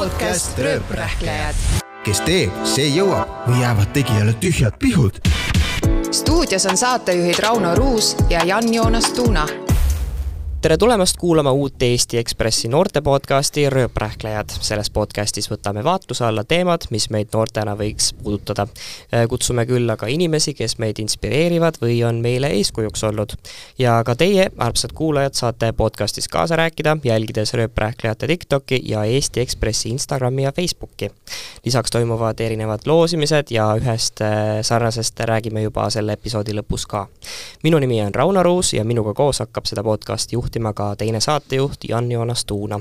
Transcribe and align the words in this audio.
podcast 0.00 0.58
Rööprähklejad. 0.58 1.54
kes 2.04 2.22
teeb, 2.24 2.54
see 2.64 2.86
jõuab 2.88 3.44
või 3.44 3.60
jäävad 3.60 3.92
tegijale 3.92 4.32
tühjad 4.40 4.78
pihud. 4.80 5.20
stuudios 6.10 6.64
on 6.66 6.76
saatejuhid 6.76 7.38
Rauno 7.44 7.74
Ruus 7.74 8.16
ja 8.30 8.40
Jan-Joonas 8.44 9.12
Tuuna 9.12 9.44
tere 10.62 10.76
tulemast 10.76 11.16
kuulama 11.16 11.52
uut 11.52 11.82
Eesti 11.82 12.18
Ekspressi 12.18 12.68
noorte 12.68 13.00
podcasti 13.00 13.70
Rööprähklejad. 13.70 14.50
selles 14.60 14.90
podcastis 14.90 15.50
võtame 15.50 15.80
vaatluse 15.84 16.24
alla 16.24 16.44
teemad, 16.44 16.82
mis 16.90 17.06
meid 17.10 17.28
noortena 17.32 17.72
võiks 17.76 18.10
puudutada. 18.22 18.66
kutsume 19.28 19.66
külla 19.66 19.96
ka 19.96 20.06
inimesi, 20.06 20.54
kes 20.54 20.76
meid 20.78 20.98
inspireerivad 20.98 21.78
või 21.82 22.04
on 22.04 22.20
meile 22.20 22.46
eeskujuks 22.46 23.04
olnud. 23.04 23.32
ja 23.78 24.02
ka 24.04 24.14
teie, 24.14 24.50
armsad 24.58 24.92
kuulajad, 24.92 25.34
saate 25.34 25.72
podcastis 25.72 26.28
kaasa 26.28 26.56
rääkida, 26.56 26.96
jälgides 27.04 27.54
Rööprähklejate 27.54 28.26
TikToki 28.26 28.82
ja 28.84 29.04
Eesti 29.04 29.40
Ekspressi 29.40 29.88
Instagrami 29.88 30.42
ja 30.42 30.52
Facebooki. 30.52 31.10
lisaks 31.64 31.90
toimuvad 31.90 32.40
erinevad 32.40 32.80
loosimised 32.86 33.46
ja 33.50 33.74
ühest 33.80 34.20
äh, 34.20 34.60
sarnasest 34.62 35.20
räägime 35.20 35.62
juba 35.62 35.90
selle 35.90 36.12
episoodi 36.12 36.52
lõpus 36.52 36.86
ka. 36.86 37.06
minu 37.62 37.78
nimi 37.78 38.02
on 38.02 38.14
Rauno 38.14 38.42
Ruus 38.42 38.72
ja 38.72 38.84
minuga 38.84 39.14
koos 39.14 39.38
hakkab 39.38 39.64
seda 39.64 39.82
podcasti 39.82 40.36
juhtima 40.36 40.49
juhtima 40.50 40.72
ka 40.74 40.96
teine 40.96 41.20
saatejuht 41.20 41.84
Jan-Joonas 41.88 42.44
Tuuna. 42.44 42.80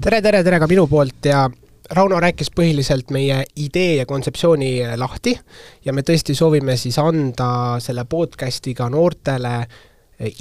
tere, 0.00 0.22
tere, 0.22 0.42
tere 0.42 0.58
ka 0.58 0.66
minu 0.66 0.86
poolt 0.86 1.24
ja 1.24 1.48
Rauno 1.90 2.18
rääkis 2.20 2.50
põhiliselt 2.52 3.10
meie 3.14 3.44
idee 3.56 3.94
ja 3.96 4.06
kontseptsiooni 4.06 4.82
lahti 4.96 5.38
ja 5.84 5.92
me 5.92 6.02
tõesti 6.02 6.34
soovime 6.34 6.76
siis 6.76 6.98
anda 6.98 7.78
selle 7.80 8.04
podcast'iga 8.04 8.90
noortele 8.90 9.54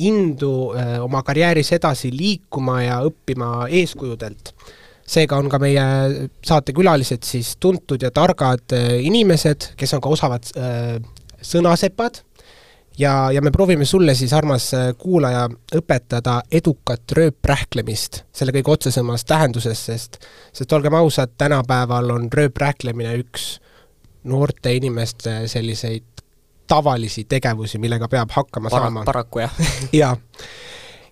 indu 0.03 0.73
eh, 0.73 0.98
oma 0.99 1.21
karjääris 1.23 1.71
edasi 1.77 2.12
liikuma 2.12 2.81
ja 2.81 2.99
õppima 3.05 3.70
eeskujudelt. 3.70 4.53
seega 5.07 5.37
on 5.37 5.49
ka 5.49 5.59
meie 5.59 5.85
saatekülalised 6.43 7.23
siis 7.23 7.55
tuntud 7.59 8.01
ja 8.01 8.12
targad 8.12 8.73
eh, 8.73 9.05
inimesed, 9.05 9.76
kes 9.77 9.93
on 9.93 10.01
ka 10.01 10.10
osavad 10.10 10.51
äh, 10.57 10.98
sõnasepad 11.41 12.23
ja, 12.98 13.31
ja 13.31 13.41
me 13.41 13.51
proovime 13.51 13.85
sulle 13.85 14.15
siis, 14.15 14.34
armas 14.34 14.73
äh, 14.73 14.90
kuulaja, 14.98 15.48
õpetada 15.76 16.41
edukat 16.51 17.12
rööprähklemist 17.17 18.23
selle 18.34 18.54
kõige 18.55 18.73
otsesemas 18.73 19.26
tähenduses, 19.26 19.85
sest 19.89 20.20
sest 20.54 20.73
olgem 20.73 20.95
ausad, 20.98 21.35
tänapäeval 21.37 22.12
on 22.15 22.29
rööprähklemine 22.34 23.15
üks 23.21 23.57
noorte 24.27 24.73
inimeste 24.76 25.45
selliseid 25.48 26.23
tavalisi 26.67 27.23
tegevusi, 27.29 27.79
millega 27.79 28.09
peab 28.12 28.31
hakkama 28.35 28.70
Para, 28.70 28.87
saama. 28.87 29.04
paraku 29.07 29.45
jah 29.45 29.61
jaa. 30.01 30.15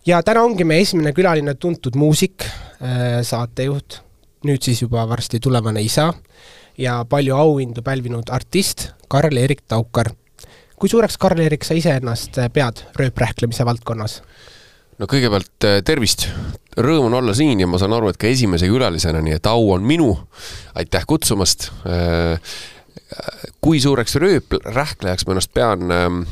ja 0.05 0.23
täna 0.23 0.44
ongi 0.44 0.67
meie 0.67 0.83
esimene 0.83 1.14
külaline 1.14 1.55
tuntud 1.55 1.95
muusik, 1.95 2.47
äh, 2.81 3.22
saatejuht, 3.23 4.02
nüüd 4.45 4.61
siis 4.66 4.81
juba 4.81 5.08
varsti 5.09 5.39
tulevane 5.39 5.81
isa 5.86 6.11
ja 6.77 6.99
palju 7.09 7.36
auhindu 7.36 7.81
pälvinud 7.81 8.30
artist 8.33 8.89
Karl-Erik 9.08 9.61
Taukar 9.67 10.11
kui 10.80 10.92
suureks, 10.92 11.18
Karl-Erik, 11.22 11.64
sa 11.64 11.78
iseennast 11.78 12.40
pead 12.54 12.86
rööprähklemise 13.00 13.66
valdkonnas? 13.68 14.22
no 15.00 15.08
kõigepealt 15.12 15.67
äh, 15.67 15.82
tervist, 15.86 16.30
rõõm 16.80 17.09
on 17.09 17.20
olla 17.20 17.36
siin 17.36 17.59
ja 17.59 17.67
ma 17.67 17.80
saan 17.82 17.95
aru, 17.95 18.12
et 18.12 18.20
ka 18.22 18.30
esimese 18.32 18.70
külalisena, 18.72 19.22
nii 19.23 19.38
et 19.40 19.52
au 19.52 19.70
on 19.76 19.84
minu. 19.84 20.14
aitäh 20.76 21.04
kutsumast. 21.08 21.70
Äh, 21.88 22.40
kui 23.62 23.80
suureks 23.80 24.16
rööprähklejaks 24.20 25.26
ma 25.28 25.36
ennast 25.36 25.54
pean 25.54 25.92
ähm, 25.94 26.23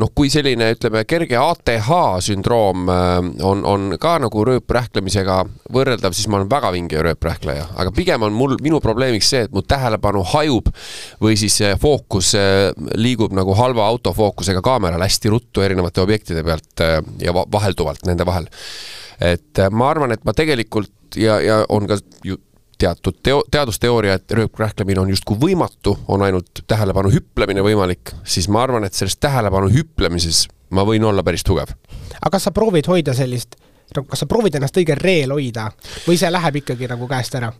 noh, 0.00 0.10
kui 0.16 0.30
selline, 0.32 0.68
ütleme, 0.76 1.02
kerge 1.08 1.38
ATH 1.40 1.90
sündroom 2.26 2.90
äh, 2.92 3.14
on, 3.46 3.64
on 3.68 3.96
ka 4.00 4.16
nagu 4.22 4.44
rööprähklemisega 4.48 5.38
võrreldav, 5.72 6.16
siis 6.16 6.28
ma 6.30 6.40
olen 6.40 6.50
väga 6.52 6.72
vinge 6.74 7.04
rööprähkleja, 7.08 7.68
aga 7.80 7.92
pigem 7.96 8.26
on 8.26 8.36
mul, 8.36 8.56
minu 8.64 8.80
probleemiks 8.84 9.30
see, 9.32 9.44
et 9.46 9.54
mu 9.56 9.64
tähelepanu 9.66 10.24
hajub 10.34 10.70
või 11.22 11.38
siis 11.40 11.58
fookus 11.82 12.34
äh, 12.38 12.68
liigub 12.98 13.34
nagu 13.36 13.56
halva 13.58 13.88
autofookusega 13.92 14.64
kaameral 14.64 15.04
hästi 15.06 15.32
ruttu 15.32 15.64
erinevate 15.64 16.04
objektide 16.04 16.44
pealt 16.46 16.84
äh, 16.84 17.00
ja 17.22 17.34
vahelduvalt 17.36 18.06
nende 18.08 18.28
vahel. 18.28 18.50
et 19.20 19.58
ma 19.72 19.88
arvan, 19.88 20.12
et 20.12 20.24
ma 20.28 20.34
tegelikult 20.36 21.16
ja, 21.16 21.38
ja 21.40 21.62
on 21.72 21.86
ka 21.88 21.96
ju 22.24 22.36
teatud 22.78 23.20
teo-, 23.22 23.44
teadusteooria, 23.50 24.16
et 24.18 24.36
rööprähklemine 24.38 25.00
on 25.00 25.12
justkui 25.12 25.38
võimatu, 25.40 25.96
on 26.08 26.24
ainult 26.26 26.64
tähelepanu 26.66 27.12
hüplemine 27.14 27.64
võimalik, 27.64 28.14
siis 28.24 28.48
ma 28.52 28.64
arvan, 28.66 28.84
et 28.84 28.94
selles 28.94 29.16
tähelepanu 29.20 29.70
hüplemises 29.72 30.46
ma 30.76 30.84
võin 30.86 31.04
olla 31.04 31.24
päris 31.26 31.44
tugev. 31.46 31.72
aga 32.20 32.30
kas 32.36 32.48
sa 32.48 32.52
proovid 32.54 32.88
hoida 32.90 33.14
sellist, 33.14 33.56
no 33.96 34.04
kas 34.04 34.24
sa 34.24 34.26
proovid 34.26 34.58
ennast 34.58 34.76
õigel 34.76 34.98
reel 35.00 35.32
hoida 35.32 35.70
või 36.06 36.18
see 36.18 36.30
läheb 36.32 36.62
ikkagi 36.62 36.88
nagu 36.90 37.08
käest 37.08 37.36
ära? 37.38 37.52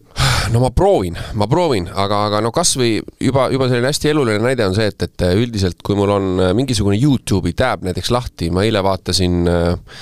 no 0.52 0.60
ma 0.62 0.70
proovin, 0.70 1.16
ma 1.34 1.46
proovin, 1.50 1.88
aga, 1.90 2.20
aga 2.28 2.40
no 2.44 2.52
kasvõi 2.54 2.98
juba, 3.22 3.48
juba 3.52 3.68
selline 3.70 3.90
hästi 3.90 4.10
eluline 4.12 4.42
näide 4.42 4.66
on 4.66 4.74
see, 4.76 4.88
et, 4.90 5.06
et 5.06 5.26
üldiselt 5.34 5.80
kui 5.86 5.96
mul 5.98 6.12
on 6.12 6.42
mingisugune 6.58 6.98
Youtube'i 7.00 7.54
tab 7.56 7.86
näiteks 7.86 8.10
lahti, 8.14 8.50
ma 8.54 8.66
eile 8.66 8.82
vaatasin 8.84 9.40
äh,, 9.50 9.96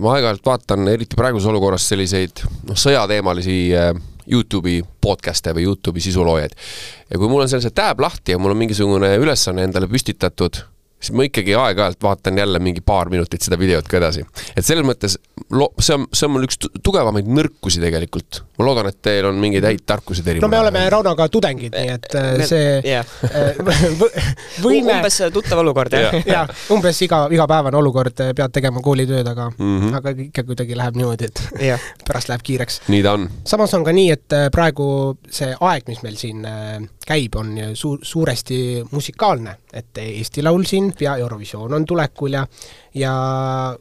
ma 0.00 0.16
aeg-ajalt 0.16 0.44
vaatan, 0.46 0.88
eriti 0.92 1.16
praeguses 1.18 1.48
olukorras, 1.52 1.86
selliseid 1.92 2.44
noh, 2.68 2.76
sõjateemalisi 2.78 3.58
äh, 3.78 3.94
Youtube'i 4.30 4.82
podcast'e 5.04 5.54
või 5.56 5.66
Youtube'i 5.68 6.04
sisuloojaid. 6.04 6.54
ja 7.10 7.18
kui 7.18 7.28
mul 7.28 7.44
on 7.44 7.50
seal 7.50 7.62
see 7.64 7.74
tab 7.74 8.00
lahti 8.00 8.34
ja 8.34 8.38
mul 8.38 8.54
on 8.54 8.62
mingisugune 8.64 9.14
ülesanne 9.20 9.66
endale 9.68 9.88
püstitatud, 9.90 10.64
siis 11.04 11.14
ma 11.16 11.26
ikkagi 11.28 11.54
aeg-ajalt 11.58 12.00
vaatan 12.02 12.38
jälle 12.38 12.58
mingi 12.62 12.80
paar 12.80 13.10
minutit 13.12 13.44
seda 13.44 13.58
videot 13.60 13.88
ka 13.88 13.98
edasi. 14.00 14.24
et 14.56 14.64
selles 14.64 14.86
mõttes 14.86 15.18
lo-, 15.52 15.72
see 15.78 15.96
on, 15.98 16.06
see 16.12 16.26
on 16.28 16.34
mul 16.34 16.46
üks 16.46 16.58
tugevamaid 16.84 17.28
nõrkusi 17.28 17.82
tegelikult. 17.82 18.42
ma 18.58 18.68
loodan, 18.68 18.88
et 18.90 19.00
teil 19.04 19.28
on 19.28 19.38
mingeid 19.40 19.66
häid 19.68 19.84
tarkusi 19.86 20.24
teil. 20.24 20.40
no 20.42 20.48
me 20.52 20.60
oleme 20.60 20.84
Raunoga 20.92 21.28
tudengid, 21.32 21.76
nii 21.76 21.92
et 21.96 22.08
äh, 22.18 22.30
me, 22.40 22.48
see 22.48 22.70
yeah. 22.86 23.04
võime 24.64 24.98
umbes 24.98 25.20
tuttav 25.34 25.60
olukord, 25.64 25.96
jah? 25.98 26.16
jah, 26.28 26.52
umbes 26.74 27.02
iga, 27.06 27.24
igapäevane 27.34 27.80
olukord, 27.80 28.24
äh, 28.24 28.32
pead 28.36 28.54
tegema 28.54 28.82
koolitööd, 28.84 29.28
aga 29.28 29.50
mm, 29.52 29.76
-hmm. 29.80 29.98
aga 30.00 30.14
ikka 30.28 30.46
kuidagi 30.48 30.78
läheb 30.78 31.00
niimoodi, 31.00 31.30
et 31.30 31.44
yeah. 31.60 31.88
pärast 32.08 32.32
läheb 32.32 32.44
kiireks. 32.46 32.80
nii 32.88 33.02
ta 33.04 33.16
on. 33.18 33.28
samas 33.44 33.74
on 33.76 33.84
ka 33.84 33.92
nii, 33.96 34.10
et 34.14 34.38
äh, 34.38 34.48
praegu 34.54 34.88
see 35.30 35.52
aeg, 35.60 35.88
mis 35.90 36.02
meil 36.06 36.16
siin 36.20 36.46
käib, 37.06 37.36
on 37.36 37.52
suur, 37.74 37.98
suuresti 38.02 38.58
musikaalne, 38.90 39.56
et 39.72 39.98
Eesti 39.98 40.42
Laul 40.42 40.64
siin 40.68 40.92
ja 41.00 41.16
Eurovisioon 41.20 41.74
on 41.74 41.84
tulekul 41.86 42.32
ja 42.32 42.46
ja 42.94 43.12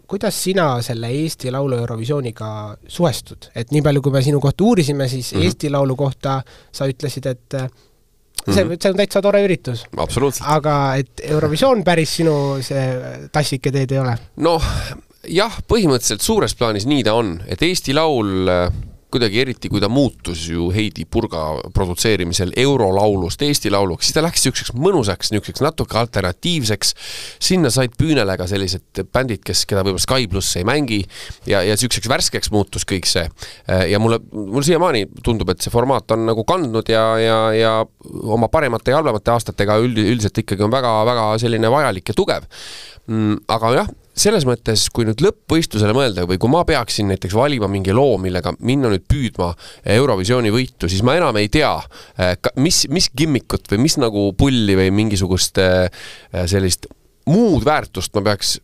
kuidas 0.08 0.44
sina 0.44 0.82
selle 0.82 1.10
Eesti 1.10 1.52
Laulu 1.52 1.78
Eurovisiooniga 1.78 2.78
suhestud, 2.88 3.50
et 3.56 3.72
nii 3.72 3.82
palju, 3.82 4.02
kui 4.02 4.12
me 4.12 4.22
sinu 4.26 4.40
kohta 4.40 4.64
uurisime, 4.64 5.08
siis 5.08 5.34
mm 5.34 5.40
-hmm. 5.40 5.44
Eesti 5.44 5.70
Laulu 5.70 5.96
kohta 5.96 6.42
sa 6.72 6.88
ütlesid, 6.88 7.28
et 7.30 7.56
see 8.52 8.64
mm, 8.64 8.72
-hmm. 8.72 8.78
see 8.82 8.92
on 8.92 8.98
täitsa 8.98 9.22
tore 9.22 9.44
üritus. 9.46 9.86
aga 10.42 10.96
et 10.96 11.22
Eurovisioon 11.24 11.84
päris 11.84 12.16
sinu 12.16 12.58
see 12.62 13.28
tassike 13.32 13.72
teed 13.72 13.92
ei 13.92 14.00
ole? 14.00 14.18
noh, 14.36 14.64
jah, 15.28 15.60
põhimõtteliselt 15.68 16.22
suures 16.22 16.56
plaanis 16.56 16.86
nii 16.86 17.04
ta 17.04 17.14
on, 17.14 17.38
et 17.48 17.62
Eesti 17.62 17.94
Laul 17.94 18.50
kuidagi 19.14 19.42
eriti, 19.44 19.70
kui 19.72 19.82
ta 19.82 19.90
muutus 19.92 20.48
ju 20.50 20.70
Heidi 20.74 21.06
Purga 21.10 21.44
produtseerimisel 21.74 22.54
eurolaulust 22.64 23.42
Eesti 23.46 23.72
Lauluks, 23.74 24.08
siis 24.08 24.18
ta 24.18 24.24
läks 24.26 24.42
niisuguseks 24.42 24.74
mõnusaks, 24.78 25.32
niisuguseks 25.34 25.64
natuke 25.66 26.00
alternatiivseks, 26.02 26.94
sinna 27.44 27.72
said 27.74 27.96
püünele 28.00 28.38
ka 28.40 28.48
sellised 28.50 29.04
bändid, 29.14 29.44
kes, 29.46 29.66
keda 29.70 29.86
võib-olla 29.86 30.04
Sky 30.04 30.30
pluss 30.32 30.58
ei 30.60 30.68
mängi 30.68 31.02
ja, 31.50 31.62
ja 31.62 31.78
niisuguseks 31.78 32.10
värskeks 32.12 32.54
muutus 32.54 32.88
kõik 32.90 33.10
see. 33.10 33.26
ja 33.90 34.02
mulle, 34.02 34.20
mulle 34.34 34.66
siiamaani 34.66 35.06
tundub, 35.24 35.54
et 35.54 35.64
see 35.64 35.74
formaat 35.74 36.12
on 36.16 36.26
nagu 36.30 36.46
kandnud 36.48 36.90
ja, 36.90 37.06
ja, 37.22 37.40
ja 37.58 37.74
oma 38.24 38.50
paremate 38.54 38.94
ja 38.94 39.02
halvemate 39.02 39.34
aastatega 39.34 39.78
üld, 39.84 40.00
üldiselt 40.02 40.44
ikkagi 40.44 40.66
on 40.66 40.74
väga-väga 40.74 41.30
selline 41.42 41.72
vajalik 41.72 42.10
ja 42.10 42.18
tugev 42.18 42.48
mm,. 43.08 43.44
aga 43.52 43.76
jah, 43.78 43.94
selles 44.14 44.46
mõttes, 44.46 44.86
kui 44.94 45.08
nüüd 45.08 45.22
lõppvõistlusele 45.26 45.94
mõelda 45.96 46.28
või 46.30 46.38
kui 46.42 46.52
ma 46.54 46.62
peaksin 46.68 47.10
näiteks 47.10 47.34
valima 47.38 47.70
mingi 47.72 47.96
loo, 47.96 48.20
millega 48.22 48.54
minna 48.62 48.92
nüüd 48.94 49.08
püüdma 49.10 49.52
Eurovisiooni 49.96 50.52
võitu, 50.54 50.90
siis 50.92 51.02
ma 51.06 51.18
enam 51.18 51.38
ei 51.42 51.50
tea, 51.54 51.74
eh, 52.22 52.36
mis, 52.62 52.84
mis 52.94 53.10
gimmikut 53.18 53.72
või 53.74 53.84
mis 53.88 53.98
nagu 54.02 54.30
pulli 54.38 54.78
või 54.78 54.94
mingisugust 54.94 55.58
eh, 55.64 55.90
sellist 56.46 56.88
muud 57.30 57.66
väärtust 57.66 58.14
ma 58.18 58.26
peaks 58.30 58.58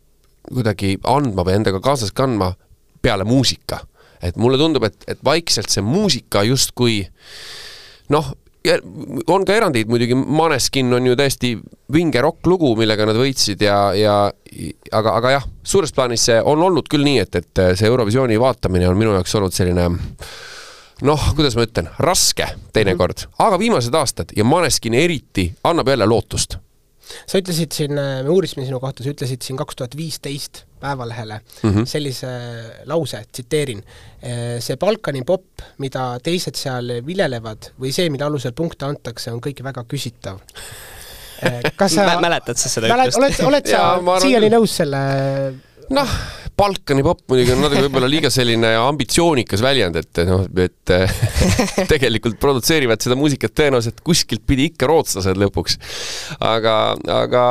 kuidagi 0.50 0.96
andma 1.08 1.44
või 1.46 1.58
endaga 1.58 1.80
kaasas 1.82 2.12
kandma 2.16 2.52
peale 3.02 3.24
muusika. 3.24 3.86
et 4.22 4.36
mulle 4.36 4.58
tundub, 4.60 4.84
et, 4.84 4.96
et 5.08 5.18
vaikselt 5.24 5.72
see 5.72 5.80
muusika 5.80 6.42
justkui 6.44 7.06
noh, 8.12 8.26
on 9.30 9.44
ka 9.48 9.56
erandeid 9.56 9.88
muidugi, 9.88 10.14
Maneskin 10.14 10.92
on 10.92 11.06
ju 11.06 11.16
täiesti 11.16 11.54
vinge 11.92 12.20
rokklugu, 12.20 12.74
millega 12.76 13.06
nad 13.08 13.16
võitsid 13.16 13.62
ja, 13.64 13.78
ja 13.96 14.16
aga, 14.28 15.16
aga 15.16 15.34
jah, 15.38 15.48
suures 15.64 15.94
plaanis 15.96 16.26
see 16.28 16.38
on 16.40 16.62
olnud 16.68 16.88
küll 16.90 17.06
nii, 17.06 17.24
et, 17.24 17.40
et 17.40 17.62
see 17.78 17.88
Eurovisiooni 17.88 18.38
vaatamine 18.40 18.88
on 18.88 18.98
minu 19.00 19.14
jaoks 19.16 19.36
olnud 19.40 19.56
selline 19.56 19.88
noh, 21.08 21.28
kuidas 21.36 21.56
ma 21.56 21.64
ütlen, 21.64 21.88
raske 22.04 22.50
teinekord, 22.76 23.24
mhm. 23.24 23.38
aga 23.46 23.60
viimased 23.60 23.96
aastad 23.96 24.34
ja 24.36 24.44
Maneskin 24.44 24.98
eriti 24.98 25.48
annab 25.64 25.88
jälle 25.88 26.08
lootust 26.10 26.60
sa 27.26 27.40
ütlesid 27.40 27.74
siin, 27.74 27.96
me 27.96 28.28
uurisime 28.30 28.66
sinu 28.66 28.80
kohta, 28.82 29.04
sa 29.04 29.12
ütlesid 29.14 29.42
siin 29.44 29.58
kaks 29.58 29.78
tuhat 29.78 29.96
viisteist 29.98 30.64
Päevalehele 30.80 31.40
mm 31.62 31.70
-hmm. 31.74 31.84
sellise 31.86 32.28
lause, 32.86 33.22
tsiteerin. 33.32 33.82
see 34.60 34.76
Balkani 34.76 35.22
popp, 35.24 35.62
mida 35.78 36.18
teised 36.22 36.54
seal 36.56 36.90
viljelevad 37.06 37.70
või 37.80 37.92
see, 37.92 38.10
mille 38.10 38.24
alusel 38.24 38.52
punkte 38.52 38.84
antakse, 38.86 39.32
on 39.32 39.40
kõik 39.40 39.62
väga 39.64 39.84
küsitav. 39.88 40.40
kas 41.76 41.94
sa 41.94 42.04
Mä- 42.10 42.20
mäletad 42.20 42.56
sa 42.56 42.68
seda 42.68 42.88
mäled- 42.88 43.08
ütlust? 43.14 43.18
oled, 43.18 43.46
oled 43.54 43.66
sa 43.70 43.86
arvan 43.94 44.20
siiani 44.20 44.50
nõus 44.52 44.76
selle 44.76 44.98
noh, 45.90 46.08
Balkani 46.60 47.02
popp 47.02 47.22
muidugi 47.30 47.54
on 47.54 47.62
natuke 47.64 47.80
võib-olla 47.86 48.08
liiga 48.10 48.28
selline 48.30 48.74
ambitsioonikas 48.76 49.62
väljend, 49.64 49.96
et 49.96 50.18
noh, 50.28 50.42
et 50.60 50.92
eh, 50.92 51.14
tegelikult 51.92 52.36
produtseerivad 52.42 53.00
seda 53.00 53.16
muusikat 53.16 53.54
tõenäoliselt 53.56 54.02
kuskilt 54.04 54.42
pidi 54.46 54.68
ikka 54.68 54.86
rootslased 54.90 55.40
lõpuks. 55.40 55.78
aga, 56.40 56.74
aga 57.08 57.44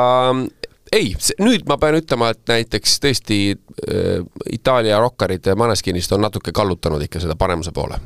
ei, 0.92 1.12
nüüd 1.40 1.66
ma 1.68 1.78
pean 1.78 1.98
ütlema, 2.00 2.32
et 2.34 2.42
näiteks 2.50 2.96
tõesti 3.02 3.40
äh, 3.54 4.24
Itaalia 4.52 5.00
rokkarid 5.00 5.52
Maneskinist 5.56 6.12
on 6.12 6.26
natuke 6.26 6.52
kallutanud 6.52 7.02
ikka 7.06 7.22
seda 7.22 7.36
paremuse 7.38 7.72
poole 7.72 8.00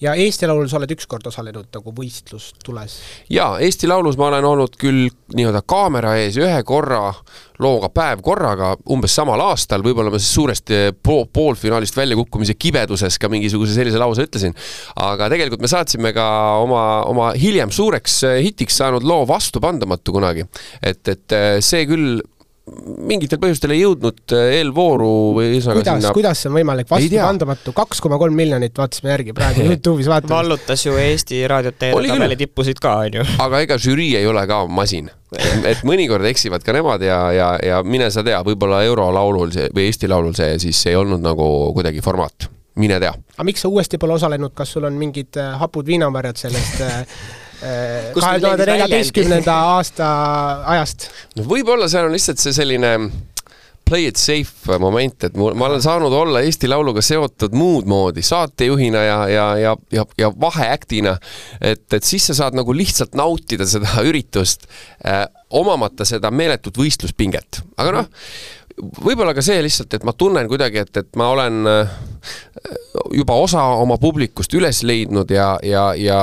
ja 0.00 0.14
Eesti 0.14 0.46
Laulul 0.46 0.68
sa 0.68 0.76
oled 0.80 0.92
ükskord 0.92 1.26
osalenud 1.26 1.68
nagu 1.72 1.92
võistlustules. 1.96 2.98
jaa, 3.32 3.58
Eesti 3.64 3.88
Laulus 3.88 4.18
ma 4.20 4.28
olen 4.28 4.44
olnud 4.44 4.76
küll 4.80 5.08
nii-öelda 5.34 5.62
kaamera 5.66 6.16
ees 6.20 6.36
ühe 6.40 6.62
korra 6.68 7.14
looga 7.62 7.88
Päev 7.88 8.20
korraga 8.24 8.74
umbes 8.92 9.14
samal 9.16 9.40
aastal, 9.40 9.84
võib-olla 9.84 10.12
ma 10.12 10.20
siis 10.20 10.34
suuresti 10.36 10.80
po 11.02 11.22
poolfinaalist 11.32 11.96
väljakukkumise 11.96 12.58
kibeduses 12.60 13.16
ka 13.18 13.30
mingisuguse 13.32 13.76
sellise 13.76 14.00
lause 14.00 14.26
ütlesin. 14.28 14.54
aga 15.00 15.30
tegelikult 15.32 15.64
me 15.64 15.72
saatsime 15.72 16.12
ka 16.16 16.26
oma, 16.60 16.86
oma 17.08 17.32
hiljem 17.38 17.72
suureks 17.72 18.22
eh, 18.28 18.40
hitiks 18.50 18.76
saanud 18.82 19.06
loo 19.06 19.24
Vastupandamatu 19.28 20.12
kunagi. 20.12 20.44
et, 20.82 21.02
et 21.08 21.32
eh, 21.32 21.60
see 21.64 21.86
küll 21.88 22.20
mingitel 22.66 23.38
põhjustel 23.38 23.76
ei 23.76 23.82
jõudnud 23.84 24.32
eh, 24.34 24.56
eelvooru 24.58 25.10
või 25.36 25.50
ühesõnaga 25.52 25.78
kuidas, 25.78 26.00
sinna 26.00 26.14
kuidas 26.16 26.40
see 26.42 26.50
on 26.50 26.56
võimalik, 26.58 26.88
vastupandamatu, 26.90 27.74
kaks 27.76 28.02
koma 28.02 28.18
kolm 28.18 28.34
miljonit 28.38 28.74
vaatasime 28.78 29.12
järgi 29.12 29.34
praegu 29.36 29.62
Youtube'is 29.68 30.10
vaatame. 30.10 30.34
vallutas 30.34 30.82
ju 30.86 30.96
Eesti 30.98 31.44
raadiote 31.50 31.92
Oli 31.94 32.10
küll. 32.10 32.18
tabeli 32.18 32.38
tippusid 32.40 32.82
ka, 32.82 32.96
on 33.06 33.20
ju. 33.20 33.28
aga 33.46 33.62
ega 33.62 33.78
žürii 33.78 34.16
ei 34.18 34.26
ole 34.26 34.42
ka 34.50 34.64
masin. 34.66 35.12
et 35.36 35.86
mõnikord 35.86 36.26
eksivad 36.26 36.66
ka 36.66 36.74
nemad 36.74 37.06
ja, 37.06 37.20
ja, 37.34 37.48
ja 37.62 37.80
mine 37.86 38.10
sa 38.10 38.26
tea, 38.26 38.42
võib-olla 38.46 38.82
eurolaulul 38.88 39.54
see 39.54 39.70
või 39.70 39.86
Eesti 39.86 40.10
Laulul 40.10 40.34
see 40.38 40.58
siis 40.66 40.82
ei 40.90 40.98
olnud 40.98 41.22
nagu 41.22 41.48
kuidagi 41.76 42.02
formaat, 42.02 42.50
mine 42.82 42.98
tea. 43.02 43.14
aga 43.14 43.46
miks 43.46 43.62
sa 43.62 43.70
uuesti 43.70 43.98
pole 44.02 44.18
osalenud, 44.18 44.54
kas 44.58 44.74
sul 44.74 44.90
on 44.90 44.98
mingid 44.98 45.38
äh, 45.38 45.54
hapud 45.62 45.86
viinamarjad 45.86 46.46
sellest 46.48 46.82
äh, 46.82 47.02
äh, 47.02 47.18
kahe 47.60 48.36
nüüd 48.36 48.44
tuhande 48.44 48.66
neljateistkümnenda 48.72 49.54
aasta 49.76 50.10
ajast? 50.76 51.08
no 51.38 51.46
võib-olla 51.48 51.88
seal 51.92 52.10
on 52.10 52.16
lihtsalt 52.16 52.42
see 52.42 52.54
selline 52.56 52.96
play 53.86 54.08
it 54.08 54.16
safe 54.18 54.78
moment, 54.82 55.24
et 55.24 55.36
mul, 55.38 55.54
ma 55.54 55.68
olen 55.68 55.82
saanud 55.82 56.12
olla 56.12 56.40
Eesti 56.42 56.66
Lauluga 56.68 57.02
seotud 57.06 57.54
muud 57.54 57.86
moodi 57.86 58.22
saatejuhina 58.26 59.02
ja, 59.04 59.18
ja, 59.30 59.46
ja, 59.62 59.76
ja, 59.94 60.04
ja 60.18 60.32
vaheäktina. 60.40 61.16
et, 61.60 61.86
et 61.92 62.04
siis 62.04 62.26
sa 62.26 62.34
saad 62.34 62.58
nagu 62.58 62.74
lihtsalt 62.74 63.14
nautida 63.14 63.66
seda 63.66 64.02
üritust 64.02 64.66
äh,, 65.06 65.24
omamata 65.50 66.04
seda 66.04 66.32
meeletut 66.34 66.78
võistluspinget, 66.80 67.62
aga 67.78 67.92
noh, 68.00 68.08
võib-olla 69.06 69.36
ka 69.36 69.44
see 69.44 69.60
lihtsalt, 69.62 69.94
et 69.94 70.04
ma 70.04 70.16
tunnen 70.18 70.48
kuidagi, 70.50 70.82
et, 70.82 70.96
et 71.04 71.14
ma 71.16 71.30
olen 71.36 71.70
äh, 71.70 71.94
juba 73.14 73.38
osa 73.38 73.62
oma 73.78 74.00
publikust 74.02 74.54
üles 74.58 74.82
leidnud 74.82 75.30
ja, 75.30 75.52
ja, 75.62 75.92
ja 75.94 76.20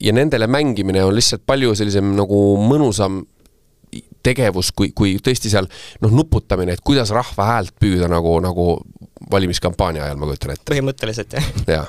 ja 0.00 0.12
nendele 0.12 0.46
mängimine 0.46 1.04
on 1.04 1.14
lihtsalt 1.14 1.44
palju 1.46 1.74
sellisem 1.78 2.14
nagu 2.16 2.40
mõnusam 2.60 3.22
tegevus, 4.24 4.72
kui, 4.76 4.90
kui 4.96 5.16
tõesti 5.22 5.50
seal 5.52 5.68
noh, 6.02 6.12
nuputamine, 6.12 6.74
et 6.74 6.84
kuidas 6.84 7.12
rahva 7.14 7.48
häält 7.52 7.74
püüda 7.80 8.08
nagu, 8.10 8.36
nagu 8.42 8.68
valimiskampaania 9.30 10.06
ajal, 10.06 10.20
ma 10.20 10.30
kujutan 10.30 10.54
ette. 10.54 10.70
põhimõtteliselt 10.72 11.36
jah 11.36 11.50
ja.. 11.70 11.82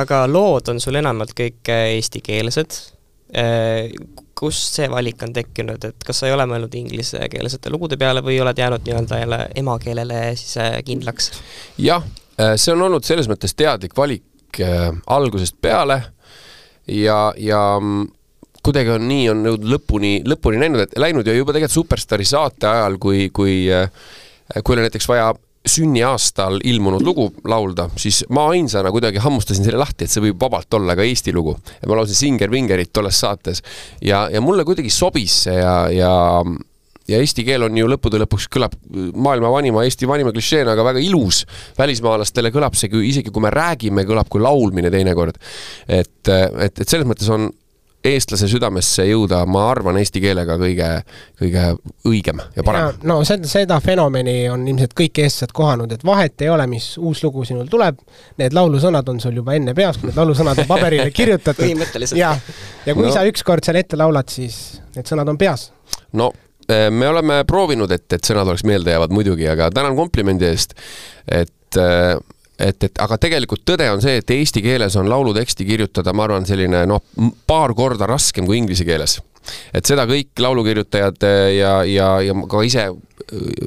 aga 0.00 0.24
lood 0.30 0.70
on 0.72 0.82
sul 0.82 1.00
enamalt 1.00 1.34
kõik 1.36 1.72
eestikeelsed. 1.72 2.76
kust 4.38 4.78
see 4.78 4.86
valik 4.90 5.22
on 5.26 5.32
tekkinud, 5.34 5.84
et 5.88 6.06
kas 6.06 6.20
sa 6.20 6.28
ei 6.28 6.34
ole 6.36 6.46
mõelnud 6.50 6.74
inglisekeelsete 6.78 7.72
lugude 7.72 7.98
peale 7.98 8.22
või 8.22 8.38
oled 8.42 8.58
jäänud 8.58 8.84
nii-öelda 8.86 9.18
jälle 9.22 9.40
emakeelele 9.62 10.20
siis 10.36 10.58
äh, 10.62 10.78
kindlaks? 10.84 11.32
jah, 11.78 12.04
see 12.56 12.74
on 12.76 12.86
olnud 12.88 13.06
selles 13.06 13.30
mõttes 13.30 13.56
teadlik 13.56 13.96
valik 13.96 14.60
äh, 14.62 14.90
algusest 15.06 15.58
peale 15.60 16.02
ja, 16.88 17.18
ja 17.40 17.62
kuidagi 18.64 18.94
on 18.94 19.08
nii, 19.08 19.24
on 19.32 19.46
jõudnud 19.48 19.72
lõpuni, 19.76 20.12
lõpuni 20.28 20.60
näinud, 20.62 20.84
et 20.86 20.98
läinud 21.00 21.26
ja 21.26 21.36
juba 21.36 21.52
tegelikult 21.52 21.78
Superstaari 21.78 22.28
saate 22.28 22.70
ajal, 22.70 22.98
kui, 23.02 23.28
kui 23.34 23.64
kui 24.60 24.76
oli 24.76 24.84
näiteks 24.84 25.08
vaja 25.08 25.32
sünniaastal 25.64 26.58
ilmunud 26.64 27.02
lugu 27.02 27.30
laulda, 27.48 27.88
siis 27.96 28.20
ma 28.28 28.48
ainsana 28.52 28.90
kuidagi 28.92 29.22
hammustasin 29.24 29.64
selle 29.64 29.80
lahti, 29.80 30.04
et 30.04 30.12
see 30.12 30.26
võib 30.26 30.36
vabalt 30.40 30.76
olla 30.76 30.96
ka 30.96 31.06
Eesti 31.06 31.32
lugu. 31.32 31.56
ma 31.86 31.96
laulsin 31.96 32.18
Singer 32.18 32.50
Vingerit 32.52 32.92
tolles 32.92 33.20
saates 33.20 33.62
ja, 34.04 34.28
ja 34.32 34.40
mulle 34.44 34.64
kuidagi 34.64 34.92
sobis 34.92 35.44
see 35.46 35.56
ja, 35.56 35.76
ja 35.92 36.12
ja 37.08 37.20
eesti 37.20 37.44
keel 37.44 37.66
on 37.66 37.76
ju 37.78 37.88
lõppude 37.90 38.20
lõpuks 38.22 38.48
kõlab 38.52 38.76
maailma 39.12 39.50
vanima, 39.52 39.84
Eesti 39.84 40.08
vanima 40.08 40.32
klišeena, 40.32 40.72
aga 40.72 40.86
väga 40.90 41.02
ilus. 41.04 41.44
välismaalastele 41.78 42.52
kõlab 42.54 42.76
see, 42.78 42.92
isegi 43.08 43.32
kui 43.32 43.44
me 43.44 43.52
räägime, 43.52 44.06
kõlab 44.08 44.30
kui 44.32 44.40
laulmine 44.40 44.90
teinekord. 44.90 45.36
et, 45.88 46.28
et, 46.28 46.80
et 46.80 46.88
selles 46.88 47.06
mõttes 47.08 47.28
on 47.30 47.50
eestlase 48.04 48.48
südamesse 48.52 49.06
jõuda, 49.08 49.40
ma 49.48 49.62
arvan, 49.70 49.96
eesti 49.96 50.20
keelega 50.20 50.58
kõige, 50.60 50.88
kõige 51.40 51.64
õigem 52.08 52.42
ja 52.56 52.64
parem. 52.66 53.00
no 53.08 53.16
seda, 53.24 53.48
seda 53.48 53.78
fenomeni 53.84 54.36
on 54.52 54.66
ilmselt 54.68 54.92
kõik 54.98 55.22
eestlased 55.24 55.54
kohanud, 55.56 55.92
et 55.96 56.04
vahet 56.04 56.44
ei 56.44 56.52
ole, 56.52 56.66
mis 56.70 56.90
uus 57.00 57.22
lugu 57.24 57.46
sinul 57.48 57.68
tuleb, 57.72 58.00
need 58.40 58.56
laulusõnad 58.56 59.08
on 59.08 59.20
sul 59.24 59.40
juba 59.40 59.56
enne 59.56 59.72
peas, 59.76 59.98
kui 60.00 60.10
need 60.10 60.20
laulusõnad 60.20 60.60
on 60.64 60.68
paberile 60.68 61.08
kirjutatud. 61.18 61.64
põhimõtteliselt. 61.64 62.20
ja, 62.20 62.34
ja 62.84 62.96
kui 62.96 63.08
no. 63.08 63.14
sa 63.14 63.24
ükskord 63.28 63.64
seal 63.64 63.80
ette 63.80 64.00
laulad, 64.00 64.28
siis 64.32 64.82
need 64.96 65.08
sõnad 65.08 65.32
on 65.32 65.40
peas. 65.40 65.70
no 66.12 66.32
me 66.68 67.08
oleme 67.08 67.42
proovinud, 67.48 67.90
et, 67.92 68.06
et 68.12 68.24
sõnad 68.24 68.48
oleks 68.48 68.64
meeldejäävad 68.64 69.12
muidugi, 69.12 69.48
aga 69.50 69.70
tänan 69.74 69.96
komplimendi 69.98 70.48
eest, 70.48 70.72
et 71.28 71.52
et, 72.58 72.86
et 72.86 73.02
aga 73.02 73.18
tegelikult 73.20 73.64
tõde 73.66 73.86
on 73.92 74.02
see, 74.02 74.18
et 74.20 74.34
eesti 74.36 74.62
keeles 74.64 74.96
on 75.00 75.08
lauluteksti 75.10 75.66
kirjutada, 75.66 76.14
ma 76.16 76.26
arvan, 76.28 76.46
selline 76.48 76.84
noh, 76.86 77.02
paar 77.48 77.74
korda 77.76 78.08
raskem 78.10 78.46
kui 78.48 78.60
inglise 78.60 78.86
keeles. 78.86 79.20
et 79.76 79.84
seda 79.84 80.06
kõik 80.08 80.40
laulukirjutajad 80.40 81.26
ja, 81.52 81.72
ja, 81.84 82.06
ja 82.24 82.36
ka 82.48 82.62
ise 82.64 82.86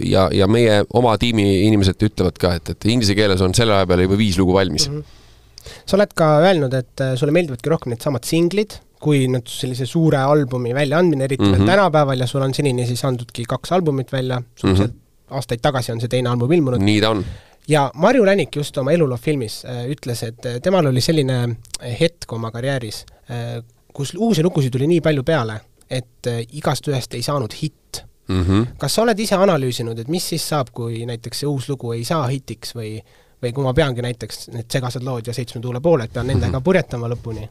ja, 0.01 0.23
ja 0.33 0.47
meie 0.49 0.79
oma 0.97 1.13
tiimi 1.21 1.45
inimesed 1.67 2.01
ütlevad 2.07 2.39
ka, 2.41 2.55
et, 2.57 2.71
et 2.73 2.87
inglise 2.89 3.13
keeles 3.13 3.43
on 3.45 3.53
selle 3.53 3.75
aja 3.75 3.85
peale 3.85 4.07
juba 4.07 4.17
viis 4.17 4.39
lugu 4.41 4.55
valmis 4.55 4.87
mm. 4.89 4.97
-hmm. 4.97 5.75
sa 5.85 5.99
oled 5.99 6.15
ka 6.17 6.31
öelnud, 6.47 6.73
et 6.73 7.05
sulle 7.19 7.35
meeldivadki 7.35 7.69
rohkem 7.69 7.93
needsamad 7.93 8.25
singlid, 8.25 8.79
kui 8.99 9.27
nüüd 9.29 9.49
sellise 9.51 9.85
suure 9.85 10.17
albumi 10.17 10.73
väljaandmine, 10.75 11.23
eriti 11.23 11.43
mm 11.43 11.53
-hmm. 11.53 11.57
veel 11.57 11.69
tänapäeval 11.69 12.19
ja 12.19 12.27
sul 12.27 12.41
on 12.41 12.53
senini 12.53 12.87
siis 12.87 13.05
andnudki 13.05 13.45
kaks 13.45 13.71
albumit 13.71 14.11
välja, 14.11 14.41
suhteliselt 14.55 14.93
mm 14.93 14.99
-hmm. 14.99 15.35
aastaid 15.35 15.59
tagasi 15.61 15.91
on 15.91 15.99
see 16.01 16.07
teine 16.07 16.29
album 16.29 16.51
ilmunud. 16.51 16.81
nii 16.81 17.01
ta 17.01 17.09
on 17.09 17.25
ja 17.67 17.91
Marju 17.93 18.25
Länik 18.25 18.55
just 18.55 18.77
oma 18.77 18.91
eluloo 18.91 19.17
filmis 19.17 19.65
äh, 19.65 19.85
ütles, 19.91 20.23
et 20.23 20.45
äh, 20.45 20.59
temal 20.63 20.85
oli 20.85 21.01
selline 21.01 21.57
hetk 21.99 22.33
oma 22.33 22.51
karjääris 22.51 23.05
äh,, 23.31 23.63
kus 23.93 24.13
uusi 24.17 24.43
lugusid 24.43 24.71
tuli 24.71 24.87
nii 24.87 25.01
palju 25.01 25.23
peale, 25.23 25.59
et 25.89 26.27
äh, 26.27 26.41
igast 26.53 26.87
ühest 26.87 27.13
ei 27.13 27.21
saanud 27.21 27.53
hitt 27.61 28.03
mm. 28.27 28.43
-hmm. 28.43 28.65
kas 28.77 28.95
sa 28.95 29.01
oled 29.01 29.19
ise 29.19 29.35
analüüsinud, 29.35 29.99
et 29.99 30.07
mis 30.07 30.29
siis 30.29 30.49
saab, 30.49 30.71
kui 30.73 31.05
näiteks 31.05 31.39
see 31.39 31.47
uus 31.47 31.69
lugu 31.69 31.91
ei 31.91 32.03
saa 32.03 32.27
hitiks 32.27 32.75
või 32.75 33.01
või 33.43 33.53
kui 33.53 33.63
ma 33.63 33.73
peangi 33.73 34.01
näiteks 34.01 34.47
need 34.53 34.71
segased 34.71 35.03
lood 35.05 35.27
ja 35.27 35.33
Seitsme 35.33 35.61
tuule 35.61 35.81
pooled, 35.81 36.09
pean 36.13 36.27
nendega 36.27 36.57
-hmm. 36.57 36.63
purjetama 36.63 37.07
lõpuni? 37.07 37.49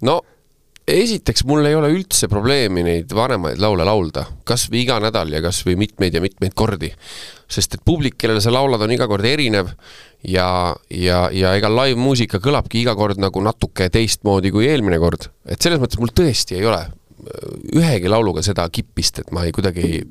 no 0.00 0.20
esiteks 0.88 1.44
mul 1.48 1.66
ei 1.68 1.76
ole 1.76 1.90
üldse 1.92 2.28
probleemi 2.30 2.84
neid 2.86 3.12
vanemaid 3.14 3.60
laule 3.62 3.84
laulda, 3.86 4.24
kas 4.48 4.68
või 4.72 4.84
iga 4.86 4.98
nädal 5.02 5.32
ja 5.34 5.42
kas 5.44 5.60
või 5.66 5.76
mitmeid 5.84 6.16
ja 6.16 6.22
mitmeid 6.24 6.54
kordi. 6.58 6.92
sest 7.48 7.74
et 7.74 7.84
publik, 7.84 8.18
kellele 8.20 8.40
sa 8.44 8.52
laulad, 8.52 8.82
on 8.84 8.92
iga 8.92 9.06
kord 9.08 9.24
erinev 9.24 9.70
ja, 10.28 10.74
ja, 10.90 11.28
ja 11.32 11.54
ega 11.56 11.70
live-muusika 11.72 12.40
kõlabki 12.44 12.82
iga 12.82 12.94
kord 12.96 13.20
nagu 13.20 13.40
natuke 13.40 13.88
teistmoodi 13.88 14.52
kui 14.52 14.68
eelmine 14.68 14.98
kord. 14.98 15.30
et 15.46 15.60
selles 15.60 15.80
mõttes 15.80 16.00
mul 16.00 16.12
tõesti 16.12 16.58
ei 16.58 16.66
ole 16.68 16.82
ühegi 17.76 18.08
lauluga 18.08 18.42
seda 18.44 18.68
kippist, 18.72 19.22
et 19.22 19.32
ma 19.34 19.44
ei 19.44 19.52
kuidagi 19.52 20.02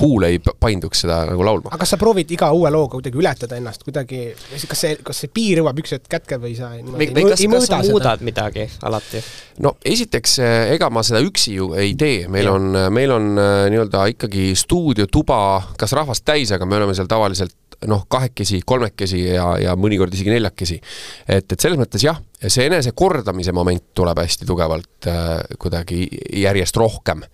huul 0.00 0.26
ei 0.26 0.40
painduks 0.60 1.04
seda 1.04 1.22
nagu 1.28 1.44
laulma. 1.46 1.70
aga 1.72 1.80
kas 1.82 1.94
sa 1.94 1.98
proovid 2.00 2.30
iga 2.34 2.50
uue 2.52 2.70
looga 2.72 2.98
kuidagi 2.98 3.20
ületada 3.20 3.56
ennast 3.56 3.84
kuidagi, 3.86 4.20
kas 4.68 4.84
see, 4.84 4.98
kas 5.04 5.22
see 5.24 5.32
piir 5.32 5.62
jõuab 5.62 5.80
üks 5.80 5.94
hetk 5.96 6.10
kätte 6.12 6.38
või 6.42 6.52
sa 6.58 6.72
või, 6.76 7.08
või 7.08 7.26
kas, 7.30 7.40
kas 7.40 7.70
sa 7.70 7.80
muudad 7.86 8.20
seda? 8.20 8.28
midagi 8.28 8.66
alati? 8.88 9.22
no 9.64 9.76
esiteks, 9.94 10.38
ega 10.74 10.90
ma 10.92 11.04
seda 11.06 11.22
üksi 11.24 11.56
ju 11.56 11.72
ei 11.78 11.96
tee, 11.98 12.26
meil 12.32 12.50
ja. 12.50 12.56
on, 12.58 12.68
meil 12.92 13.16
on 13.16 13.32
nii-öelda 13.36 14.06
ikkagi 14.16 14.52
stuudiotuba, 14.58 15.40
kas 15.80 15.96
rahvast 15.96 16.26
täis, 16.28 16.52
aga 16.52 16.68
me 16.68 16.80
oleme 16.80 16.96
seal 16.98 17.08
tavaliselt 17.10 17.56
noh, 17.90 18.04
kahekesi, 18.10 18.62
kolmekesi 18.66 19.20
ja, 19.24 19.46
ja 19.60 19.74
mõnikord 19.78 20.14
isegi 20.14 20.34
neljakesi. 20.34 20.80
et, 21.26 21.46
et 21.46 21.58
selles 21.60 21.80
mõttes 21.80 22.04
jah, 22.04 22.20
see 22.42 22.66
enesekordamise 22.68 23.54
moment 23.54 23.92
tuleb 23.94 24.22
hästi 24.22 24.48
tugevalt 24.48 25.10
äh, 25.10 25.36
kuidagi 25.62 26.06
järjest 26.42 26.76
rohkem 26.80 27.24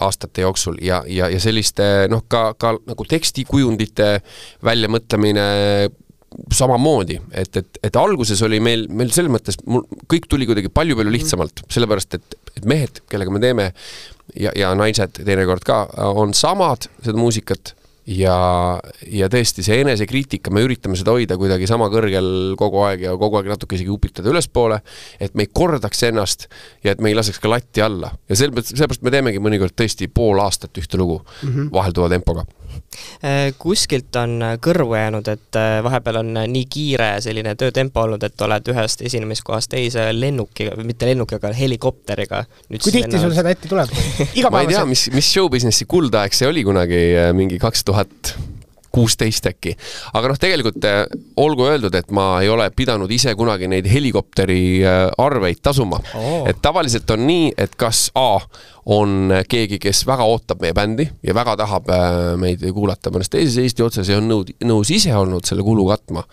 aastate 0.00 0.46
jooksul 0.46 0.78
ja, 0.84 1.02
ja, 1.06 1.28
ja 1.28 1.40
selliste 1.40 2.08
noh, 2.12 2.24
ka, 2.28 2.52
ka 2.58 2.76
nagu 2.88 3.04
tekstikujundite 3.08 4.14
väljamõtlemine 4.64 5.46
samamoodi, 6.52 7.18
et, 7.36 7.56
et, 7.56 7.78
et 7.84 7.96
alguses 8.00 8.40
oli 8.46 8.60
meil, 8.64 8.86
meil 8.88 9.12
selles 9.12 9.32
mõttes 9.32 9.58
mul 9.68 9.84
kõik 10.08 10.28
tuli 10.30 10.46
kuidagi 10.48 10.70
palju-palju 10.72 11.12
lihtsamalt, 11.12 11.64
sellepärast 11.72 12.16
et, 12.16 12.36
et 12.56 12.68
mehed, 12.68 13.02
kellega 13.12 13.34
me 13.34 13.42
teeme 13.42 13.68
ja, 14.38 14.52
ja 14.56 14.72
naised 14.78 15.20
teinekord 15.20 15.66
ka, 15.66 15.84
on 16.16 16.32
samad 16.36 16.88
seda 17.02 17.18
muusikat 17.20 17.74
ja, 18.06 18.36
ja 19.06 19.28
tõesti, 19.32 19.64
see 19.66 19.80
enesekriitika, 19.82 20.50
me 20.54 20.64
üritame 20.66 20.98
seda 20.98 21.14
hoida 21.14 21.36
kuidagi 21.40 21.68
sama 21.70 21.88
kõrgel 21.92 22.56
kogu 22.58 22.82
aeg 22.86 23.06
ja 23.06 23.14
kogu 23.18 23.38
aeg 23.38 23.50
natuke 23.52 23.78
isegi 23.78 23.92
upitada 23.94 24.32
ülespoole, 24.32 24.80
et 25.22 25.36
me 25.38 25.46
ei 25.46 25.52
kordaks 25.52 26.02
ennast 26.08 26.48
ja 26.84 26.96
et 26.96 27.02
me 27.02 27.12
ei 27.12 27.18
laseks 27.18 27.38
ka 27.42 27.52
latti 27.52 27.84
alla. 27.84 28.12
ja 28.28 28.38
sellepärast, 28.38 28.74
sellepärast 28.74 29.06
me 29.06 29.14
teemegi 29.14 29.42
mõnikord 29.42 29.76
tõesti 29.78 30.10
pool 30.12 30.42
aastat 30.42 30.78
ühte 30.78 30.98
lugu 30.98 31.20
mm 31.22 31.48
-hmm. 31.48 31.70
vahelduva 31.72 32.10
tempoga 32.12 32.46
kuskilt 33.58 34.16
on 34.16 34.40
kõrvu 34.62 34.96
jäänud, 34.96 35.28
et 35.32 35.58
äh, 35.58 35.78
vahepeal 35.84 36.20
on 36.22 36.32
nii 36.52 36.64
kiire 36.70 37.10
selline 37.24 37.54
töötempo 37.58 38.02
olnud, 38.06 38.22
et 38.26 38.46
oled 38.46 38.70
ühest 38.72 39.04
esinemiskohast 39.06 39.70
teise 39.72 40.08
lennukiga, 40.16 40.76
mitte 40.84 41.08
lennukiga, 41.08 41.52
helikopteriga. 41.56 42.44
kui 42.68 42.94
tihti 42.94 43.20
sul 43.22 43.34
seda 43.36 43.54
ette 43.54 43.70
tuleb? 43.70 43.92
ma 44.50 44.64
ei 44.64 44.72
tea, 44.72 44.84
mis, 44.88 45.08
mis 45.14 45.30
show 45.34 45.50
business'i 45.52 45.86
kuldaeg 45.88 46.34
see 46.36 46.50
oli 46.50 46.64
kunagi, 46.66 47.04
äh, 47.26 47.30
mingi 47.36 47.60
kaks 47.62 47.86
tuhat 47.88 48.34
kuusteist 48.92 49.46
äkki. 49.50 49.74
aga 50.12 50.32
noh, 50.32 50.38
tegelikult 50.40 50.84
äh, 50.88 51.04
olgu 51.40 51.66
öeldud, 51.68 51.94
et 51.96 52.10
ma 52.14 52.26
ei 52.42 52.50
ole 52.52 52.68
pidanud 52.76 53.10
ise 53.12 53.34
kunagi 53.38 53.68
neid 53.70 53.88
helikopteri 53.90 54.62
äh, 54.84 55.06
arveid 55.22 55.62
tasuma 55.62 56.00
oh.. 56.14 56.42
et 56.48 56.60
tavaliselt 56.62 57.10
on 57.14 57.26
nii, 57.26 57.52
et 57.58 57.76
kas 57.80 58.10
A 58.18 58.40
on 58.92 59.30
keegi, 59.48 59.78
kes 59.78 60.02
väga 60.08 60.24
ootab 60.26 60.62
meie 60.62 60.74
bändi 60.74 61.06
ja 61.22 61.34
väga 61.34 61.54
tahab 61.60 61.88
äh, 61.94 62.18
meid 62.40 62.64
kuulata 62.74 63.12
mõnes 63.14 63.30
teises 63.32 63.60
Eesti 63.62 63.86
otsas 63.86 64.10
ja 64.10 64.18
on 64.20 64.28
nõud, 64.28 64.52
nõus 64.66 64.90
ise 64.92 65.14
olnud 65.16 65.46
selle 65.48 65.64
kulu 65.66 65.86
katma. 65.88 66.24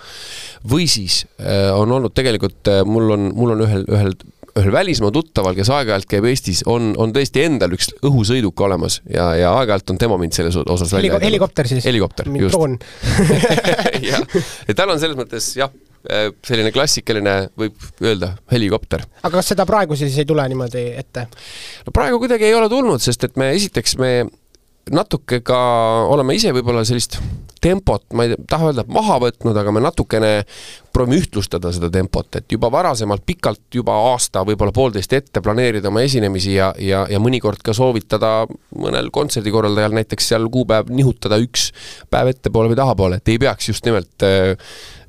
või 0.70 0.88
siis 0.90 1.24
on 1.40 1.92
olnud 1.92 2.14
tegelikult, 2.16 2.68
mul 2.86 3.14
on, 3.16 3.30
mul 3.36 3.54
on 3.56 3.64
ühel, 3.64 3.86
ühel 3.88 4.18
ühel 4.60 4.74
välismaa 4.74 5.12
tuttaval, 5.16 5.58
kes 5.58 5.72
aeg-ajalt 5.74 6.08
käib 6.10 6.28
Eestis, 6.30 6.64
on, 6.70 6.94
on 7.02 7.14
tõesti 7.16 7.44
endal 7.48 7.74
üks 7.76 7.92
õhusõiduk 8.06 8.64
olemas 8.66 9.00
ja, 9.10 9.32
ja 9.40 9.54
aeg-ajalt 9.60 9.94
on 9.96 10.02
tema 10.02 10.18
mind 10.22 10.38
selles 10.38 10.58
osas 10.60 10.94
välja 10.94 11.14
Heliko, 11.14 11.22
helikopter 11.26 11.70
siis? 11.72 11.86
helikopter, 11.86 12.32
just. 12.40 12.56
droon 12.56 12.78
jah, 14.12 14.42
ja 14.68 14.78
tal 14.78 14.96
on 14.96 15.02
selles 15.02 15.20
mõttes 15.20 15.52
jah, 15.60 15.72
selline 16.48 16.72
klassikaline, 16.72 17.36
võib 17.60 17.90
öelda, 18.04 18.34
helikopter. 18.54 19.04
aga 19.22 19.34
kas 19.36 19.52
seda 19.52 19.66
praegu 19.70 19.98
siis 20.00 20.16
ei 20.22 20.28
tule 20.28 20.46
niimoodi 20.52 20.86
ette? 21.00 21.28
no 21.86 21.96
praegu 21.96 22.22
kuidagi 22.22 22.48
ei 22.48 22.56
ole 22.56 22.70
tulnud, 22.72 23.04
sest 23.04 23.28
et 23.28 23.40
me 23.40 23.52
esiteks 23.58 23.98
me 24.00 24.14
natuke 24.94 25.42
ka 25.46 25.60
oleme 26.10 26.38
ise 26.38 26.54
võib-olla 26.56 26.86
sellist 26.88 27.20
tempot, 27.62 28.06
ma 28.14 28.26
ei 28.26 28.36
taha 28.50 28.70
öelda 28.70 28.86
maha 28.92 29.20
võtnud, 29.26 29.58
aga 29.60 29.74
me 29.76 29.84
natukene 29.84 30.32
proovime 30.94 31.20
ühtlustada 31.22 31.72
seda 31.76 31.90
tempot, 31.94 32.28
et 32.40 32.52
juba 32.52 32.72
varasemalt 32.74 33.24
pikalt, 33.28 33.62
juba 33.76 33.96
aasta, 34.12 34.44
võib-olla 34.48 34.74
poolteist 34.76 35.14
ette 35.14 35.44
planeerida 35.44 35.92
oma 35.92 36.04
esinemisi 36.06 36.56
ja, 36.56 36.72
ja, 36.82 37.06
ja 37.12 37.20
mõnikord 37.22 37.62
ka 37.66 37.76
soovitada 37.78 38.48
mõnel 38.76 39.12
kontserdikorraldajal 39.14 39.98
näiteks 40.00 40.32
seal 40.32 40.48
kuupäev 40.52 40.90
nihutada 40.94 41.40
üks 41.42 41.70
päev 42.10 42.34
ettepoole 42.34 42.74
või 42.74 42.80
tahapoole, 42.80 43.20
et 43.20 43.34
ei 43.34 43.42
peaks 43.42 43.70
just 43.72 43.86
nimelt 43.88 44.26
äh, 44.26 44.56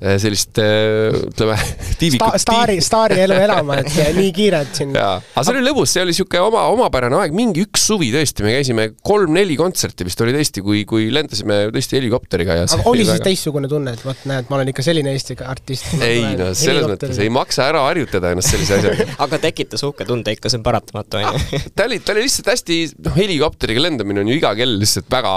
sellist 0.00 0.59
äh, 0.59 1.12
ütleme 1.12 1.57
tiivikut 2.00 2.25
Sta. 2.33 2.40
staari, 2.40 2.78
staari 2.85 3.19
elu 3.26 3.37
elama, 3.47 3.80
et 3.83 4.16
nii 4.16 4.30
kiired 4.37 4.73
siin. 4.76 4.95
jaa, 4.97 5.19
aga 5.21 5.45
see 5.45 5.54
oli 5.57 5.64
lõbus, 5.66 5.92
see 5.92 6.04
oli 6.04 6.14
niisugune 6.14 6.45
oma, 6.47 6.62
omapärane 6.73 7.19
aeg, 7.21 7.35
mingi 7.37 7.64
üks 7.66 7.85
suvi 7.90 8.09
tõesti, 8.14 8.47
me 8.47 8.54
käisime 8.57 8.87
kolm-neli 9.07 9.59
kontserti 9.61 10.07
vist 10.09 10.23
oli 10.25 10.33
tõesti, 10.37 10.64
kui, 10.64 10.87
kui 10.88 11.11
lendasime 11.12 11.66
tõesti 11.75 11.99
helikopteriga 11.99 12.57
ja 12.62 12.69
aga 12.69 12.87
oli 12.88 13.04
siis 13.04 13.12
väga... 13.12 13.26
teistsugune 13.28 13.71
tunne, 13.71 13.95
et 13.99 14.04
vot 14.07 14.25
näed, 14.30 14.49
ma 14.49 14.59
olen 14.59 14.73
ikka 14.73 14.87
selline 14.87 15.12
Eesti 15.12 15.37
artist. 15.45 15.92
ei 16.07 16.25
no 16.38 16.50
selles 16.57 16.88
mõttes 16.88 17.21
ei 17.21 17.33
maksa 17.33 17.69
ära 17.69 17.85
harjutada 17.90 18.33
ennast 18.33 18.54
sellise 18.54 18.80
asjaga 18.80 19.19
aga 19.26 19.40
tekitas 19.45 19.85
uhke 19.85 20.09
tunde 20.09 20.33
ikka, 20.33 20.49
see 20.49 20.62
on 20.62 20.64
paratamatu, 20.64 21.21
on 21.21 21.28
ju. 21.28 21.61
ta 21.76 21.85
oli, 21.90 22.00
ta 22.00 22.14
oli 22.16 22.25
lihtsalt 22.25 22.49
hästi, 22.54 22.80
noh, 23.04 23.16
helikopteriga 23.21 23.85
lendamine 23.85 24.25
on 24.25 24.33
ju 24.33 24.40
iga 24.40 24.54
kell 24.57 24.80
lihtsalt 24.80 25.12
väga 25.12 25.35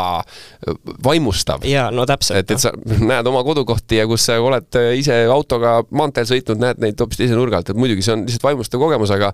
vaimustav. 1.04 1.68
jaa, 1.68 1.90
no 1.92 2.08
täpselt. 2.08 2.40
et, 2.40 2.56
et 2.56 2.64
sa 2.64 2.72
näed 3.04 3.28
oma 3.28 3.44
kodukohti 3.44 4.00
ja 4.00 4.08
kus 4.10 4.30
sa 4.30 4.40
oled 4.40 4.53
oled 4.54 4.80
äh, 4.80 4.92
ise 5.00 5.24
autoga 5.32 5.80
maanteel 5.92 6.30
sõitnud, 6.30 6.62
näed 6.64 6.84
neid 6.84 7.00
hoopis 7.02 7.22
teise 7.24 7.38
nurga 7.38 7.62
alt, 7.62 7.74
et 7.74 7.80
muidugi 7.80 8.06
see 8.06 8.16
on 8.16 8.28
lihtsalt 8.28 8.48
vaimustav 8.50 8.84
kogemus, 8.84 9.14
aga 9.16 9.34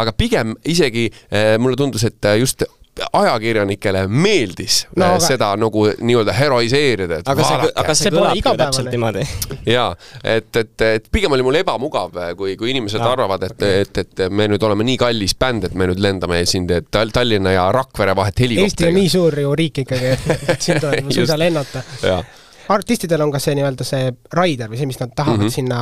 aga 0.00 0.16
pigem 0.16 0.56
isegi 0.74 1.10
äh, 1.10 1.54
mulle 1.62 1.78
tundus, 1.80 2.06
et 2.08 2.30
äh, 2.30 2.40
just 2.42 2.66
ajakirjanikele 3.12 4.04
meeldis 4.06 4.84
no, 4.94 5.06
aga... 5.06 5.22
seda 5.22 5.48
nagu 5.58 5.86
nii-öelda 5.98 6.34
heroiseerida, 6.36 7.20
et 7.20 7.30
aga 7.30 7.46
vaadake. 7.46 7.66
see, 7.66 7.80
aga 7.82 7.94
see, 7.94 8.04
see 8.04 8.14
kõlab 8.14 8.38
ju 8.38 8.52
täpselt 8.60 8.90
niimoodi. 8.92 9.24
jaa, 9.66 9.88
et, 10.22 10.50
et, 10.60 10.84
et 10.86 11.08
pigem 11.12 11.34
oli 11.34 11.46
mul 11.46 11.58
ebamugav, 11.58 12.14
kui, 12.38 12.54
kui 12.60 12.70
inimesed 12.70 13.02
ja, 13.02 13.10
arvavad, 13.16 13.48
et 13.50 13.66
et, 13.66 14.02
et 14.04 14.24
me 14.30 14.46
nüüd 14.52 14.62
oleme 14.66 14.86
nii 14.86 15.00
kallis 15.00 15.34
bänd, 15.38 15.66
et 15.70 15.74
me 15.74 15.90
nüüd 15.90 16.02
lendame 16.02 16.44
siin 16.46 16.68
Tallinna 16.94 17.54
ja 17.54 17.66
Rakvere 17.74 18.14
vahet 18.16 18.44
helikopteriga. 18.44 18.70
Eesti 18.70 18.88
on 18.90 18.98
nii 19.00 19.10
suur 19.10 19.40
ju 19.42 19.58
riik 19.58 19.82
ikkagi, 19.84 20.14
et 20.14 20.62
siin 20.64 20.82
tuleb 20.82 21.10
suisa 21.10 21.38
lennata 21.40 21.82
artistidel 22.72 23.24
on 23.24 23.32
ka 23.34 23.40
see 23.42 23.54
nii-öelda 23.58 23.86
see 23.86 24.10
rider 24.36 24.70
või 24.72 24.80
see, 24.80 24.88
mis 24.88 25.00
nad 25.00 25.14
tahavad 25.16 25.42
mm 25.42 25.48
-hmm. 25.48 25.54
sinna 25.54 25.78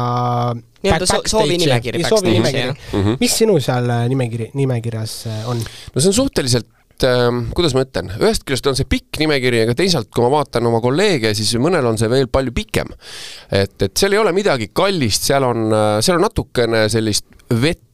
nii-öelda 0.82 1.08
so 1.08 1.22
soovinimekiri. 1.26 2.04
soovinimekiri. 2.08 2.70
Mm 2.70 3.02
-hmm. 3.02 3.16
mis 3.20 3.36
sinu 3.38 3.58
seal 3.60 3.90
äh, 3.90 4.08
nimekiri, 4.08 4.50
nimekirjas 4.54 5.26
äh, 5.26 5.48
on? 5.48 5.62
no 5.94 6.00
see 6.00 6.08
on 6.08 6.14
suhteliselt 6.14 7.04
äh, 7.04 7.28
kuidas 7.54 7.74
ma 7.74 7.84
ütlen, 7.86 8.10
ühest 8.18 8.46
küljest 8.46 8.66
on 8.66 8.76
see 8.78 8.88
pikk 8.88 9.20
nimekiri, 9.22 9.62
aga 9.66 9.76
teisalt, 9.78 10.10
kui 10.14 10.24
ma 10.24 10.32
vaatan 10.38 10.66
oma 10.66 10.80
kolleege, 10.80 11.34
siis 11.34 11.54
mõnel 11.62 11.86
on 11.86 11.98
see 11.98 12.10
veel 12.10 12.28
palju 12.32 12.52
pikem. 12.52 12.90
et, 13.50 13.76
et 13.82 13.96
seal 13.96 14.12
ei 14.12 14.18
ole 14.18 14.32
midagi 14.32 14.70
kallist, 14.72 15.22
seal 15.30 15.46
on, 15.46 15.70
seal 16.00 16.18
on 16.18 16.28
natukene 16.28 16.88
sellist 16.88 17.26
vett, 17.62 17.88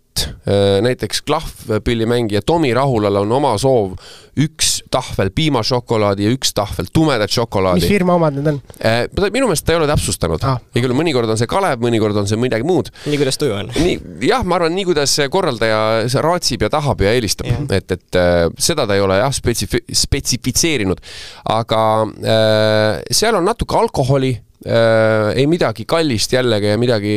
näiteks 0.82 1.20
klahvpillimängija 1.22 2.42
Tomi 2.42 2.72
Rahulal 2.74 3.20
on 3.20 3.32
oma 3.32 3.52
soov 3.58 3.92
üks 4.34 4.77
tahvel 4.90 5.30
piimašokolaadi 5.34 6.26
ja 6.26 6.32
üks 6.34 6.54
tahvel 6.56 6.88
tumedat 6.92 7.32
šokolaadi. 7.32 7.82
mis 7.82 7.90
firma 7.90 8.16
omad 8.18 8.38
need 8.38 8.50
on? 8.52 8.60
Äh, 8.80 9.04
minu 9.34 9.48
meelest 9.50 9.66
ta 9.66 9.74
ei 9.74 9.80
ole 9.80 9.88
täpsustanud 9.90 10.44
ah.. 10.48 10.58
igal 10.74 10.90
juhul 10.90 11.00
mõnikord 11.02 11.32
on 11.32 11.40
see 11.40 11.50
Kalev, 11.50 11.82
mõnikord 11.84 12.18
on 12.20 12.28
see 12.30 12.40
midagi 12.40 12.66
muud. 12.68 12.90
nii, 13.06 13.20
kuidas 13.20 13.40
tuju 13.40 13.56
on. 13.58 13.72
nii, 13.76 13.98
jah, 14.28 14.44
ma 14.48 14.58
arvan, 14.58 14.74
nii, 14.76 14.88
kuidas 14.90 15.14
korraldaja 15.32 15.80
raatsib 16.24 16.66
ja 16.66 16.72
tahab 16.72 17.04
ja 17.04 17.14
eelistab, 17.16 17.48
et, 17.74 17.96
et 17.98 18.20
äh, 18.20 18.48
seda 18.58 18.88
ta 18.88 18.98
ei 18.98 19.04
ole 19.04 19.20
jah, 19.20 19.32
spetsif-, 19.34 19.80
spetsifitseerinud. 20.04 21.02
aga 21.58 21.82
äh, 22.04 23.00
seal 23.14 23.38
on 23.38 23.48
natuke 23.48 23.78
alkoholi 23.78 24.36
ei 24.66 25.46
midagi 25.46 25.84
kallist 25.86 26.32
jällegi 26.34 26.72
ja 26.72 26.78
midagi 26.80 27.12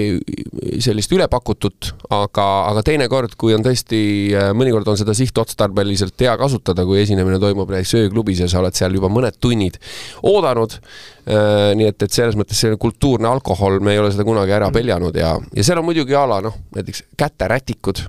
sellist 0.82 1.12
ülepakutut, 1.16 1.92
aga, 2.14 2.46
aga 2.70 2.84
teinekord, 2.86 3.34
kui 3.40 3.56
on 3.56 3.64
tõesti, 3.66 4.02
äh, 4.38 4.50
mõnikord 4.58 4.88
on 4.92 5.00
seda 5.00 5.16
sihtotstarbeliselt 5.18 6.22
hea 6.22 6.36
kasutada, 6.40 6.86
kui 6.88 7.02
esinemine 7.02 7.40
toimub 7.42 7.72
näiteks 7.74 7.96
ööklubis 8.02 8.44
ja 8.44 8.50
sa 8.52 8.62
oled 8.62 8.78
seal 8.78 8.96
juba 8.98 9.10
mõned 9.12 9.38
tunnid 9.42 9.80
oodanud 10.28 10.78
äh,, 10.78 11.72
nii 11.78 11.90
et, 11.92 12.00
et 12.06 12.14
selles 12.14 12.38
mõttes 12.40 12.62
selline 12.62 12.80
kultuurne 12.82 13.30
alkohol, 13.32 13.80
me 13.84 13.96
ei 13.96 14.02
ole 14.02 14.14
seda 14.14 14.26
kunagi 14.28 14.56
ära 14.58 14.72
peljanud 14.74 15.18
ja, 15.18 15.36
ja 15.56 15.66
seal 15.66 15.82
on 15.82 15.90
muidugi 15.90 16.18
a 16.18 16.26
la 16.30 16.42
noh, 16.46 16.58
näiteks 16.78 17.06
käterätikud, 17.20 18.04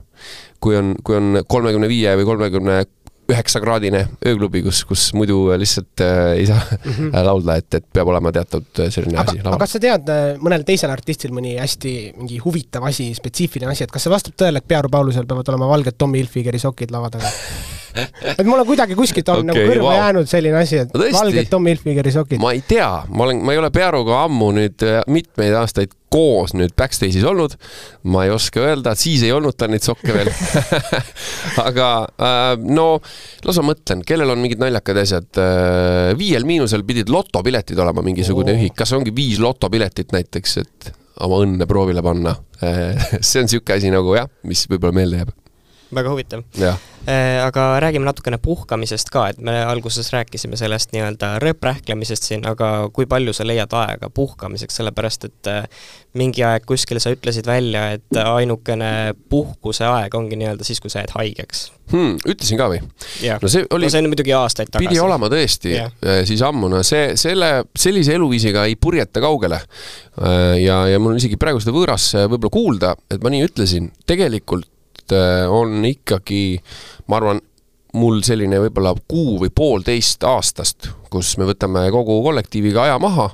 kui 0.63 0.77
on, 0.79 0.95
kui 1.05 1.19
on 1.19 1.41
kolmekümne 1.49 1.91
viie 1.91 2.15
või 2.21 2.29
kolmekümne 2.29 2.83
üheksakraadine 3.33 4.05
ööklubi, 4.29 4.63
kus, 4.67 4.83
kus 4.89 5.09
muidu 5.17 5.45
lihtsalt 5.59 6.05
äh, 6.05 6.23
ei 6.39 6.47
saa 6.51 6.61
mm 6.61 6.93
-hmm. 6.93 7.25
laulda, 7.29 7.57
et, 7.61 7.75
et 7.81 7.87
peab 7.93 8.09
olema 8.13 8.33
teatud 8.33 8.83
äh, 8.85 8.91
selline 8.95 9.19
aga, 9.19 9.35
asi. 9.35 9.43
aga 9.45 9.59
kas 9.65 9.77
sa 9.77 9.83
tead 9.83 10.13
äh, 10.13 10.25
mõnel 10.39 10.67
teisel 10.69 10.91
artistil 10.95 11.35
mõni 11.35 11.57
hästi 11.59 11.95
mingi 12.17 12.41
huvitav 12.45 12.87
asi, 12.89 13.13
spetsiifiline 13.15 13.73
asi, 13.73 13.85
et 13.85 13.95
kas 13.95 14.07
see 14.07 14.13
vastab 14.13 14.37
tõele, 14.39 14.63
et 14.63 14.69
Pearu 14.69 14.93
Paulusel 14.93 15.27
peavad 15.27 15.49
olema 15.49 15.69
valged 15.75 15.99
Tommy 15.99 16.23
Hilfigeri 16.23 16.59
sokid 16.59 16.91
lava 16.95 17.11
taga 17.11 17.31
et 17.95 18.45
mul 18.47 18.63
on 18.63 18.69
kuidagi 18.69 18.97
kuskilt 18.99 19.29
on 19.33 19.43
okay, 19.43 19.49
nagu 19.51 19.73
kõrva 19.73 19.89
wow. 19.89 19.97
jäänud 19.99 20.31
selline 20.31 20.61
asi, 20.61 20.83
et 20.85 20.95
no, 20.95 21.09
valged 21.17 21.51
Tom 21.51 21.67
Hilfigeri 21.69 22.13
sokid. 22.15 22.41
ma 22.43 22.53
ei 22.57 22.63
tea, 22.67 22.89
ma 23.13 23.27
olen, 23.27 23.43
ma 23.45 23.55
ei 23.55 23.61
ole 23.61 23.73
Pearuga 23.75 24.23
ammu 24.27 24.53
nüüd 24.57 24.85
äh, 24.87 25.03
mitmeid 25.13 25.57
aastaid 25.59 25.93
koos 26.13 26.53
nüüd 26.57 26.75
backstage'is 26.79 27.25
olnud. 27.29 27.57
ma 28.13 28.27
ei 28.27 28.33
oska 28.35 28.63
öelda, 28.65 28.95
siis 28.99 29.25
ei 29.27 29.33
olnud 29.35 29.57
tal 29.59 29.73
neid 29.73 29.85
sokke 29.85 30.15
veel 30.15 30.31
aga 31.69 31.89
äh, 32.17 32.55
no 32.63 32.87
las 33.47 33.61
ma 33.61 33.69
mõtlen, 33.73 34.05
kellel 34.09 34.35
on 34.35 34.43
mingid 34.43 34.63
naljakad 34.63 35.03
asjad 35.05 35.43
äh,. 35.43 36.13
Viiel 36.19 36.47
Miinusel 36.49 36.85
pidid 36.87 37.13
lotopiletid 37.13 37.79
olema 37.81 38.05
mingisugune 38.05 38.55
oh. 38.55 38.61
ühik, 38.61 38.77
kas 38.79 38.93
ongi 38.97 39.15
viis 39.17 39.41
lotopiletit 39.43 40.13
näiteks, 40.15 40.57
et 40.63 40.93
oma 41.23 41.43
õnne 41.45 41.69
proovile 41.69 42.05
panna 42.05 42.37
see 43.21 43.43
on 43.43 43.49
niisugune 43.49 43.79
asi 43.79 43.93
nagu 43.93 44.17
jah, 44.17 44.31
mis 44.49 44.65
võib-olla 44.71 45.01
meelde 45.03 45.23
jääb. 45.23 45.37
väga 45.93 46.15
huvitav. 46.15 46.49
jah 46.61 46.92
aga 47.07 47.81
räägime 47.83 48.07
natukene 48.07 48.39
puhkamisest 48.39 49.11
ka, 49.11 49.27
et 49.33 49.41
me 49.43 49.57
alguses 49.65 50.13
rääkisime 50.13 50.57
sellest 50.57 50.93
nii-öelda 50.95 51.33
rööprähklemisest 51.43 52.29
siin, 52.29 52.47
aga 52.47 52.89
kui 52.95 53.09
palju 53.11 53.35
sa 53.35 53.47
leiad 53.47 53.75
aega 53.75 54.11
puhkamiseks, 54.15 54.79
sellepärast 54.79 55.27
et 55.27 55.51
äh, 55.51 55.65
mingi 56.15 56.45
aeg 56.47 56.67
kuskil 56.69 57.01
sa 57.03 57.11
ütlesid 57.15 57.49
välja, 57.49 57.89
et 57.97 58.23
ainukene 58.23 59.15
puhkuse 59.33 59.87
aeg 59.89 60.15
ongi 60.15 60.39
nii-öelda 60.39 60.67
siis, 60.67 60.81
kui 60.81 60.93
sa 60.93 61.03
jääd 61.03 61.15
haigeks 61.17 61.65
hmm,. 61.91 62.17
ütlesin 62.23 62.61
ka 62.61 62.71
või? 62.71 62.81
no 63.43 63.51
see 63.51 63.67
oli 63.75 63.91
no 63.91 63.95
see 63.95 64.03
on 64.05 64.11
muidugi 64.13 64.35
aastaid 64.39 64.71
tagasi. 64.71 64.89
pidi 64.89 65.03
olema 65.03 65.31
tõesti 65.33 65.75
yeah. 65.75 65.93
siis 66.29 66.43
ammu, 66.47 66.71
no 66.71 66.83
see, 66.87 67.17
selle, 67.21 67.65
sellise 67.75 68.15
eluviisiga 68.15 68.69
ei 68.71 68.77
purjeta 68.77 69.21
kaugele. 69.25 69.59
ja, 70.63 70.83
ja 70.87 70.99
mul 71.03 71.17
on 71.17 71.23
isegi 71.23 71.41
praegu 71.41 71.61
seda 71.63 71.75
võõras 71.75 72.13
võib-olla 72.21 72.53
kuulda, 72.53 72.95
et 73.11 73.23
ma 73.25 73.33
nii 73.33 73.49
ütlesin, 73.49 73.91
tegelikult 74.07 74.69
on 75.49 75.85
ikkagi, 75.85 76.59
ma 77.09 77.19
arvan, 77.21 77.41
mul 77.99 78.23
selline 78.25 78.61
võib-olla 78.63 78.95
kuu 79.09 79.37
või 79.43 79.53
poolteist 79.55 80.25
aastast, 80.25 80.89
kus 81.13 81.35
me 81.41 81.49
võtame 81.51 81.85
kogu 81.93 82.23
kollektiiviga 82.25 82.87
aja 82.87 82.99
maha 83.03 83.29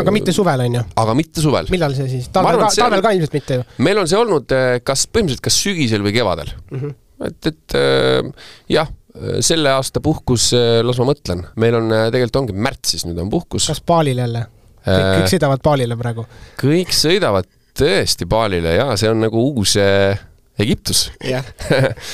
aga 0.00 0.12
mitte 0.14 0.34
suvel, 0.34 0.62
on 0.66 0.78
ju? 0.78 0.82
aga 1.02 1.14
mitte 1.18 1.42
suvel. 1.44 1.70
millal 1.72 1.96
see 1.96 2.08
siis, 2.10 2.28
talvel 2.34 2.60
ka, 2.62 2.70
talvel 2.76 3.02
ka 3.04 3.12
ilmselt 3.16 3.34
mitte 3.36 3.58
ju? 3.58 3.64
meil 3.86 4.00
on 4.00 4.08
see 4.10 4.18
olnud 4.18 4.54
eh, 4.56 4.68
kas 4.86 5.06
põhimõtteliselt 5.10 5.44
kas 5.48 5.58
sügisel 5.64 6.04
või 6.06 6.14
kevadel 6.16 6.52
mm. 6.52 6.78
-hmm. 6.78 6.94
et, 7.28 7.50
et 7.52 7.76
äh, 7.80 8.48
jah, 8.76 8.92
selle 9.40 9.70
aasta 9.72 10.02
puhkus, 10.04 10.50
las 10.84 10.98
ma 11.00 11.06
mõtlen, 11.08 11.46
meil 11.56 11.78
on 11.78 11.88
tegelikult 11.88 12.42
ongi 12.42 12.56
märtsis 12.66 13.06
nüüd 13.08 13.20
on 13.22 13.30
puhkus. 13.32 13.68
kas 13.72 13.80
Baalil 13.80 14.20
jälle? 14.20 14.46
kõik, 14.86 15.28
sõidavad 15.32 15.64
Baalile 15.64 15.98
praegu? 15.98 16.26
kõik 16.60 16.92
sõidavad 16.94 17.48
tõesti 17.76 18.28
Baalile 18.28 18.76
ja 18.76 18.90
see 18.96 19.10
on 19.12 19.24
nagu 19.26 19.48
uus 19.50 19.76
äh, 19.80 20.20
Egiptus 20.58 21.10
jah 21.20 21.44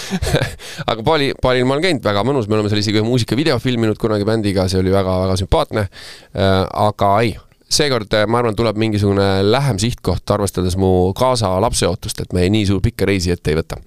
aga 0.90 1.02
Bali, 1.06 1.30
Balil 1.42 1.66
ma 1.66 1.76
olen 1.76 1.84
käinud, 1.86 2.02
väga 2.04 2.24
mõnus, 2.26 2.48
me 2.50 2.58
oleme 2.58 2.72
seal 2.72 2.82
isegi 2.82 2.98
ühe 2.98 3.06
muusikavideo 3.06 3.58
filminud 3.62 4.00
kunagi 4.00 4.26
bändiga, 4.26 4.66
see 4.70 4.80
oli 4.82 4.92
väga-väga 4.94 5.36
sümpaatne. 5.38 5.86
aga 6.34 7.12
ei, 7.22 7.36
seekord 7.72 8.18
ma 8.26 8.42
arvan, 8.42 8.58
tuleb 8.58 8.80
mingisugune 8.82 9.28
lähem 9.46 9.78
sihtkoht, 9.82 10.26
arvestades 10.34 10.76
mu 10.80 11.12
kaasa 11.18 11.54
lapseootust, 11.62 12.24
et 12.24 12.36
me 12.36 12.48
nii 12.50 12.66
suur 12.68 12.82
pikka 12.84 13.06
reisi 13.08 13.34
ette 13.34 13.54
ei 13.54 13.60
võta. 13.60 13.78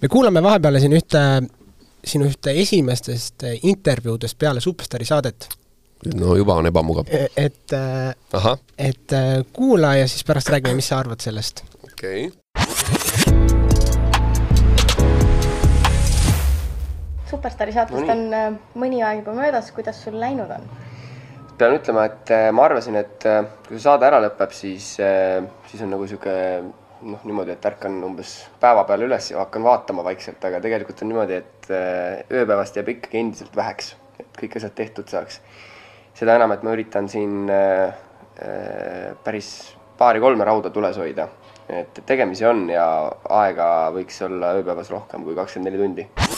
me 0.00 0.08
kuulame 0.08 0.42
vahepeal 0.42 0.80
siin 0.80 0.96
ühte, 0.96 1.24
sinu 2.00 2.30
ühte 2.32 2.56
esimestest 2.64 3.48
intervjuudest 3.60 4.38
peale 4.40 4.64
Superstaari 4.64 5.04
saadet. 5.04 5.50
no 6.16 6.36
juba 6.36 6.56
on 6.56 6.72
ebamugav. 6.72 7.12
E-, 7.12 7.28
et, 7.36 7.78
et 8.78 9.18
kuula 9.52 9.98
ja 10.00 10.08
siis 10.08 10.24
pärast 10.24 10.48
räägime, 10.48 10.80
mis 10.80 10.88
sa 10.88 11.04
arvad 11.04 11.20
sellest. 11.20 11.66
okei 11.84 12.28
okay 12.28 12.39
superstaari 17.30 17.74
saatest 17.74 18.04
no 18.04 18.14
on 18.14 18.34
äh, 18.34 18.48
mõni 18.78 19.02
aeg 19.04 19.22
juba 19.22 19.34
möödas, 19.36 19.70
kuidas 19.76 20.00
sul 20.04 20.18
läinud 20.20 20.50
on? 20.54 20.66
pean 21.60 21.76
ütlema, 21.76 22.06
et 22.08 22.30
äh, 22.32 22.48
ma 22.56 22.66
arvasin, 22.68 22.96
et 23.00 23.26
äh, 23.28 23.42
kui 23.66 23.76
see 23.76 23.84
saade 23.84 24.06
ära 24.08 24.20
lõpeb, 24.24 24.54
siis, 24.56 24.94
siis 25.70 25.82
on 25.84 25.92
nagu 25.92 26.06
niisugune 26.06 26.70
noh, 27.10 27.24
niimoodi, 27.28 27.56
et 27.56 27.66
ärkan 27.70 27.98
umbes 28.04 28.36
päeva 28.60 28.86
peale 28.88 29.08
üles 29.08 29.30
ja 29.32 29.42
hakkan 29.42 29.64
vaatama 29.64 30.04
vaikselt, 30.06 30.42
aga 30.48 30.60
tegelikult 30.64 31.02
on 31.04 31.12
niimoodi, 31.12 31.40
et 31.40 31.70
ööpäevast 31.72 32.76
jääb 32.76 32.94
ikkagi 32.94 33.20
endiselt 33.22 33.56
väheks, 33.56 33.94
et 34.20 34.40
kõik 34.40 34.56
asjad 34.60 34.76
tehtud 34.76 35.12
saaks. 35.12 35.40
seda 36.16 36.36
enam, 36.36 36.52
et 36.52 36.64
ma 36.66 36.74
üritan 36.76 37.08
siin 37.08 37.48
päris 39.24 39.52
paari-kolme 40.00 40.44
rauda 40.48 40.72
tules 40.72 40.96
hoida, 41.00 41.28
et 41.68 42.02
tegemisi 42.08 42.44
on 42.48 42.66
ja 42.72 42.84
aega 43.40 43.70
võiks 43.96 44.20
olla 44.28 44.56
ööpäevas 44.60 44.92
rohkem 44.92 45.24
kui 45.24 45.36
kakskümmend 45.38 45.72
neli 45.72 45.84
tundi 45.84 46.29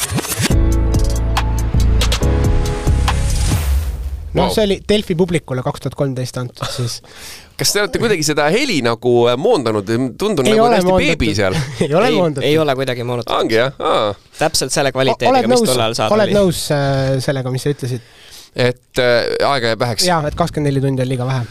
noh 4.33 4.49
wow., 4.49 4.55
see 4.55 4.65
oli 4.67 4.79
Delfi 4.89 5.17
publikule 5.19 5.65
kaks 5.65 5.85
tuhat 5.85 5.97
kolmteist 5.99 6.39
antud 6.41 6.69
siis. 6.73 7.01
kas 7.61 7.75
te 7.75 7.83
olete 7.83 8.01
kuidagi 8.03 8.27
seda 8.27 8.49
heli 8.53 8.81
nagu 8.85 9.15
äh, 9.31 9.39
moondanud, 9.41 9.89
tundun 10.21 10.49
ei 10.49 10.57
nagu 10.57 10.71
täiesti 10.73 10.99
beebi 11.05 11.33
seal 11.39 11.57
ei 11.87 11.95
ole 11.95 12.13
moondatud. 12.17 12.47
ei 12.49 12.59
ole 12.59 12.77
kuidagi 12.79 13.07
moonutatud. 13.09 13.39
ongi 13.39 13.59
jah 13.61 13.77
Aa. 13.79 14.15
täpselt 14.39 14.75
selle 14.75 14.95
kvaliteediga, 14.95 15.51
mis 15.53 15.67
tol 15.67 15.77
ajal 15.79 15.99
saada 15.99 16.17
oli. 16.17 16.23
oled 16.23 16.39
nõus 16.41 16.65
äh, 16.75 17.19
sellega, 17.25 17.53
mis 17.55 17.67
sa 17.67 17.75
ütlesid? 17.75 18.09
et 18.53 19.03
äh, 19.03 19.21
aega 19.49 19.75
jääb 19.75 19.85
väheks? 19.85 20.09
jaa, 20.09 20.23
et 20.29 20.39
kakskümmend 20.39 20.73
neli 20.73 20.85
tundi 20.85 21.05
on 21.05 21.13
liiga 21.13 21.29
vähe 21.29 21.45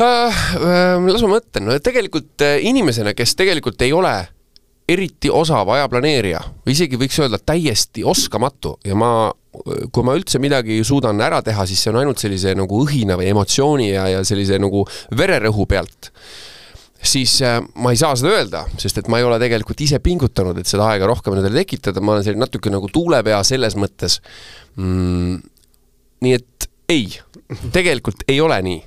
äh,. 0.00 0.40
Äh, 0.60 1.10
las 1.10 1.26
ma 1.26 1.36
mõtlen, 1.36 1.66
no 1.66 1.78
tegelikult 1.82 2.46
äh, 2.46 2.58
inimesena, 2.68 3.14
kes 3.16 3.36
tegelikult 3.38 3.82
ei 3.86 3.94
ole 3.96 4.16
eriti 4.88 5.30
osav 5.32 5.68
ajaplaneerija 5.74 6.40
isegi 6.70 6.98
võiks 7.00 7.18
öelda 7.22 7.40
täiesti 7.42 8.04
oskamatu 8.06 8.76
ja 8.86 8.94
ma, 8.98 9.10
kui 9.92 10.06
ma 10.06 10.14
üldse 10.18 10.40
midagi 10.42 10.78
suudan 10.86 11.20
ära 11.24 11.40
teha, 11.44 11.66
siis 11.66 11.82
see 11.82 11.92
on 11.92 12.00
ainult 12.02 12.22
sellise 12.22 12.54
nagu 12.58 12.82
õhina 12.84 13.18
või 13.18 13.30
emotsiooni 13.32 13.90
ja, 13.90 14.06
ja 14.14 14.22
sellise 14.26 14.60
nagu 14.62 14.84
vererõhu 15.18 15.66
pealt 15.70 16.12
siis 17.06 17.36
äh, 17.44 17.58
ma 17.82 17.92
ei 17.92 18.00
saa 18.00 18.14
seda 18.18 18.32
öelda, 18.34 18.64
sest 18.80 19.02
et 19.02 19.10
ma 19.12 19.20
ei 19.20 19.26
ole 19.26 19.38
tegelikult 19.42 19.80
ise 19.84 20.00
pingutanud, 20.02 20.58
et 20.58 20.70
seda 20.70 20.88
aega 20.92 21.08
rohkem 21.10 21.36
endale 21.36 21.62
tekitada, 21.62 22.02
ma 22.02 22.14
olen 22.14 22.26
selline 22.26 22.46
natuke 22.46 22.72
nagu 22.72 22.90
tuulepea 22.92 23.42
selles 23.46 23.76
mõttes 23.78 24.20
mm,. 24.78 25.38
nii 26.26 26.36
et 26.38 26.68
ei, 26.90 27.10
tegelikult 27.74 28.26
ei 28.30 28.40
ole 28.42 28.58
nii 28.62 28.82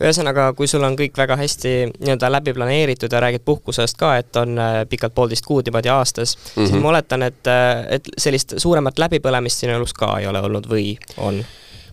ühesõnaga, 0.00 0.50
kui 0.56 0.68
sul 0.70 0.84
on 0.86 0.96
kõik 0.98 1.16
väga 1.18 1.36
hästi 1.40 1.74
nii-öelda 1.92 2.30
läbi 2.32 2.54
planeeritud 2.56 3.12
ja 3.12 3.20
räägid 3.20 3.44
puhkusest 3.44 3.98
ka, 4.00 4.14
et 4.20 4.36
on 4.40 4.58
äh, 4.58 4.82
pikalt 4.88 5.14
poolteist 5.14 5.46
kuud 5.46 5.68
niimoodi 5.68 5.92
aastas 5.92 6.36
mm, 6.36 6.42
-hmm. 6.42 6.66
siis 6.66 6.72
mhm. 6.72 6.82
ma 6.82 6.92
oletan, 6.94 7.22
et, 7.22 7.46
äh, 7.46 7.86
et 7.98 8.12
sellist 8.18 8.54
suuremat 8.56 8.98
läbipõlemist 8.98 9.64
sinu 9.64 9.76
elus 9.76 9.92
ka 9.92 10.18
ei 10.18 10.26
ole 10.26 10.40
olnud 10.40 10.68
või 10.70 10.96
on? 11.16 11.44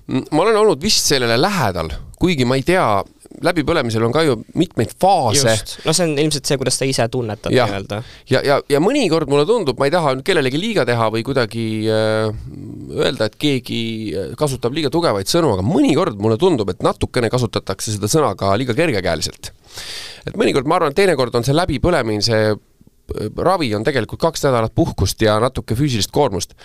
ma 0.08 0.42
olen 0.42 0.58
olnud 0.58 0.82
vist 0.82 1.06
sellele 1.06 1.42
lähedal, 1.42 1.90
kuigi 2.20 2.46
ma 2.46 2.56
ei 2.56 2.64
tea, 2.64 3.04
läbipõlemisel 3.44 4.04
on 4.08 4.14
ka 4.16 4.24
ju 4.26 4.38
mitmeid 4.58 4.94
faase. 5.02 5.54
no 5.86 5.94
see 5.94 6.08
on 6.08 6.14
ilmselt 6.18 6.50
see, 6.50 6.58
kuidas 6.60 6.80
sa 6.80 6.88
ise 6.90 7.08
tunnetad 7.14 7.54
nii-öelda. 7.54 8.00
ja, 8.32 8.42
ja, 8.46 8.60
ja 8.70 8.82
mõnikord 8.84 9.30
mulle 9.32 9.46
tundub, 9.50 9.78
ma 9.80 9.90
ei 9.90 9.94
taha 9.94 10.16
nüüd 10.18 10.26
kellelegi 10.28 10.62
liiga 10.62 10.86
teha 10.88 11.10
või 11.14 11.24
kuidagi 11.28 11.66
äh, 11.92 12.32
öelda, 12.98 13.30
et 13.30 13.38
keegi 13.42 13.82
äh, 14.14 14.32
kasutab 14.40 14.76
liiga 14.78 14.92
tugevaid 14.94 15.30
sõnu, 15.30 15.54
aga 15.58 15.66
mõnikord 15.66 16.18
mulle 16.22 16.40
tundub, 16.42 16.72
et 16.74 16.86
natukene 16.86 17.30
kasutatakse 17.34 17.94
seda 17.96 18.10
sõna 18.12 18.34
ka 18.40 18.56
liiga 18.60 18.76
kergekäeliselt. 18.78 19.54
et 20.26 20.34
mõnikord 20.40 20.70
ma 20.70 20.80
arvan, 20.80 20.96
et 20.96 21.00
teinekord 21.00 21.36
on 21.38 21.46
see 21.46 21.58
läbipõlemine, 21.58 22.26
see 22.26 22.50
äh, 22.50 22.58
ravi 23.38 23.70
on 23.78 23.86
tegelikult 23.88 24.24
kaks 24.26 24.48
nädalat 24.50 24.74
puhkust 24.76 25.22
ja 25.22 25.38
natuke 25.44 25.78
füüsilist 25.78 26.12
koormust, 26.16 26.58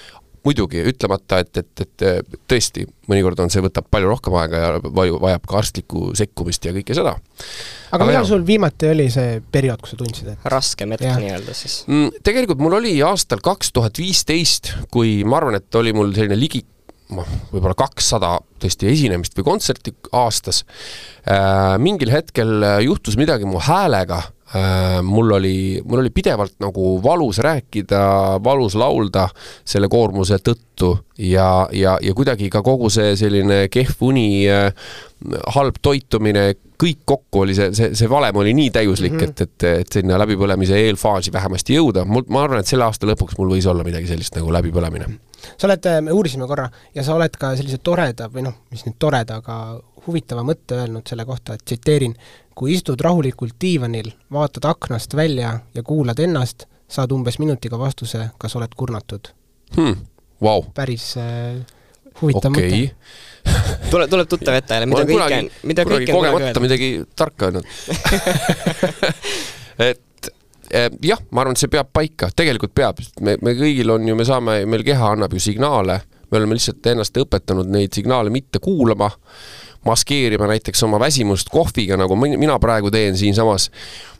muidugi 0.46 0.82
ütlemata, 0.90 1.38
et, 1.42 1.60
et, 1.60 1.82
et 1.84 2.34
tõesti, 2.50 2.84
mõnikord 3.10 3.38
on 3.44 3.52
see, 3.52 3.62
võtab 3.64 3.86
palju 3.92 4.10
rohkem 4.10 4.34
aega 4.40 4.62
ja 4.62 4.72
vaju, 4.82 5.20
vajab 5.22 5.46
ka 5.48 5.58
arstlikku 5.60 6.02
sekkumist 6.18 6.66
ja 6.66 6.74
kõike 6.74 6.96
seda. 6.98 7.14
aga, 7.14 8.00
aga 8.00 8.08
millal 8.08 8.28
sul 8.28 8.44
viimati 8.46 8.90
oli 8.90 9.08
see 9.12 9.38
periood, 9.54 9.82
kus 9.82 9.94
sa 9.94 10.00
tundsid, 10.02 10.32
et 10.34 10.50
raskem 10.52 10.96
hetk 10.96 11.06
nii-öelda 11.06 11.56
siis 11.56 11.82
mm,? 11.86 12.22
tegelikult 12.26 12.62
mul 12.64 12.78
oli 12.80 12.96
aastal 13.06 13.42
kaks 13.44 13.72
tuhat 13.76 14.02
viisteist, 14.02 14.74
kui 14.90 15.20
ma 15.24 15.38
arvan, 15.40 15.60
et 15.60 15.80
oli 15.80 15.94
mul 15.96 16.14
selline 16.16 16.38
ligi 16.38 16.64
noh, 17.12 17.28
võib-olla 17.52 17.76
kakssada 17.78 18.38
tõesti 18.62 18.90
esinemist 18.90 19.38
või 19.38 19.46
kontserti 19.52 19.94
aastas 20.18 20.64
äh,. 21.22 21.78
mingil 21.82 22.10
hetkel 22.14 22.62
juhtus 22.82 23.18
midagi 23.20 23.46
mu 23.46 23.62
häälega 23.62 24.24
Äh, 24.24 24.41
mul 25.02 25.30
oli, 25.38 25.80
mul 25.84 26.02
oli 26.02 26.10
pidevalt 26.12 26.58
nagu 26.60 26.98
valus 27.02 27.38
rääkida, 27.40 28.02
valus 28.44 28.74
laulda 28.76 29.28
selle 29.64 29.88
koormuse 29.88 30.36
tõttu 30.44 30.92
ja, 31.18 31.68
ja, 31.72 31.96
ja 32.02 32.14
kuidagi 32.14 32.50
ka 32.52 32.62
kogu 32.62 32.90
see 32.92 33.14
selline 33.16 33.66
kehv 33.72 34.04
uni, 34.04 34.44
äh, 34.50 34.72
halb 35.54 35.78
toitumine, 35.82 36.52
kõik 36.82 37.04
kokku 37.06 37.44
oli 37.44 37.54
see, 37.56 37.70
see, 37.76 37.92
see 37.98 38.10
valem 38.10 38.36
oli 38.42 38.54
nii 38.58 38.70
täiuslik 38.74 39.14
mm, 39.14 39.20
-hmm. 39.20 39.30
et, 39.30 39.64
et, 39.64 39.82
et 39.84 39.98
sinna 39.98 40.18
läbipõlemise 40.18 40.78
eelfaasi 40.88 41.32
vähemasti 41.32 41.76
jõuda. 41.78 42.04
mul, 42.04 42.26
ma 42.28 42.42
arvan, 42.42 42.60
et 42.60 42.66
selle 42.66 42.84
aasta 42.84 43.06
lõpuks 43.06 43.38
mul 43.38 43.54
võis 43.54 43.68
olla 43.70 43.84
midagi 43.86 44.10
sellist 44.10 44.36
nagu 44.36 44.52
läbipõlemine. 44.52 45.06
sa 45.56 45.68
oled, 45.68 45.88
me 46.02 46.12
uurisime 46.12 46.46
korra, 46.46 46.68
ja 46.94 47.04
sa 47.06 47.14
oled 47.14 47.36
ka 47.38 47.54
sellise 47.56 47.78
toreda 47.78 48.28
või 48.28 48.48
noh, 48.48 48.58
mis 48.70 48.84
nüüd 48.86 48.98
toreda, 48.98 49.38
aga 49.42 49.58
huvitava 50.06 50.42
mõtte 50.42 50.80
öelnud 50.82 51.06
selle 51.06 51.24
kohta, 51.24 51.54
et 51.54 51.64
tsiteerin, 51.64 52.16
kui 52.54 52.74
istud 52.76 53.00
rahulikult 53.00 53.56
diivanil, 53.60 54.12
vaatad 54.32 54.66
aknast 54.70 55.16
välja 55.16 55.58
ja 55.74 55.82
kuulad 55.82 56.18
ennast, 56.18 56.66
saad 56.88 57.12
umbes 57.12 57.38
minutiga 57.40 57.78
vastuse, 57.78 58.28
kas 58.38 58.56
oled 58.56 58.74
kurnatud 58.76 59.32
hmm,. 59.76 59.96
Wow. 60.42 60.64
päris 60.74 61.14
äh, 61.16 61.62
huvitav 62.20 62.52
okay. 62.52 62.70
mõte 62.70 62.92
tuleb, 63.92 64.10
tuleb 64.10 64.30
tuttav 64.30 64.56
ette 64.58 64.78
jälle, 64.78 64.88
mida 64.90 65.04
kõike 65.08 65.66
mida 65.68 65.86
kõike 65.86 66.12
on 66.12 66.18
kogemata 66.18 66.62
midagi 66.62 66.90
tarka 67.16 67.48
öelnud 67.48 67.66
et 69.90 70.30
eh, 70.70 70.88
jah, 71.02 71.22
ma 71.30 71.44
arvan, 71.44 71.56
et 71.56 71.62
see 71.62 71.72
peab 71.72 71.90
paika, 71.94 72.30
tegelikult 72.36 72.74
peab, 72.74 73.02
me, 73.20 73.36
me 73.42 73.56
kõigil 73.58 73.94
on 73.94 74.06
ju, 74.08 74.16
me 74.18 74.26
saame, 74.28 74.62
meil 74.68 74.84
keha 74.86 75.14
annab 75.16 75.34
ju 75.36 75.42
signaale, 75.42 76.00
me 76.30 76.40
oleme 76.40 76.58
lihtsalt 76.58 76.92
ennast 76.92 77.18
õpetanud 77.22 77.70
neid 77.72 77.94
signaale 77.96 78.32
mitte 78.34 78.62
kuulama 78.62 79.10
maskeerima 79.86 80.48
näiteks 80.50 80.82
oma 80.86 81.00
väsimust 81.02 81.50
kohviga, 81.52 81.98
nagu 82.00 82.16
mina 82.16 82.58
praegu 82.62 82.90
teen 82.94 83.16
siinsamas 83.18 83.70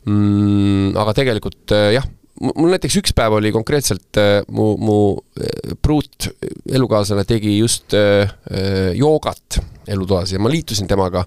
mm,. 0.07 0.96
aga 0.98 1.14
tegelikult 1.20 1.75
äh, 1.77 1.92
jah, 1.96 2.09
mul 2.42 2.72
näiteks 2.74 2.96
üks 2.98 3.14
päev 3.16 3.37
oli 3.38 3.52
konkreetselt 3.55 4.18
äh, 4.20 4.40
mu, 4.50 4.72
mu 4.81 4.98
äh, 5.38 5.76
pruut 5.83 6.28
elukaaslane 6.72 7.24
tegi 7.28 7.55
just 7.59 7.94
äh, 7.94 8.31
äh, 8.50 8.90
joogat 8.98 9.61
elutoas 9.88 10.33
ja 10.33 10.38
ma 10.38 10.50
liitusin 10.50 10.87
temaga, 10.87 11.24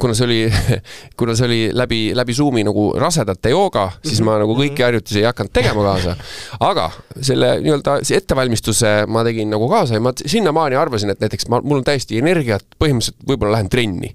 kuna 0.00 0.14
see 0.16 0.26
oli, 0.26 0.38
kuna 1.18 1.36
see 1.38 1.46
oli 1.46 1.60
läbi, 1.74 2.00
läbi 2.18 2.34
Zoomi 2.34 2.64
nagu 2.66 2.88
rasedate 2.98 3.52
jooga, 3.52 3.88
siis 4.04 4.22
ma 4.26 4.36
nagu 4.42 4.56
kõiki 4.58 4.84
harjutusi 4.84 5.22
ei 5.22 5.28
hakanud 5.28 5.54
tegema 5.54 5.84
kaasa. 5.86 6.16
aga 6.60 6.88
selle 7.20 7.54
nii-öelda 7.62 8.00
ettevalmistuse 8.18 8.94
ma 9.06 9.24
tegin 9.26 9.52
nagu 9.54 9.68
kaasa 9.70 9.98
ja 9.98 10.04
ma 10.04 10.14
sinnamaani 10.18 10.78
arvasin, 10.78 11.14
et 11.14 11.22
näiteks 11.22 11.50
ma, 11.52 11.62
mul 11.62 11.82
on 11.82 11.86
täiesti 11.86 12.18
energiat, 12.18 12.66
põhimõtteliselt 12.82 13.22
võib-olla 13.28 13.58
lähen 13.58 13.70
trenni. 13.72 14.14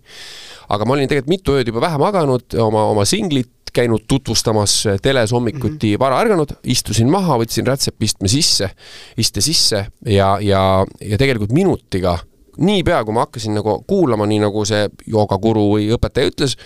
aga 0.67 0.86
ma 0.86 0.97
olin 0.97 1.07
tegelikult 1.07 1.31
mitu 1.31 1.55
ööd 1.55 1.71
juba 1.71 1.86
vähe 1.88 1.99
maganud, 2.01 2.60
oma, 2.60 2.89
oma 2.91 3.07
singlit 3.07 3.51
käinud 3.77 4.07
tutvustamas 4.09 4.79
teles 5.01 5.31
hommikuti 5.31 5.91
mm 5.91 5.95
-hmm. 5.95 5.99
vara 5.99 6.19
ärganud, 6.23 6.55
istusin 6.63 7.11
maha, 7.11 7.37
võtsin 7.41 7.67
rätsepistme 7.67 8.27
sisse, 8.27 8.69
iste 9.17 9.41
sisse 9.41 9.85
ja, 10.05 10.37
ja, 10.41 10.85
ja 11.01 11.17
tegelikult 11.17 11.53
minutiga, 11.53 12.17
niipea 12.57 13.03
kui 13.05 13.13
ma 13.13 13.25
hakkasin 13.27 13.53
nagu 13.57 13.83
kuulama, 13.87 14.25
nii 14.25 14.39
nagu 14.45 14.65
see 14.65 14.87
joogakuru 15.07 15.67
või 15.75 15.91
õpetaja 15.95 16.33
ütles, 16.33 16.57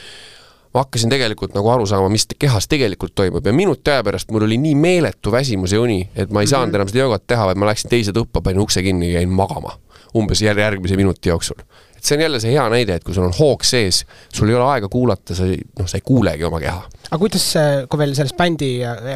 ma 0.73 0.85
hakkasin 0.85 1.11
tegelikult 1.11 1.55
nagu 1.57 1.69
aru 1.69 1.85
saama, 1.85 2.09
mis 2.09 2.27
kehas 2.39 2.67
tegelikult 2.71 3.15
toimub 3.15 3.45
ja 3.45 3.53
minuti 3.53 3.91
aja 3.91 4.03
pärast 4.03 4.31
mul 4.31 4.47
oli 4.47 4.57
nii 4.57 4.75
meeletu 4.75 5.31
väsimus 5.31 5.75
ja 5.75 5.81
uni, 5.81 6.09
et 6.15 6.31
ma 6.31 6.41
ei 6.41 6.47
saanud 6.47 6.71
-hmm. 6.71 6.81
enam 6.81 6.87
seda 6.87 7.05
joogat 7.05 7.27
teha, 7.27 7.45
vaid 7.45 7.57
ma 7.57 7.71
läksin 7.71 7.89
teise 7.89 8.13
tuppa, 8.13 8.41
panin 8.41 8.59
ukse 8.59 8.83
kinni 8.83 9.13
ja 9.13 9.19
jäin 9.19 9.29
magama 9.29 9.77
umbes 10.15 10.41
järgmise 10.41 10.95
minuti 10.95 11.29
jooksul 11.29 11.59
et 12.01 12.07
see 12.07 12.17
on 12.17 12.21
jälle 12.21 12.39
see 12.39 12.51
hea 12.51 12.63
näide, 12.69 12.95
et 12.97 13.03
kui 13.03 13.13
sul 13.13 13.27
on 13.27 13.33
hoog 13.39 13.63
sees, 13.63 14.05
sul 14.33 14.49
ei 14.49 14.55
ole 14.57 14.65
aega 14.73 14.89
kuulata, 14.89 15.35
sa 15.37 15.45
ei, 15.45 15.59
noh, 15.77 15.87
sa 15.87 15.99
ei 15.99 16.01
kuulegi 16.05 16.43
oma 16.43 16.59
keha. 16.59 16.81
aga 17.11 17.19
kuidas, 17.21 17.45
kui 17.89 18.01
veel 18.01 18.15
sellest 18.17 18.37
bändi, 18.37 18.71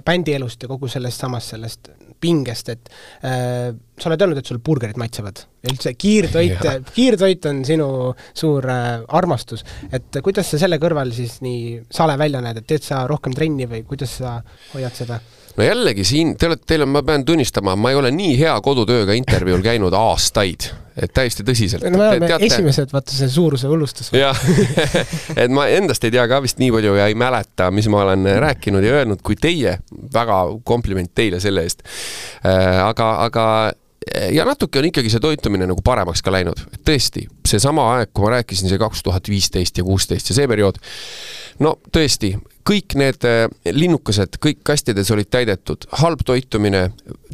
bändielust 0.05 0.61
ja 0.61 0.69
kogu 0.69 0.87
sellest 0.91 1.25
samast 1.25 1.55
sellest 1.55 1.89
pingest, 2.25 2.73
et 2.73 2.91
äh, 3.21 3.69
sa 3.95 4.09
oled 4.09 4.25
öelnud, 4.25 4.41
et 4.41 4.49
sul 4.49 4.61
burgerid 4.65 4.99
maitsevad. 5.01 5.45
Ja 5.65 5.71
üldse 5.73 5.93
kiirtoit 5.99 6.65
kiirtoit 6.97 7.49
on 7.51 7.63
sinu 7.67 7.89
suur 8.33 8.69
äh, 8.71 9.05
armastus, 9.21 9.65
et 9.93 10.21
kuidas 10.25 10.51
sa 10.51 10.61
selle 10.65 10.81
kõrval 10.81 11.13
siis 11.15 11.39
nii 11.45 11.79
sale 11.93 12.17
välja 12.21 12.43
näed, 12.43 12.61
et 12.61 12.69
teed 12.73 12.85
sa 12.85 13.05
rohkem 13.09 13.35
trenni 13.37 13.69
või 13.69 13.85
kuidas 13.87 14.19
sa 14.21 14.39
hoiad 14.73 14.97
seda? 14.97 15.21
No 15.57 15.63
jällegi 15.63 16.03
siin, 16.07 16.33
te 16.37 16.49
olete, 16.49 16.65
teil 16.67 16.85
on, 16.85 16.91
ma 16.95 17.03
pean 17.05 17.25
tunnistama, 17.25 17.75
ma 17.79 17.91
ei 17.91 17.99
ole 17.99 18.11
nii 18.15 18.33
hea 18.39 18.55
kodutööga 18.63 19.15
intervjuul 19.17 19.63
käinud 19.65 19.95
aastaid, 19.97 20.67
et 20.99 21.13
täiesti 21.15 21.45
tõsiselt. 21.47 21.85
no 21.89 21.99
me 21.99 22.09
oleme 22.09 22.29
teate... 22.29 22.49
esimesed, 22.49 22.91
vaata 22.95 23.15
see 23.15 23.29
suuruse 23.31 23.69
hullustus. 23.71 24.11
jah 24.15 24.39
et 25.41 25.53
ma 25.53 25.67
endast 25.71 26.03
ei 26.07 26.13
tea 26.15 26.27
ka 26.31 26.41
vist 26.43 26.59
nii 26.61 26.73
palju 26.75 26.97
ja 26.99 27.07
ei 27.11 27.17
mäleta, 27.19 27.71
mis 27.75 27.89
ma 27.91 28.03
olen 28.03 28.27
rääkinud 28.43 28.85
ja 28.85 28.99
öelnud, 28.99 29.23
kui 29.25 29.39
teie, 29.39 29.79
väga 30.13 30.43
kompliment 30.67 31.15
teile 31.15 31.39
selle 31.43 31.65
eest. 31.65 31.85
Äh, 32.45 32.83
aga, 32.83 33.09
aga 33.25 33.47
ja 34.31 34.45
natuke 34.45 34.79
on 34.79 34.89
ikkagi 34.89 35.09
see 35.11 35.23
toitumine 35.23 35.67
nagu 35.69 35.81
paremaks 35.85 36.21
ka 36.25 36.33
läinud, 36.33 36.59
tõesti, 36.85 37.25
seesama 37.47 37.87
aeg, 37.95 38.11
kui 38.13 38.25
ma 38.25 38.35
rääkisin, 38.37 38.69
see 38.69 38.81
kaks 38.81 39.03
tuhat 39.05 39.29
viisteist 39.31 39.79
ja 39.79 39.85
kuusteist 39.87 40.29
ja 40.29 40.37
see 40.37 40.49
periood, 40.51 40.77
no 41.63 41.77
tõesti, 41.93 42.35
kõik 42.65 42.95
need 42.97 43.25
äh, 43.29 43.45
linnukesed, 43.75 44.39
kõik 44.41 44.63
kastides 44.65 45.11
olid 45.13 45.29
täidetud, 45.33 45.85
halb 46.01 46.23
toitumine, 46.25 46.87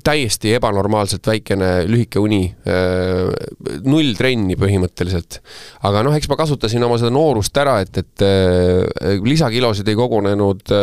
täiesti 0.03 0.55
ebanormaalselt 0.57 1.27
väikene 1.29 1.69
lühike 1.87 2.19
uni, 2.19 2.41
äh, 2.67 3.29
null 3.85 4.11
trenni 4.17 4.57
põhimõtteliselt. 4.59 5.39
aga 5.87 6.01
noh, 6.03 6.15
eks 6.17 6.27
ma 6.31 6.37
kasutasin 6.39 6.83
oma 6.83 6.97
seda 6.99 7.13
noorust 7.15 7.57
ära, 7.63 7.77
et, 7.85 8.01
et 8.01 8.25
äh, 8.27 9.21
lisakilosid 9.23 9.87
ei 9.87 9.99
kogunenud, 9.99 10.73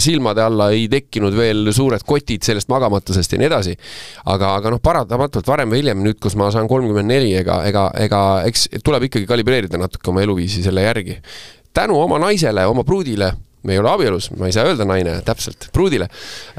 silmade 0.00 0.42
alla 0.44 0.70
ei 0.72 0.86
tekkinud 0.90 1.36
veel 1.36 1.72
suured 1.74 2.04
kotid 2.08 2.46
sellest 2.46 2.70
magamatusest 2.72 3.34
ja 3.34 3.42
nii 3.42 3.50
edasi. 3.50 3.76
aga, 4.24 4.54
aga 4.60 4.72
noh, 4.72 4.80
paratamatult 4.80 5.48
varem 5.48 5.74
või 5.74 5.82
hiljem, 5.82 6.00
nüüd 6.04 6.20
kus 6.22 6.38
ma 6.38 6.48
saan 6.54 6.70
kolmkümmend 6.70 7.12
neli, 7.12 7.34
ega, 7.36 7.60
ega, 7.68 7.90
ega 7.98 8.22
eks 8.48 8.70
tuleb 8.84 9.10
ikkagi 9.10 9.28
kalibreerida 9.28 9.80
natuke 9.80 10.08
oma 10.14 10.24
eluviisi 10.24 10.64
selle 10.64 10.86
järgi 10.86 11.18
tänu 11.76 11.98
oma 12.00 12.16
naisele, 12.18 12.64
oma 12.66 12.82
pruudile 12.86 13.28
me 13.66 13.74
ei 13.74 13.80
ole 13.82 13.90
abielus, 13.90 14.30
ma 14.38 14.48
ei 14.48 14.54
saa 14.54 14.68
öelda 14.68 14.86
naine 14.88 15.18
täpselt, 15.26 15.70
pruudile. 15.74 16.08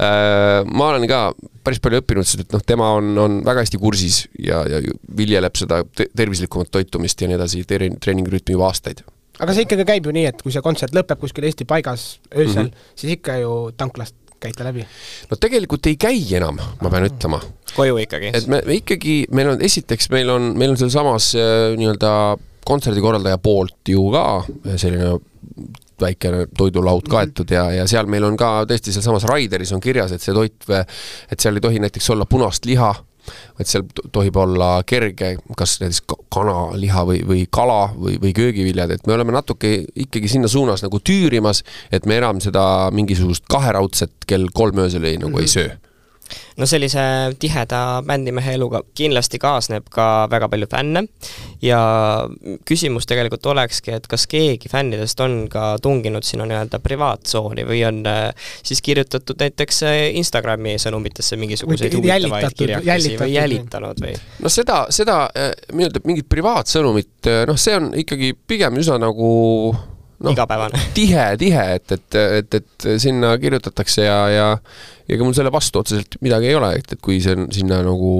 Äh, 0.00 0.60
ma 0.68 0.90
olen 0.90 1.06
ka 1.10 1.22
päris 1.64 1.80
palju 1.82 2.02
õppinud, 2.02 2.28
sest 2.28 2.44
et 2.44 2.52
noh, 2.56 2.64
tema 2.66 2.92
on, 2.98 3.12
on 3.20 3.40
väga 3.46 3.64
hästi 3.64 3.80
kursis 3.80 4.24
ja, 4.38 4.62
ja 4.68 4.82
viljeleb 5.16 5.56
seda 5.58 5.82
tervislikumat 5.96 6.72
toitumist 6.72 7.20
ja 7.20 7.30
nii 7.30 7.40
edasi, 7.40 7.64
treeningirütmi 7.68 8.56
juba 8.56 8.70
aastaid 8.70 9.04
aga 9.40 9.54
see 9.56 9.64
ikkagi 9.64 9.86
käib 9.88 10.08
ju 10.08 10.12
nii, 10.14 10.26
et 10.30 10.42
kui 10.44 10.52
see 10.52 10.62
kontsert 10.64 10.92
lõpeb 10.96 11.20
kuskil 11.22 11.46
Eesti 11.48 11.64
paigas 11.68 12.18
öösel 12.28 12.66
mm, 12.66 12.68
-hmm. 12.68 12.90
siis 13.00 13.14
ikka 13.16 13.38
ju 13.40 13.54
tanklast 13.76 14.14
käite 14.40 14.64
läbi? 14.64 14.84
no 15.30 15.38
tegelikult 15.40 15.86
ei 15.90 15.96
käi 16.00 16.20
enam, 16.36 16.60
ma 16.60 16.92
pean 16.92 17.08
ütlema. 17.08 17.40
koju 17.76 17.98
ikkagi? 18.04 18.32
et 18.36 18.46
me, 18.46 18.62
me 18.66 18.78
ikkagi, 18.80 19.16
meil 19.32 19.54
on, 19.54 19.64
esiteks 19.64 20.10
meil 20.14 20.30
on, 20.32 20.52
meil 20.58 20.74
on 20.74 20.80
sealsamas 20.80 21.32
äh, 21.38 21.72
nii-öelda 21.80 22.12
kontserdikorraldaja 22.68 23.38
poolt 23.42 23.88
ju 23.88 24.10
ka 24.12 24.24
selline 24.76 25.16
väikene 26.00 26.46
toidulaud 26.56 27.04
mhm. 27.06 27.12
kaetud 27.12 27.54
ja, 27.54 27.68
ja 27.74 27.86
seal 27.90 28.10
meil 28.10 28.26
on 28.28 28.38
ka 28.40 28.64
tõesti 28.70 28.94
sealsamas 28.94 29.28
Raideris 29.28 29.72
on 29.76 29.82
kirjas, 29.84 30.14
et 30.14 30.24
see 30.24 30.34
toit, 30.36 30.66
et 30.70 31.40
seal 31.40 31.58
ei 31.58 31.64
tohi 31.64 31.82
näiteks 31.82 32.10
olla 32.14 32.26
punast 32.30 32.66
liha, 32.68 32.92
et 33.60 33.68
seal 33.68 33.84
tohib 34.12 34.36
olla 34.40 34.70
kerge, 34.88 35.34
kas 35.58 35.76
näiteks 35.82 36.02
kanaliha 36.32 37.04
või, 37.08 37.20
või 37.26 37.44
kala 37.52 37.82
või, 37.94 38.16
või 38.22 38.32
köögiviljad, 38.36 38.96
et 38.96 39.06
me 39.06 39.14
oleme 39.16 39.34
natuke 39.36 39.76
ikkagi 40.06 40.30
sinna 40.32 40.48
suunas 40.50 40.82
nagu 40.86 41.02
tüürimas, 41.04 41.62
et 41.92 42.08
me 42.08 42.18
enam 42.20 42.40
seda 42.42 42.64
mingisugust 42.94 43.46
kaheraudset 43.50 44.26
kell 44.26 44.50
kolm 44.54 44.82
öösel 44.86 45.04
ei, 45.04 45.20
nagu 45.20 45.36
mm 45.36 45.38
-hmm. 45.38 45.46
ei 45.46 45.54
söö 45.54 45.89
no 46.56 46.66
sellise 46.68 47.02
tiheda 47.40 48.02
bändimehe 48.06 48.54
eluga 48.58 48.82
kindlasti 48.94 49.40
kaasneb 49.42 49.88
ka 49.92 50.26
väga 50.30 50.48
palju 50.52 50.68
fänne 50.70 51.04
ja 51.62 51.80
küsimus 52.68 53.08
tegelikult 53.08 53.46
olekski, 53.52 53.94
et 53.96 54.08
kas 54.10 54.26
keegi 54.30 54.70
fännidest 54.72 55.20
on 55.24 55.44
ka 55.52 55.74
tunginud 55.82 56.26
sinu 56.26 56.46
nii-öelda 56.48 56.80
privaattsooni 56.82 57.66
või 57.68 57.82
on 57.88 58.02
äh, 58.08 58.50
siis 58.62 58.82
kirjutatud 58.84 59.40
näiteks 59.40 59.82
äh, 59.88 59.98
Instagrami 60.20 60.76
sõnumitesse 60.80 61.38
mingisuguseid 61.40 61.94
huvitavaid 61.98 62.56
kirjakesi 62.58 63.16
või 63.20 63.34
jälitanud 63.34 64.02
või? 64.04 64.16
no 64.42 64.52
seda, 64.52 64.82
seda 64.94 65.22
äh, 65.36 65.52
nii-öelda 65.72 66.04
mingit 66.06 66.28
privaatsõnumit, 66.30 67.30
noh, 67.48 67.58
see 67.60 67.76
on 67.76 67.90
ikkagi 68.00 68.34
pigem 68.48 68.78
üsna 68.80 68.98
nagu 69.00 69.30
no, 70.20 70.32
igapäevane. 70.34 70.80
tihe, 70.96 71.26
tihe, 71.40 71.66
et, 71.78 71.96
et, 71.96 72.20
et, 72.40 72.58
et 72.60 72.88
sinna 73.02 73.34
kirjutatakse 73.40 74.06
ja, 74.06 74.22
ja 74.32 74.48
ja 75.10 75.16
ega 75.16 75.26
mul 75.26 75.36
selle 75.36 75.52
vastu 75.52 75.82
otseselt 75.82 76.18
midagi 76.24 76.50
ei 76.50 76.56
ole, 76.58 76.72
et, 76.78 76.94
et 76.94 77.00
kui 77.02 77.18
see 77.22 77.34
on 77.36 77.48
sinna 77.54 77.80
nagu 77.86 78.12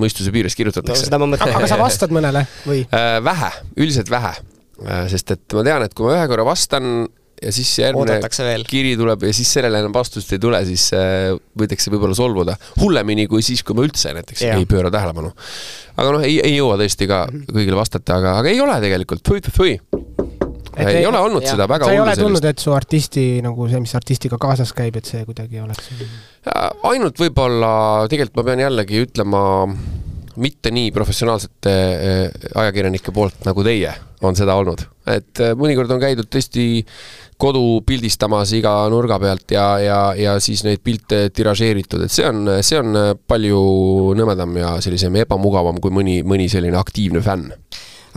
mõistuse 0.00 0.32
piires 0.34 0.56
kirjutatakse 0.58 1.10
no,. 1.12 1.28
aga 1.36 1.68
sa 1.68 1.80
vastad 1.80 2.14
mõnele 2.14 2.46
või 2.64 2.84
äh,? 2.88 3.18
vähe, 3.24 3.50
üldiselt 3.76 4.12
vähe 4.12 4.32
äh,. 4.32 5.02
sest 5.12 5.36
et 5.36 5.58
ma 5.58 5.66
tean, 5.66 5.84
et 5.86 5.96
kui 5.96 6.08
ma 6.08 6.16
ühe 6.16 6.30
korra 6.30 6.46
vastan 6.48 7.04
ja 7.42 7.52
siis 7.54 7.70
järgmine 7.80 8.18
kiri 8.70 8.94
tuleb 8.98 9.26
ja 9.26 9.32
siis 9.34 9.50
sellele 9.56 9.82
enam 9.82 9.94
vastust 9.94 10.32
ei 10.32 10.40
tule, 10.42 10.60
siis 10.68 10.88
äh, 10.96 11.32
võidakse 11.58 11.92
võib-olla 11.92 12.16
solvuda. 12.16 12.56
hullemini 12.80 13.26
kui 13.30 13.44
siis, 13.44 13.64
kui 13.66 13.76
ma 13.76 13.84
üldse 13.86 14.14
näiteks 14.16 14.44
ja. 14.46 14.56
ei 14.56 14.68
pööra 14.70 14.92
tähelepanu. 14.94 15.32
aga 15.96 16.14
noh, 16.14 16.24
ei, 16.26 16.38
ei 16.44 16.56
jõua 16.56 16.78
tõesti 16.80 17.10
ka 17.10 17.24
mhm. 17.28 17.50
kõigile 17.50 17.78
vastata, 17.78 18.20
aga, 18.22 18.38
aga 18.42 18.52
ei 18.52 18.62
ole 18.62 18.78
tegelikult, 18.84 19.26
fui-fui-fui 19.28 19.76
ei, 20.76 21.00
ei 21.02 21.06
ole 21.06 21.20
olnud 21.20 21.44
jah. 21.44 21.56
seda 21.56 21.66
väga 21.70 21.88
sa 21.88 21.94
ei 21.94 22.00
ole 22.02 22.14
tundnud, 22.18 22.46
et 22.48 22.62
su 22.62 22.72
artisti 22.74 23.26
nagu 23.44 23.66
see, 23.70 23.80
mis 23.84 23.94
artistiga 23.98 24.38
kaasas 24.40 24.72
käib, 24.76 24.96
et 25.00 25.08
see 25.08 25.24
kuidagi 25.28 25.60
oleks? 25.62 25.90
ainult 26.88 27.20
võib-olla, 27.20 27.72
tegelikult 28.12 28.40
ma 28.40 28.46
pean 28.50 28.64
jällegi 28.64 29.02
ütlema, 29.06 29.42
mitte 30.42 30.72
nii 30.72 30.94
professionaalsete 30.94 31.74
eh, 31.74 32.48
ajakirjanike 32.62 33.12
poolt 33.12 33.44
nagu 33.48 33.64
teie 33.66 33.92
on 34.24 34.38
seda 34.38 34.56
olnud, 34.56 34.86
et 35.12 35.42
eh, 35.44 35.52
mõnikord 35.58 35.92
on 35.92 36.00
käidud 36.00 36.30
tõesti 36.32 36.66
kodu 37.42 37.82
pildistamas 37.84 38.52
iga 38.54 38.72
nurga 38.92 39.18
pealt 39.20 39.52
ja, 39.52 39.66
ja, 39.82 40.00
ja 40.16 40.36
siis 40.40 40.62
neid 40.64 40.80
pilte 40.84 41.26
tiražeeritud, 41.34 42.06
et 42.06 42.14
see 42.14 42.24
on, 42.28 42.46
see 42.64 42.78
on 42.80 42.96
palju 43.28 43.62
nõmedam 44.16 44.56
ja 44.62 44.76
sellisem 44.84 45.20
ebamugavam 45.24 45.82
kui 45.82 45.92
mõni, 45.92 46.20
mõni 46.24 46.48
selline 46.52 46.78
aktiivne 46.80 47.24
fänn 47.24 47.50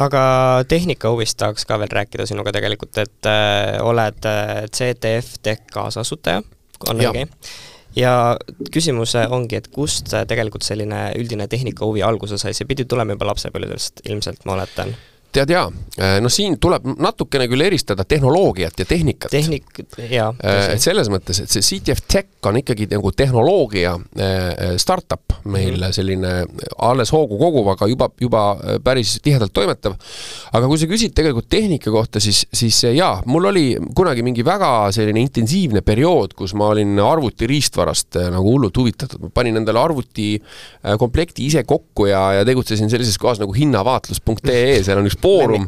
aga 0.02 0.24
tehnika 0.68 1.12
huvist 1.14 1.38
tahaks 1.40 1.66
ka 1.68 1.80
veel 1.82 1.94
rääkida 1.94 2.28
sinuga 2.28 2.54
tegelikult, 2.56 2.98
et 3.02 3.30
äh, 3.30 3.78
oled 3.84 4.28
äh, 4.30 4.66
CTF 4.68 5.40
Tech 5.46 5.66
kaasasutaja, 5.74 6.44
on 6.90 7.02
õige? 7.02 7.28
ja 7.96 8.14
küsimus 8.76 9.16
ongi, 9.30 9.62
et 9.62 9.70
kust 9.72 10.12
tegelikult 10.28 10.68
selline 10.68 11.08
üldine 11.20 11.48
tehnika 11.52 11.88
huvi 11.88 12.04
alguse 12.04 12.40
sai, 12.42 12.54
see 12.54 12.68
pidi 12.68 12.88
tulema 12.90 13.16
juba 13.16 13.32
lapsepõlvest 13.32 14.04
ilmselt, 14.10 14.44
ma 14.46 14.58
oletan 14.58 14.92
tead 15.36 15.52
jaa, 15.52 15.66
no 16.24 16.32
siin 16.32 16.58
tuleb 16.62 16.86
natukene 17.02 17.48
küll 17.52 17.66
eristada 17.66 18.06
tehnoloogiat 18.08 18.80
ja 18.80 18.86
tehnikat. 18.88 19.32
tehnik, 19.32 19.84
jaa. 20.10 20.32
et 20.42 20.84
selles 20.84 21.10
mõttes, 21.12 21.42
et 21.44 21.52
see 21.52 21.64
CTF 21.66 22.06
Tech 22.08 22.50
on 22.50 22.60
ikkagi 22.60 22.88
nagu 22.92 23.12
tehnoloogia 23.16 23.96
startup 24.82 25.36
meil 25.50 25.78
mm. 25.80 25.96
selline 25.96 26.34
alles 26.86 27.12
hoogu 27.14 27.38
koguv, 27.40 27.72
aga 27.74 27.88
juba, 27.90 28.10
juba 28.22 28.44
päris 28.84 29.16
tihedalt 29.24 29.54
toimetav. 29.56 29.96
aga 30.56 30.70
kui 30.70 30.80
sa 30.82 30.90
küsid 30.90 31.16
tegelikult 31.18 31.50
tehnika 31.52 31.92
kohta, 31.94 32.22
siis, 32.24 32.46
siis 32.54 32.82
jaa, 32.96 33.20
mul 33.30 33.50
oli 33.52 33.66
kunagi 33.98 34.24
mingi 34.26 34.46
väga 34.46 34.92
selline 34.96 35.24
intensiivne 35.26 35.84
periood, 35.86 36.36
kus 36.38 36.56
ma 36.58 36.70
olin 36.74 37.00
arvuti 37.04 37.50
riistvarast 37.50 38.20
nagu 38.34 38.56
hullult 38.56 38.78
huvitatud, 38.78 39.28
ma 39.28 39.34
panin 39.34 39.62
endale 39.62 39.82
arvuti 39.82 40.34
komplekti 41.02 41.48
ise 41.50 41.66
kokku 41.68 42.10
ja, 42.10 42.24
ja 42.40 42.48
tegutsesin 42.48 42.92
sellises 42.92 43.18
kohas 43.22 43.42
nagu 43.42 43.56
hinnavaatlus.ee, 43.56 44.82
seal 44.86 45.02
on 45.02 45.10
üks 45.10 45.20
Foorum. 45.26 45.66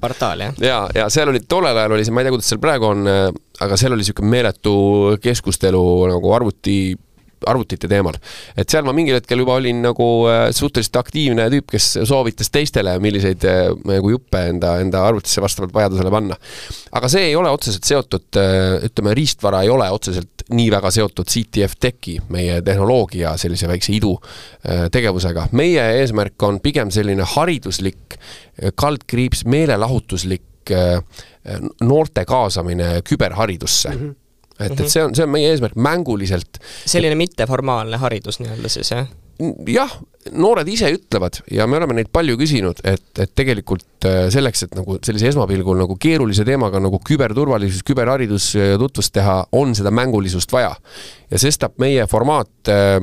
ja, 0.62 0.84
ja 0.96 1.10
seal 1.13 1.32
oli, 1.34 1.41
tollel 1.50 1.78
ajal 1.78 1.98
oli 1.98 2.06
see, 2.06 2.15
ma 2.15 2.22
ei 2.22 2.28
tea, 2.28 2.36
kuidas 2.36 2.52
seal 2.54 2.62
praegu 2.63 2.89
on, 2.91 3.04
äh, 3.12 3.26
aga 3.65 3.80
seal 3.80 3.96
oli 3.96 4.06
niisugune 4.06 4.32
meeletu 4.36 4.78
keskustelu 5.24 5.84
nagu 6.13 6.34
arvuti 6.38 6.78
arvutite 7.47 7.89
teemal. 7.91 8.17
et 8.58 8.69
seal 8.69 8.86
ma 8.88 8.93
mingil 8.95 9.17
hetkel 9.19 9.43
juba 9.43 9.58
olin 9.60 9.82
nagu 9.86 10.08
äh, 10.32 10.47
suhteliselt 10.56 11.00
aktiivne 11.02 11.47
tüüp, 11.54 11.69
kes 11.76 11.89
soovitas 12.08 12.52
teistele, 12.54 12.97
milliseid 13.04 13.45
äh, 13.47 13.69
nagu 13.88 14.13
juppe 14.15 14.43
enda, 14.54 14.78
enda 14.84 15.04
arvutisse 15.08 15.43
vastavalt 15.43 15.76
vajadusele 15.76 16.13
panna. 16.13 16.38
aga 16.91 17.12
see 17.12 17.30
ei 17.30 17.36
ole 17.36 17.52
otseselt 17.54 17.88
seotud, 17.88 18.41
ütleme, 18.88 19.13
riistvara 19.17 19.62
ei 19.65 19.71
ole 19.73 19.89
otseselt 19.91 20.45
nii 20.54 20.69
väga 20.71 20.91
seotud 20.93 21.28
CTF 21.28 21.78
Techi, 21.80 22.17
meie 22.34 22.62
tehnoloogia 22.65 23.36
sellise 23.38 23.67
väikse 23.69 23.93
idutegevusega. 23.97 25.50
meie 25.52 25.84
eesmärk 26.02 26.43
on 26.47 26.62
pigem 26.63 26.91
selline 26.93 27.26
hariduslik 27.36 28.17
kaldkriips 28.76 29.45
meelelahutuslik 29.45 30.71
äh, 30.71 31.02
noorte 31.82 32.26
kaasamine 32.26 33.02
küberharidusse 33.04 33.89
mm. 33.89 34.06
-hmm 34.06 34.27
et, 34.60 34.74
et 34.74 34.89
see 34.89 35.04
on, 35.04 35.15
see 35.17 35.26
on 35.26 35.32
meie 35.34 35.54
eesmärk 35.54 35.78
mänguliselt. 35.80 36.60
selline 36.86 37.17
mitteformaalne 37.20 38.00
haridus 38.02 38.41
nii-öelda 38.41 38.72
siis, 38.72 38.91
jah? 38.93 39.10
jah, 39.70 39.91
noored 40.34 40.67
ise 40.72 40.89
ütlevad 40.96 41.41
ja 41.54 41.67
me 41.70 41.78
oleme 41.78 42.00
neid 42.00 42.10
palju 42.13 42.38
küsinud, 42.39 42.82
et, 42.88 43.06
et 43.22 43.34
tegelikult 43.38 44.08
äh, 44.10 44.26
selleks, 44.34 44.65
et 44.65 44.74
nagu 44.78 44.98
sellise 45.06 45.30
esmapilgul 45.34 45.78
nagu 45.84 45.98
keerulise 46.02 46.46
teemaga 46.48 46.82
nagu 46.84 47.00
küberturvalisus, 47.06 47.86
küberharidus 47.88 48.50
tutvust 48.82 49.13
teha, 49.17 49.43
on 49.58 49.78
seda 49.78 49.93
mängulisust 49.93 50.52
vaja. 50.54 50.74
ja 51.32 51.41
sestap 51.41 51.78
meie 51.82 52.08
formaat 52.10 52.74
äh, 52.74 53.00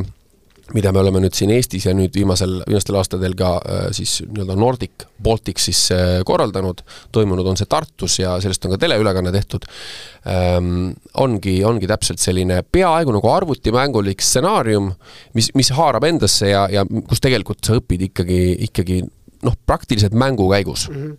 mida 0.72 0.92
me 0.94 1.02
oleme 1.02 1.20
nüüd 1.20 1.34
siin 1.36 1.52
Eestis 1.52 1.84
ja 1.84 1.92
nüüd 1.96 2.14
viimasel, 2.16 2.56
viimastel 2.64 2.96
aastatel 2.96 3.34
ka 3.36 3.50
äh, 3.60 3.82
siis 3.96 4.16
nii-öelda 4.24 4.56
Nordic 4.56 5.04
Baltic 5.22 5.60
siis 5.60 5.80
äh, 5.92 6.22
korraldanud, 6.24 6.80
toimunud 7.12 7.46
on 7.50 7.58
see 7.60 7.68
Tartus 7.68 8.16
ja 8.22 8.36
sellest 8.40 8.64
on 8.64 8.72
ka 8.74 8.78
teleülekanne 8.80 9.32
tehtud 9.34 9.66
ähm,, 10.30 10.94
ongi, 11.20 11.58
ongi 11.68 11.90
täpselt 11.90 12.22
selline 12.22 12.62
peaaegu 12.64 13.12
nagu 13.16 13.32
arvutimängulik 13.34 14.24
stsenaarium, 14.24 14.88
mis, 15.36 15.50
mis 15.58 15.72
haarab 15.76 16.08
endasse 16.08 16.48
ja, 16.48 16.64
ja 16.72 16.86
kus 17.10 17.20
tegelikult 17.24 17.60
sa 17.66 17.76
õpid 17.80 18.08
ikkagi, 18.08 18.40
ikkagi 18.70 19.02
noh, 19.44 19.58
praktiliselt 19.68 20.16
mängu 20.16 20.48
käigus 20.54 20.88
mm. 20.88 21.02
-hmm. 21.02 21.18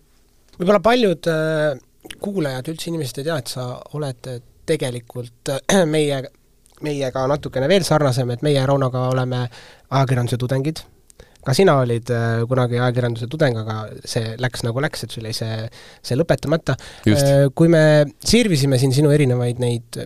võib-olla 0.58 0.82
paljud 0.90 1.30
äh, 1.30 1.78
kuulajad, 2.22 2.74
üldse 2.74 2.90
inimesed 2.90 3.22
ei 3.22 3.30
tea, 3.30 3.38
et 3.42 3.54
sa 3.54 3.70
oled 3.94 4.34
tegelikult 4.66 5.54
äh, 5.54 5.86
meie 5.96 6.24
meiega 6.86 7.26
natukene 7.32 7.70
veel 7.72 7.86
sarnasem, 7.88 8.32
et 8.36 8.44
meie 8.46 8.66
Raunoga 8.66 9.08
oleme 9.12 9.46
ajakirjanduse 9.46 10.40
tudengid, 10.42 10.82
ka 11.46 11.54
sina 11.58 11.78
olid 11.84 12.10
äh, 12.14 12.44
kunagi 12.50 12.80
ajakirjanduse 12.80 13.30
tudeng, 13.32 13.60
aga 13.62 13.80
see 14.08 14.34
läks 14.42 14.66
nagu 14.66 14.82
läks, 14.84 15.06
et 15.06 15.14
sul 15.14 15.28
jäi 15.30 15.36
see, 15.38 15.70
see 16.06 16.18
lõpetamata. 16.18 16.78
Äh, 17.06 17.48
kui 17.54 17.70
me 17.72 17.84
sirvisime 18.26 18.82
siin 18.82 18.96
sinu 18.96 19.14
erinevaid 19.14 19.62
neid 19.62 20.00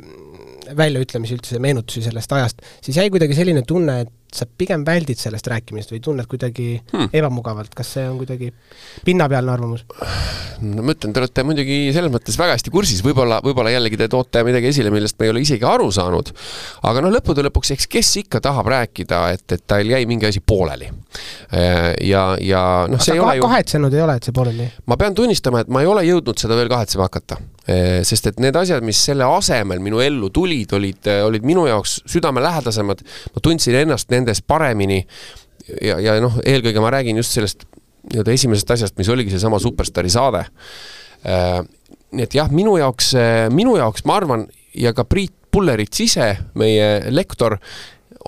väljaütlemisi 0.78 1.38
üldse, 1.38 1.60
meenutusi 1.64 2.04
sellest 2.06 2.34
ajast, 2.36 2.66
siis 2.86 3.00
jäi 3.00 3.10
kuidagi 3.14 3.38
selline 3.38 3.64
tunne, 3.68 4.02
et 4.04 4.14
sa 4.36 4.46
pigem 4.46 4.84
väldid 4.86 5.18
sellest 5.18 5.48
rääkimist 5.50 5.94
või 5.94 6.02
tunned 6.06 6.30
kuidagi 6.30 6.76
hmm. 6.92 7.10
ebamugavalt, 7.18 7.74
kas 7.78 7.96
see 7.98 8.06
on 8.10 8.20
kuidagi 8.22 8.52
pinnapealne 9.06 9.54
arvamus? 9.56 9.86
no 10.62 10.84
ma 10.84 10.94
ütlen, 10.94 11.14
te 11.16 11.22
olete 11.22 11.44
muidugi 11.48 11.78
selles 11.96 12.12
mõttes 12.14 12.38
väga 12.40 12.56
hästi 12.58 12.74
kursis, 12.74 13.02
võib-olla, 13.06 13.40
võib-olla 13.46 13.72
jällegi 13.74 14.00
te 14.00 14.10
toote 14.12 14.44
midagi 14.48 14.70
esile, 14.74 14.92
millest 14.94 15.18
me 15.20 15.28
ei 15.28 15.34
ole 15.34 15.44
isegi 15.44 15.66
aru 15.68 15.90
saanud. 15.96 16.32
aga 16.90 17.04
noh, 17.04 17.14
lõppude 17.16 17.46
lõpuks, 17.48 17.74
eks 17.76 17.88
kes 17.92 18.12
ikka 18.24 18.42
tahab 18.44 18.70
rääkida, 18.74 19.22
et, 19.36 19.46
et 19.56 19.64
tal 19.68 19.88
jäi 19.88 20.04
mingi 20.10 20.28
asi 20.30 20.42
pooleli. 20.46 20.90
Äh, 21.56 21.94
ja, 22.06 22.24
ja 22.44 22.64
noh, 22.92 23.02
see 23.02 23.16
ei 23.16 23.24
ole 23.24 23.38
ju 23.40 23.48
kahetsenud 23.48 23.96
ei 23.96 24.04
ole, 24.06 24.18
et 24.20 24.28
see 24.28 24.36
pooleli 24.36 24.68
jäi? 24.68 24.74
ma 24.92 25.00
pean 25.00 25.16
tunnistama, 25.18 25.64
et 25.64 25.72
ma 25.72 25.84
ei 25.84 25.90
ole 25.90 26.04
jõudnud 26.08 26.42
seda 26.42 26.58
veel 26.60 26.72
kahetsema 26.72 27.08
hakata. 27.08 27.40
Äh, 27.70 28.02
sest 28.08 28.30
et 28.32 28.44
need 28.44 28.58
asjad, 28.60 28.84
mis 28.86 29.00
selle 29.10 29.28
asemel 29.30 29.82
minu 29.84 30.04
ellu 30.04 30.32
tulid, 30.34 30.76
olid, 30.76 31.10
olid 31.30 31.48
minu 31.48 31.66
jaoks 31.70 32.00
südamelähedasemad, 32.10 33.04
ma 33.34 33.46
tundsin 33.46 33.80
ennast 33.80 34.12
nendes 34.20 34.44
paremini 34.46 35.02
ja, 35.82 35.98
ja 36.04 36.20
noh, 36.22 36.38
eelkõige 36.46 36.84
ma 36.84 36.94
räägin 36.94 37.20
just 37.20 37.36
sellest 37.38 37.66
nii-öelda 38.10 38.34
esimesest 38.34 38.72
asjast, 38.78 38.98
mis 38.98 39.10
oligi 39.12 39.34
seesama 39.34 39.60
Superstaari 39.62 40.10
saade. 40.12 40.46
Äh, 41.28 41.60
nii 42.16 42.26
et 42.26 42.36
jah, 42.38 42.48
minu 42.54 42.78
jaoks, 42.80 43.12
minu 43.54 43.76
jaoks 43.78 44.06
ma 44.08 44.16
arvan, 44.18 44.48
ja 44.74 44.94
ka 44.98 45.06
Priit 45.06 45.36
Pullerits 45.50 46.02
ise, 46.06 46.30
meie 46.58 47.12
lektor, 47.14 47.58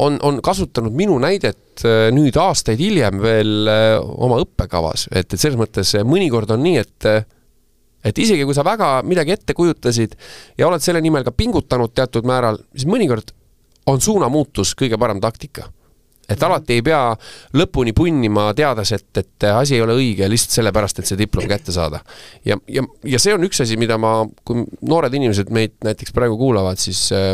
on, 0.02 0.18
on 0.26 0.40
kasutanud 0.44 0.94
minu 0.96 1.18
näidet 1.22 1.84
äh, 1.86 2.08
nüüd 2.14 2.38
aastaid 2.40 2.82
hiljem 2.82 3.22
veel 3.22 3.70
äh, 3.70 3.98
oma 4.00 4.40
õppekavas, 4.42 5.08
et, 5.12 5.28
et 5.28 5.40
selles 5.40 5.60
mõttes 5.60 5.94
mõnikord 6.08 6.52
on 6.56 6.64
nii, 6.66 6.82
et 6.82 7.12
et 8.02 8.18
isegi 8.18 8.48
kui 8.50 8.56
sa 8.58 8.64
väga 8.66 9.04
midagi 9.06 9.36
ette 9.36 9.54
kujutasid 9.54 10.16
ja 10.58 10.66
oled 10.66 10.82
selle 10.82 11.04
nimel 11.06 11.26
ka 11.28 11.34
pingutanud 11.38 11.92
teatud 11.94 12.26
määral, 12.26 12.58
siis 12.74 12.88
mõnikord 12.90 13.30
on 13.92 14.02
suunamuutus 14.02 14.74
kõige 14.80 14.98
parem 15.02 15.22
taktika. 15.22 15.68
Et 16.32 16.44
alati 16.48 16.80
ei 16.80 16.86
pea 16.86 17.02
lõpuni 17.58 17.94
punnima, 17.98 18.50
teades, 18.58 18.94
et, 18.98 19.10
et 19.22 19.48
asi 19.52 19.78
ei 19.78 19.86
ole 19.86 19.98
õige 20.00 20.30
lihtsalt 20.32 20.60
sellepärast, 20.60 21.02
et 21.02 21.12
see 21.12 21.20
diplom 21.20 21.48
kätte 21.50 21.76
saada. 21.76 22.02
ja, 22.46 22.58
ja, 22.68 22.86
ja 23.04 23.22
see 23.22 23.36
on 23.36 23.48
üks 23.48 23.64
asi, 23.66 23.78
mida 23.82 23.98
ma, 24.02 24.20
kui 24.48 24.66
noored 24.82 25.14
inimesed 25.18 25.52
meid 25.54 25.78
näiteks 25.86 26.16
praegu 26.16 26.40
kuulavad, 26.40 26.80
siis 26.82 27.08
äh, 27.16 27.34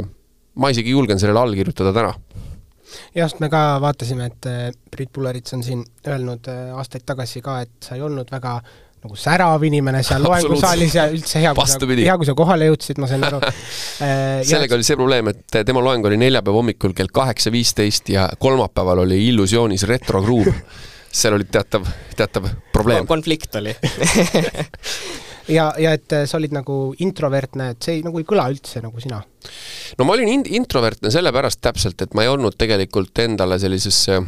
ma 0.57 0.73
isegi 0.73 0.95
julgen 0.95 1.19
sellele 1.21 1.45
alla 1.45 1.57
kirjutada 1.57 1.93
täna 1.95 2.15
sest 3.13 3.41
me 3.43 3.49
ka 3.51 3.61
vaatasime, 3.83 4.29
et 4.31 4.49
äh, 4.49 4.67
Priit 4.91 5.11
Pullerits 5.13 5.53
on 5.57 5.63
siin 5.65 5.83
öelnud 6.07 6.47
äh, 6.51 6.75
aastaid 6.77 7.05
tagasi 7.07 7.41
ka, 7.45 7.61
et 7.65 7.75
sa 7.83 7.97
ei 7.97 8.03
olnud 8.05 8.31
väga 8.31 8.59
nagu 9.05 9.17
särav 9.19 9.63
inimene 9.67 10.01
seal 10.05 10.23
loengusaalis 10.25 10.95
ja 10.97 11.05
üldse 11.11 11.41
hea, 11.43 11.53
kui 11.55 11.69
sa, 11.69 11.79
hea, 11.87 12.15
kui 12.17 12.27
sa 12.27 12.35
kohale 12.37 12.69
jõudsid, 12.71 13.01
ma 13.01 13.09
sain 13.09 13.23
aru. 13.27 13.41
Äh, 13.97 14.43
sellega 14.45 14.75
oli 14.75 14.85
see 14.85 14.97
probleem, 14.97 15.31
et 15.31 15.55
tema 15.65 15.81
loeng 15.81 16.05
oli 16.05 16.19
neljapäeva 16.21 16.59
hommikul 16.59 16.91
kell 16.97 17.09
kaheksa 17.13 17.49
viisteist 17.49 18.11
ja 18.13 18.27
kolmapäeval 18.37 19.01
oli 19.07 19.17
Illusioonis 19.31 19.87
retrogruum. 19.89 20.59
Seal 21.17 21.33
oli 21.33 21.47
teatav, 21.49 21.87
teatav 22.17 22.45
probleem. 22.73 23.07
konflikt 23.09 23.57
oli. 23.57 23.73
Ja, 25.47 25.69
ja 25.79 25.93
et 25.95 26.11
sa 26.27 26.35
olid 26.35 26.51
nagu 26.51 26.91
introvertne, 26.99 27.69
et 27.71 27.85
see 27.85 27.93
ei, 27.97 28.01
nagu 28.03 28.19
ei 28.19 28.25
kõla 28.27 28.49
üldse 28.51 28.81
nagu 28.83 28.99
sina? 28.99 29.21
no 29.95 30.03
ma 30.03 30.15
olin 30.17 30.27
in-, 30.27 30.49
introvertne 30.59 31.07
sellepärast 31.13 31.61
täpselt, 31.63 32.01
et 32.03 32.17
ma 32.17 32.25
ei 32.25 32.31
olnud 32.33 32.57
tegelikult 32.59 33.15
endale 33.23 33.55
sellisesse 33.61 34.19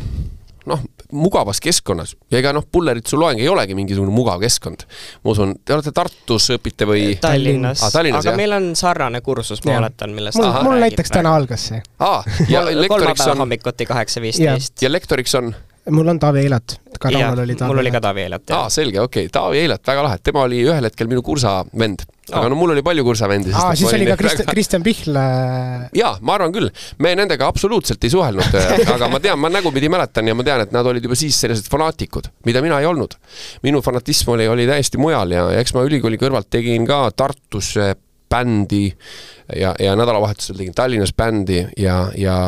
noh, 0.69 0.81
mugavas 1.15 1.61
keskkonnas 1.63 2.15
ja 2.31 2.39
ega 2.41 2.53
noh, 2.55 2.65
Pulleritsu 2.71 3.19
loeng 3.19 3.41
ei 3.41 3.49
olegi 3.49 3.77
mingisugune 3.77 4.13
mugav 4.13 4.41
keskkond. 4.43 4.85
ma 5.23 5.33
usun, 5.33 5.55
te 5.65 5.75
olete 5.75 5.93
Tartus, 5.95 6.49
õpite 6.55 6.87
või? 6.89 7.05
Tallinnas 7.21 7.83
ah,, 7.85 7.93
Tallinnas, 7.93 8.25
aga 8.25 8.33
jah? 8.33 8.39
meil 8.39 8.57
on 8.57 8.69
sarnane 8.79 9.23
kursus, 9.25 9.63
ma 9.65 9.79
oletan, 9.81 10.13
millest 10.15 10.39
mul, 10.39 10.51
mul 10.69 10.85
näiteks 10.85 11.15
täna 11.17 11.33
algas 11.39 11.69
see. 11.71 11.81
aa, 12.05 12.21
ja 12.51 12.65
lektoriks 12.69 13.25
on 13.27 13.45
hommikuti 13.45 13.89
kaheksa 13.89 14.23
viisteist. 14.23 14.77
ja 14.81 14.91
lektoriks 14.91 15.35
on? 15.41 15.53
Mul 15.93 16.13
on 16.13 16.19
Taavi 16.21 16.45
Eilat, 16.45 16.77
ka 16.99 17.11
Raunol 17.13 17.43
oli 17.45 17.57
Taavi 17.57 17.73
mul 17.73 17.83
oli 17.83 17.91
ka 17.95 18.03
Taavi 18.03 18.25
Eilat, 18.27 18.45
jah. 18.49 18.63
aa, 18.63 18.69
selge, 18.73 19.01
okei 19.01 19.27
okay., 19.27 19.33
Taavi 19.39 19.63
Eilat, 19.63 19.83
väga 19.87 20.05
lahe, 20.05 20.21
tema 20.23 20.45
oli 20.47 20.63
ühel 20.67 20.89
hetkel 20.89 21.11
minu 21.11 21.25
kursa 21.25 21.59
vend 21.77 22.05
aga 22.33 22.49
no 22.51 22.57
mul 22.57 22.73
oli 22.73 22.83
palju 22.85 23.03
kursavendi. 23.05 23.53
aa, 23.55 23.73
siis 23.77 23.93
oli 23.93 24.07
ka 24.09 24.17
Krist-, 24.19 24.43
Kristjan 24.49 24.83
Pihl. 24.85 25.17
jaa, 25.97 26.11
ma 26.21 26.35
arvan 26.37 26.53
küll. 26.55 26.69
me 27.03 27.13
nendega 27.17 27.47
absoluutselt 27.49 28.03
ei 28.05 28.13
suhelnud, 28.13 28.57
äh, 28.59 28.83
aga 28.95 29.09
ma 29.11 29.21
tean, 29.23 29.39
ma 29.41 29.51
nägupidi 29.53 29.89
mäletan 29.91 30.29
ja 30.29 30.35
ma 30.37 30.45
tean, 30.45 30.65
et 30.65 30.75
nad 30.75 30.87
olid 30.89 31.05
juba 31.05 31.17
siis 31.19 31.39
sellised 31.41 31.69
fanaatikud, 31.71 32.29
mida 32.49 32.63
mina 32.65 32.79
ei 32.81 32.89
olnud. 32.89 33.17
minu 33.65 33.81
fanatism 33.85 34.35
oli, 34.35 34.47
oli 34.51 34.67
täiesti 34.69 35.01
mujal 35.01 35.35
ja, 35.35 35.49
ja 35.55 35.63
eks 35.63 35.73
ma 35.77 35.85
ülikooli 35.87 36.21
kõrvalt 36.21 36.49
tegin 36.53 36.87
ka 36.89 37.07
Tartus 37.15 37.75
bändi 38.29 38.85
ja, 39.57 39.73
ja 39.79 39.95
nädalavahetusel 39.97 40.59
tegin 40.59 40.75
Tallinnas 40.77 41.15
bändi 41.17 41.63
ja, 41.77 42.03
ja, 42.17 42.39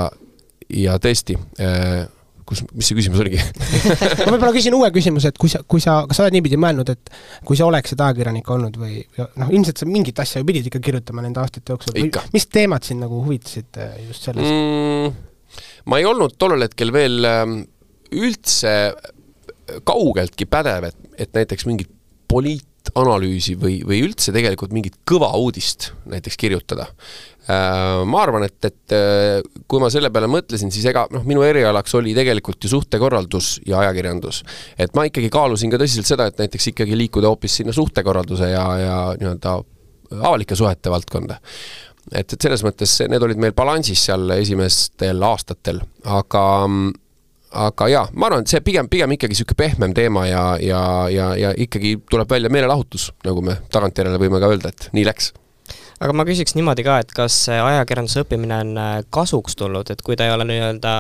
ja 0.70 0.98
tõesti 1.02 1.38
äh, 1.62 2.04
kus, 2.52 2.64
mis 2.76 2.92
see 2.92 2.98
küsimus 3.00 3.24
oligi 3.24 3.40
ma 4.26 4.30
võib-olla 4.34 4.52
küsin 4.56 4.76
uue 4.78 4.92
küsimuse, 4.96 5.32
et 5.34 5.40
kui 5.42 5.52
sa, 5.52 5.64
kui 5.64 5.84
sa, 5.84 6.02
kas 6.10 6.20
sa 6.20 6.28
oled 6.28 6.38
niipidi 6.38 6.60
mõelnud, 6.62 6.92
et 6.94 7.14
kui 7.48 7.60
sa 7.60 7.68
oleksid 7.70 8.04
ajakirjanik 8.04 8.52
olnud 8.56 8.80
või 8.82 9.02
noh, 9.18 9.50
ilmselt 9.50 9.82
sa 9.82 9.90
mingit 9.90 10.20
asja 10.24 10.44
ju 10.44 10.50
pidid 10.50 10.70
ikka 10.70 10.84
kirjutama 10.84 11.26
nende 11.26 11.42
aastate 11.44 11.74
jooksul 11.74 11.98
mis 12.36 12.50
teemad 12.52 12.88
sind 12.88 13.04
nagu 13.06 13.24
huvitasid 13.26 13.82
äh, 13.82 13.98
just 14.10 14.28
selles 14.28 14.48
mm,? 14.52 15.16
ma 15.92 16.02
ei 16.02 16.08
olnud 16.08 16.38
tollel 16.40 16.68
hetkel 16.68 16.94
veel 16.96 17.26
üldse 18.12 18.76
kaugeltki 19.88 20.48
pädev, 20.52 20.90
et, 20.92 21.10
et 21.26 21.34
näiteks 21.38 21.68
mingit 21.70 21.92
poliit-, 22.32 22.68
analüüsi 22.98 23.56
või, 23.60 23.80
või 23.88 24.02
üldse 24.08 24.34
tegelikult 24.34 24.74
mingit 24.76 24.98
kõva 25.08 25.30
uudist 25.40 25.92
näiteks 26.10 26.38
kirjutada. 26.40 26.88
Äh, 27.50 28.04
ma 28.06 28.20
arvan, 28.22 28.44
et, 28.46 28.58
et 28.68 28.94
äh, 28.94 29.40
kui 29.66 29.82
ma 29.82 29.90
selle 29.90 30.12
peale 30.14 30.28
mõtlesin, 30.30 30.70
siis 30.74 30.86
ega 30.92 31.08
noh, 31.10 31.24
minu 31.26 31.42
erialaks 31.42 31.96
oli 31.98 32.14
tegelikult 32.14 32.62
ju 32.62 32.70
suhtekorraldus 32.70 33.56
ja 33.66 33.80
ajakirjandus. 33.82 34.44
et 34.78 34.94
ma 34.94 35.08
ikkagi 35.10 35.32
kaalusin 35.34 35.74
ka 35.74 35.80
tõsiselt 35.82 36.06
seda, 36.06 36.30
et 36.30 36.38
näiteks 36.38 36.70
ikkagi 36.70 37.00
liikuda 37.00 37.32
hoopis 37.34 37.58
sinna 37.62 37.74
suhtekorralduse 37.74 38.52
ja, 38.52 38.66
ja 38.78 39.00
nii-öelda 39.18 39.56
avalike 40.22 40.56
suhete 40.60 40.94
valdkonda 40.94 41.40
et, 42.14 42.30
et 42.30 42.38
selles 42.38 42.62
mõttes 42.68 42.94
need 43.10 43.26
olid 43.26 43.42
meil 43.42 43.58
balansis 43.58 44.06
seal 44.06 44.38
esimestel 44.38 45.26
aastatel, 45.26 45.82
aga 46.06 46.46
aga 47.52 47.92
jaa, 47.92 48.08
ma 48.14 48.30
arvan, 48.30 48.46
et 48.46 48.54
see 48.54 48.62
pigem, 48.64 48.88
pigem 48.92 49.18
ikkagi 49.18 49.34
niisugune 49.34 49.64
pehmem 49.66 49.98
teema 49.98 50.30
ja, 50.30 50.46
ja, 50.62 50.82
ja, 51.12 51.34
ja 51.36 51.58
ikkagi 51.58 51.98
tuleb 52.06 52.30
välja 52.32 52.54
meelelahutus, 52.54 53.10
nagu 53.26 53.42
me 53.50 53.58
tagantjärele 53.74 54.22
võime 54.22 54.40
ka 54.40 54.54
öelda, 54.54 54.72
et 54.72 54.92
nii 54.94 55.10
läks 55.10 55.34
aga 56.02 56.16
ma 56.18 56.26
küsiks 56.28 56.56
niimoodi 56.58 56.86
ka, 56.86 56.98
et 57.04 57.14
kas 57.16 57.44
ajakirjanduse 57.54 58.24
õppimine 58.26 58.58
on 58.66 58.74
äh, 58.82 58.98
kasuks 59.14 59.58
tulnud, 59.60 59.92
et 59.94 60.02
kui 60.06 60.18
ta 60.18 60.28
ei 60.28 60.34
ole 60.34 60.48
nii-öelda 60.50 60.94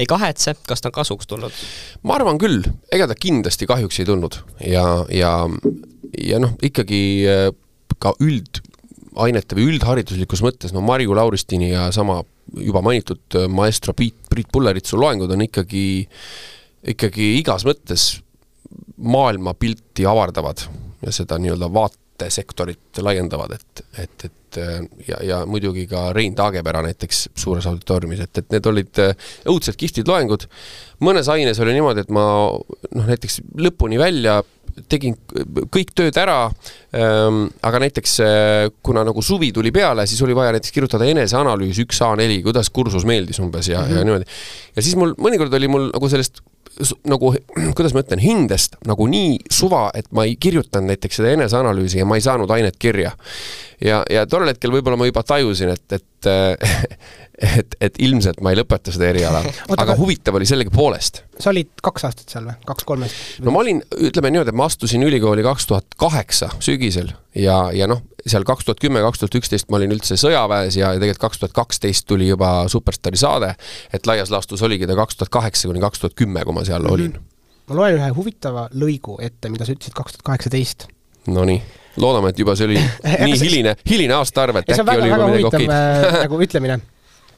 ei 0.00 0.08
kahetse, 0.10 0.56
kas 0.66 0.82
ta 0.82 0.90
on 0.90 0.96
kasuks 0.96 1.28
tulnud? 1.30 1.64
ma 2.02 2.18
arvan 2.18 2.38
küll, 2.42 2.64
ega 2.92 3.06
ta 3.10 3.16
kindlasti 3.18 3.68
kahjuks 3.70 4.00
ei 4.02 4.08
tulnud. 4.08 4.40
Ja, 4.66 4.84
ja, 5.14 5.34
ja 6.18 6.42
noh, 6.42 6.56
ikkagi 6.66 7.02
äh, 7.30 7.48
ka 8.02 8.14
üldainete 8.22 9.58
või 9.58 9.70
üldhariduslikus 9.74 10.42
mõttes, 10.44 10.74
no 10.74 10.82
Marju 10.84 11.14
Lauristini 11.14 11.70
ja 11.70 11.88
sama 11.94 12.22
juba 12.58 12.82
mainitud 12.84 13.38
äh, 13.38 13.48
maestro 13.50 13.94
Priit, 13.96 14.18
Priit 14.30 14.50
Pulleritsu 14.52 14.98
loengud 15.00 15.30
on 15.30 15.46
ikkagi, 15.46 15.86
ikkagi 16.94 17.36
igas 17.38 17.66
mõttes 17.68 18.16
maailmapilti 18.98 20.06
avardavad. 20.08 20.66
Ja 21.04 21.12
seda 21.12 21.36
nii-öelda 21.38 21.68
vaat-, 21.68 21.98
sektorit 22.30 23.02
laiendavad, 23.02 23.56
et, 23.56 23.84
et, 23.98 24.24
et 24.28 24.60
ja, 25.08 25.18
ja 25.22 25.40
muidugi 25.46 25.86
ka 25.90 26.12
Rein 26.14 26.34
Taagepera 26.38 26.82
näiteks 26.86 27.28
suures 27.34 27.66
auditooriumis, 27.66 28.24
et, 28.24 28.42
et 28.42 28.54
need 28.54 28.66
olid 28.70 29.02
äh, 29.02 29.30
õudselt 29.50 29.78
kihvtid 29.80 30.08
loengud. 30.08 30.46
mõnes 31.04 31.28
aines 31.28 31.60
oli 31.60 31.74
niimoodi, 31.74 32.04
et 32.04 32.12
ma 32.14 32.24
noh, 32.54 33.06
näiteks 33.08 33.40
lõpuni 33.58 33.98
välja 34.00 34.40
tegin 34.90 35.14
kõik 35.70 35.92
tööd 35.94 36.16
ära 36.18 36.38
ähm,, 36.96 37.44
aga 37.62 37.82
näiteks 37.84 38.14
äh, 38.24 38.70
kuna 38.82 39.04
nagu 39.06 39.22
suvi 39.22 39.52
tuli 39.54 39.70
peale, 39.74 40.06
siis 40.10 40.22
oli 40.26 40.34
vaja 40.36 40.54
näiteks 40.56 40.74
kirjutada 40.74 41.06
eneseanalüüs 41.10 41.82
üks 41.84 42.00
A4, 42.02 42.40
kuidas 42.46 42.72
kursus 42.74 43.06
meeldis 43.08 43.38
umbes 43.42 43.68
ja 43.70 43.82
mm, 43.82 43.90
-hmm. 43.90 43.98
ja 43.98 44.08
niimoodi. 44.08 44.30
ja 44.76 44.82
siis 44.82 44.96
mul, 44.98 45.14
mõnikord 45.18 45.54
oli 45.54 45.70
mul 45.70 45.90
nagu 45.92 46.10
sellest 46.10 46.42
nagu, 47.08 47.32
kuidas 47.76 47.94
ma 47.94 48.04
ütlen, 48.04 48.22
hindest 48.22 48.78
nagu 48.88 49.06
nii 49.10 49.38
suva, 49.52 49.88
et 49.94 50.10
ma 50.14 50.26
ei 50.28 50.36
kirjutanud 50.40 50.92
näiteks 50.92 51.20
seda 51.20 51.34
eneseanalüüsi 51.36 52.00
ja 52.00 52.08
ma 52.08 52.18
ei 52.18 52.24
saanud 52.24 52.50
ainet 52.54 52.78
kirja. 52.80 53.14
ja, 53.80 54.02
ja 54.10 54.26
tollel 54.26 54.54
hetkel 54.54 54.74
võib-olla 54.74 54.98
ma 55.00 55.08
juba 55.08 55.24
tajusin, 55.26 55.74
et, 55.74 55.98
et 55.98 56.30
et, 57.44 57.76
et 57.80 57.98
ilmselt 58.02 58.40
ma 58.44 58.52
ei 58.52 58.58
lõpeta 58.58 58.92
seda 58.94 59.08
eriala 59.10 59.42
aga 59.82 59.96
huvitav 59.98 60.36
oli 60.38 60.48
sellegipoolest. 60.48 61.22
sa 61.38 61.52
olid 61.52 61.70
kaks 61.84 62.06
aastat 62.08 62.34
seal 62.34 62.48
või, 62.48 62.56
kaks-kolmest? 62.68 63.42
no 63.44 63.54
ma 63.54 63.62
olin, 63.64 63.82
ütleme 64.08 64.32
niimoodi, 64.34 64.54
et 64.54 64.58
ma 64.58 64.68
astusin 64.70 65.04
ülikooli 65.06 65.44
kaks 65.46 65.68
tuhat 65.70 65.98
kaheksa 66.00 66.50
sügisel 66.64 67.12
ja, 67.38 67.58
ja 67.74 67.88
noh, 67.90 68.02
seal 68.26 68.46
kaks 68.48 68.68
tuhat 68.68 68.82
kümme, 68.82 69.02
kaks 69.04 69.22
tuhat 69.22 69.38
üksteist 69.40 69.70
ma 69.70 69.80
olin 69.80 69.94
üldse 69.96 70.18
sõjaväes 70.20 70.78
ja, 70.80 70.94
tegelikult 70.96 71.26
kaks 71.28 71.42
tuhat 71.42 71.56
kaksteist 71.56 72.08
tuli 72.10 72.30
juba 72.30 72.54
Superstaari 72.72 73.20
saade, 73.20 73.54
et 73.94 74.10
laias 74.10 74.32
laastus 74.34 74.64
oligi 74.66 74.88
ta 74.90 74.98
kaks 74.98 75.20
tuhat 75.20 75.32
kaheksa 75.34 75.70
kuni 75.70 75.82
kaks 75.84 76.04
tuhat 76.04 76.18
kümme, 76.18 76.44
kui 76.46 76.56
ma 76.56 76.64
seal 76.64 76.82
mm 76.82 76.88
-hmm. 76.88 76.94
olin. 76.94 77.14
ma 77.68 77.80
loen 77.80 78.00
ühe 78.00 78.10
huvitava 78.16 78.68
lõigu 78.72 79.18
ette, 79.20 79.48
mida 79.48 79.66
sa 79.66 79.72
ütlesid 79.72 79.96
kaks 79.96 80.16
tuhat 80.16 80.28
kaheksateist. 80.32 80.88
Nonii 81.26 81.62
loodame, 81.96 82.32
et 82.32 82.38
juba 82.38 82.56
see 82.56 82.66
oli 82.66 82.80
nii 83.26 83.38
hiline, 83.40 83.76
hiline 83.90 84.14
aastaarv, 84.18 84.56
et 84.56 84.74
äkki 84.74 84.98
oli 84.98 85.08
juba 85.08 85.28
midagi 85.30 85.48
okeid. 85.50 85.70
Äh, 85.70 86.18
nagu 86.24 86.40
ütlemine 86.42 86.80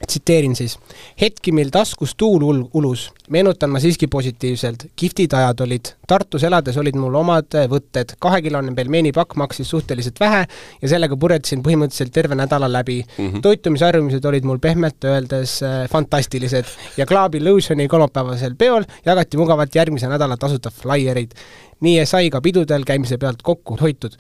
tsiteerin 0.07 0.57
siis. 0.57 0.79
hetki, 1.21 1.53
mil 1.53 1.71
taskus 1.71 2.15
tuul 2.17 2.43
ul-, 2.43 2.65
ulus, 2.75 3.11
meenutan 3.31 3.71
ma 3.71 3.81
siiski 3.81 4.07
positiivselt. 4.07 4.87
kihvtid 4.97 5.33
ajad 5.33 5.61
olid. 5.61 5.93
Tartus 6.07 6.45
elades 6.47 6.77
olid 6.77 6.97
mul 7.01 7.15
omad 7.15 7.57
võtted. 7.71 8.17
kahekilone 8.21 8.75
pelmeenipakk 8.75 9.37
maksis 9.37 9.71
suhteliselt 9.71 10.21
vähe 10.21 10.47
ja 10.83 10.89
sellega 10.89 11.17
purjetasin 11.17 11.63
põhimõtteliselt 11.63 12.13
terve 12.13 12.35
nädala 12.35 12.69
läbi 12.73 13.03
mm. 13.03 13.29
-hmm. 13.29 13.43
toitumisharjumused 13.43 14.25
olid 14.25 14.45
mul 14.45 14.59
pehmelt 14.59 15.05
öeldes 15.05 15.63
äh, 15.63 15.89
fantastilised 15.91 16.65
ja 16.97 17.07
Klaabi 17.07 17.41
Lotioni 17.45 17.89
kolmapäevasel 17.89 18.55
peol 18.59 18.85
jagati 19.05 19.37
mugavalt 19.37 19.75
järgmise 19.75 20.09
nädala 20.09 20.37
tasuta 20.37 20.71
flaiereid. 20.71 21.33
nii 21.81 22.07
sai 22.07 22.31
ka 22.31 22.41
pidudel 22.41 22.85
käimise 22.85 23.19
pealt 23.19 23.43
kokku 23.43 23.77
hoitud 23.81 24.17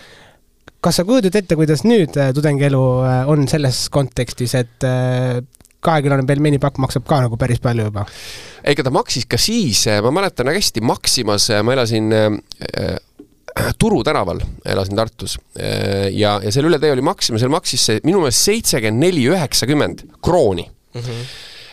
kas 0.80 0.96
sa 0.96 1.04
kujutad 1.04 1.34
ette, 1.34 1.56
kuidas 1.56 1.82
nüüd 1.84 2.16
äh, 2.20 2.32
tudengielu 2.34 2.82
on 3.26 3.48
selles 3.48 3.88
kontekstis, 3.90 4.54
et 4.54 4.84
äh, 5.87 5.90
kahekilone 5.90 6.27
pelmeenipakk 6.29 6.81
maksab 6.83 7.07
ka 7.09 7.22
nagu 7.25 7.38
päris 7.40 7.62
palju 7.62 7.88
juba. 7.88 8.07
ega 8.64 8.87
ta 8.87 8.92
maksis 8.94 9.27
ka 9.31 9.40
siis, 9.40 9.87
ma 10.03 10.12
mäletan 10.14 10.51
väga 10.51 10.62
hästi, 10.62 10.85
Maximas 10.85 11.51
ma 11.62 11.77
elasin 11.77 12.12
äh, 12.12 12.96
Turu 13.81 14.03
tänaval, 14.05 14.42
elasin 14.68 14.99
Tartus 14.99 15.38
ja, 16.12 16.35
ja 16.44 16.51
seal 16.53 16.66
üle 16.68 16.77
tee 16.83 16.90
oli 16.92 17.05
Maxima, 17.05 17.38
seal 17.40 17.53
maksis 17.53 17.87
see 17.88 18.03
minu 18.05 18.20
meelest 18.20 18.44
seitsekümmend 18.44 19.01
neli 19.01 19.22
üheksakümmend 19.31 20.03
krooni 20.20 20.66
mm. 20.66 21.01
-hmm. 21.01 21.22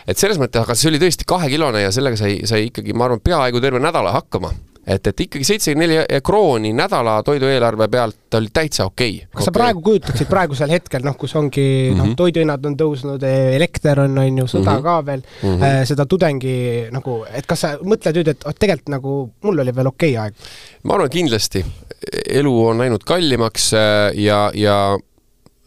et 0.08 0.20
selles 0.20 0.40
mõttes, 0.40 0.64
aga 0.64 0.78
see 0.78 0.88
oli 0.88 1.02
tõesti 1.02 1.28
kahekilone 1.28 1.84
ja 1.84 1.92
sellega 1.92 2.16
sai, 2.16 2.38
sai 2.48 2.70
ikkagi, 2.70 2.96
ma 2.96 3.10
arvan, 3.10 3.20
peaaegu 3.20 3.60
terve 3.60 3.82
nädala 3.84 4.14
hakkama 4.16 4.54
et, 4.86 5.06
et 5.06 5.20
ikkagi 5.20 5.44
seitsekümmend 5.44 5.92
neli 5.94 6.20
krooni 6.24 6.72
nädala 6.76 7.16
toidueelarve 7.24 7.88
pealt 7.88 8.36
oli 8.38 8.50
täitsa 8.52 8.84
okei 8.84 9.14
okay.. 9.16 9.26
kas 9.26 9.34
okay. 9.34 9.44
sa 9.44 9.54
praegu 9.56 9.82
kujutaksid 9.84 10.28
praegusel 10.28 10.74
hetkel, 10.74 11.04
noh, 11.06 11.16
kus 11.16 11.36
ongi 11.36 11.64
mm 11.64 11.94
-hmm. 11.94 11.98
noh, 11.98 12.06
mhm. 12.06 12.16
toiduhinnad 12.20 12.66
on 12.66 12.76
tõusnud, 12.80 13.24
elekter 13.54 14.00
on, 14.00 14.18
on 14.18 14.38
ju, 14.38 14.46
sõda 14.46 14.70
mm 14.70 14.76
-hmm. 14.76 14.82
ka 14.82 15.06
veel 15.06 15.22
mm, 15.22 15.48
-hmm. 15.48 15.64
äh, 15.64 15.86
seda 15.88 16.06
tudengi 16.06 16.56
nagu, 16.90 17.24
et 17.32 17.46
kas 17.46 17.60
sa 17.60 17.72
mõtled 17.80 18.20
nüüd, 18.20 18.28
et 18.28 18.46
oh, 18.46 18.54
tegelikult 18.58 18.88
nagu 18.88 19.30
mul 19.42 19.58
oli 19.58 19.74
veel 19.74 19.86
okei 19.86 20.12
okay 20.16 20.22
aeg? 20.24 20.34
ma 20.82 20.94
arvan, 20.94 21.10
kindlasti. 21.10 21.64
elu 22.28 22.66
on 22.66 22.78
läinud 22.78 23.04
kallimaks 23.04 23.72
äh, 23.74 24.12
ja, 24.14 24.50
ja 24.54 24.98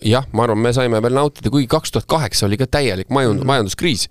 jah, 0.01 0.25
ma 0.31 0.43
arvan, 0.43 0.59
me 0.61 0.73
saime 0.73 1.01
veel 1.01 1.13
nautida, 1.13 1.49
kuigi 1.49 1.67
kaks 1.67 1.91
tuhat 1.91 2.05
kaheksa 2.05 2.45
oli 2.45 2.57
ka 2.57 2.67
täielik 2.67 3.09
majund-, 3.09 3.41
mhm. 3.41 3.47
majanduskriis. 3.47 4.09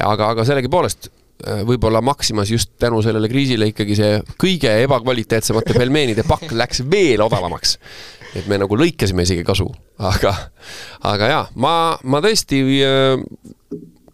aga, 0.00 0.28
aga 0.28 0.44
sellegipoolest 0.44 1.10
võib-olla 1.38 2.00
Maximas 2.02 2.50
just 2.50 2.72
tänu 2.82 2.98
sellele 3.04 3.28
kriisile 3.30 3.68
ikkagi 3.70 3.94
see 3.98 4.16
kõige 4.42 4.72
ebakvaliteetsemate 4.84 5.76
pelmeenide 5.76 6.24
pakk 6.26 6.50
läks 6.50 6.82
veel 6.90 7.22
odavamaks. 7.22 7.76
et 8.34 8.46
me 8.50 8.58
nagu 8.60 8.76
lõikasime 8.76 9.22
isegi 9.24 9.44
kasu, 9.46 9.68
aga, 9.98 10.34
aga 11.08 11.28
jaa, 11.30 11.44
ma, 11.54 11.74
ma 12.04 12.20
tõesti, 12.24 12.58
äh, 12.84 13.22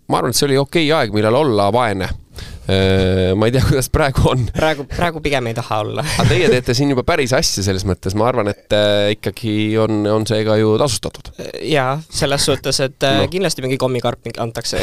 ma 0.09 0.21
arvan, 0.21 0.31
et 0.31 0.39
see 0.39 0.51
oli 0.51 0.61
okei 0.61 0.85
okay 0.91 0.93
aeg, 1.01 1.17
millal 1.17 1.41
olla 1.41 1.71
vaene 1.75 2.13
Äh, 2.13 2.24
ma 2.65 3.49
ei 3.49 3.53
tea, 3.55 3.65
kuidas 3.69 3.91
praegu 3.93 4.29
on. 4.31 4.47
praegu, 4.57 4.87
praegu 4.89 5.21
pigem 5.25 5.51
ei 5.51 5.57
taha 5.57 5.81
olla 5.85 6.05
aga 6.05 6.29
teie 6.31 6.49
teete 6.53 6.77
siin 6.77 6.95
juba 6.95 7.05
päris 7.07 7.35
asja 7.37 7.65
selles 7.67 7.85
mõttes, 7.89 8.17
ma 8.19 8.29
arvan, 8.31 8.49
et 8.53 8.77
äh, 8.77 9.13
ikkagi 9.19 9.55
on, 9.83 10.05
on 10.11 10.27
see 10.29 10.41
ka 10.47 10.57
ju 10.61 10.75
tasustatud. 10.81 11.33
jaa, 11.69 11.99
selles 12.09 12.49
suhtes, 12.49 12.81
et 12.85 13.07
äh, 13.07 13.21
no. 13.23 13.31
kindlasti 13.33 13.65
mingi 13.65 13.79
kommikarp 13.81 14.33
antakse 14.41 14.81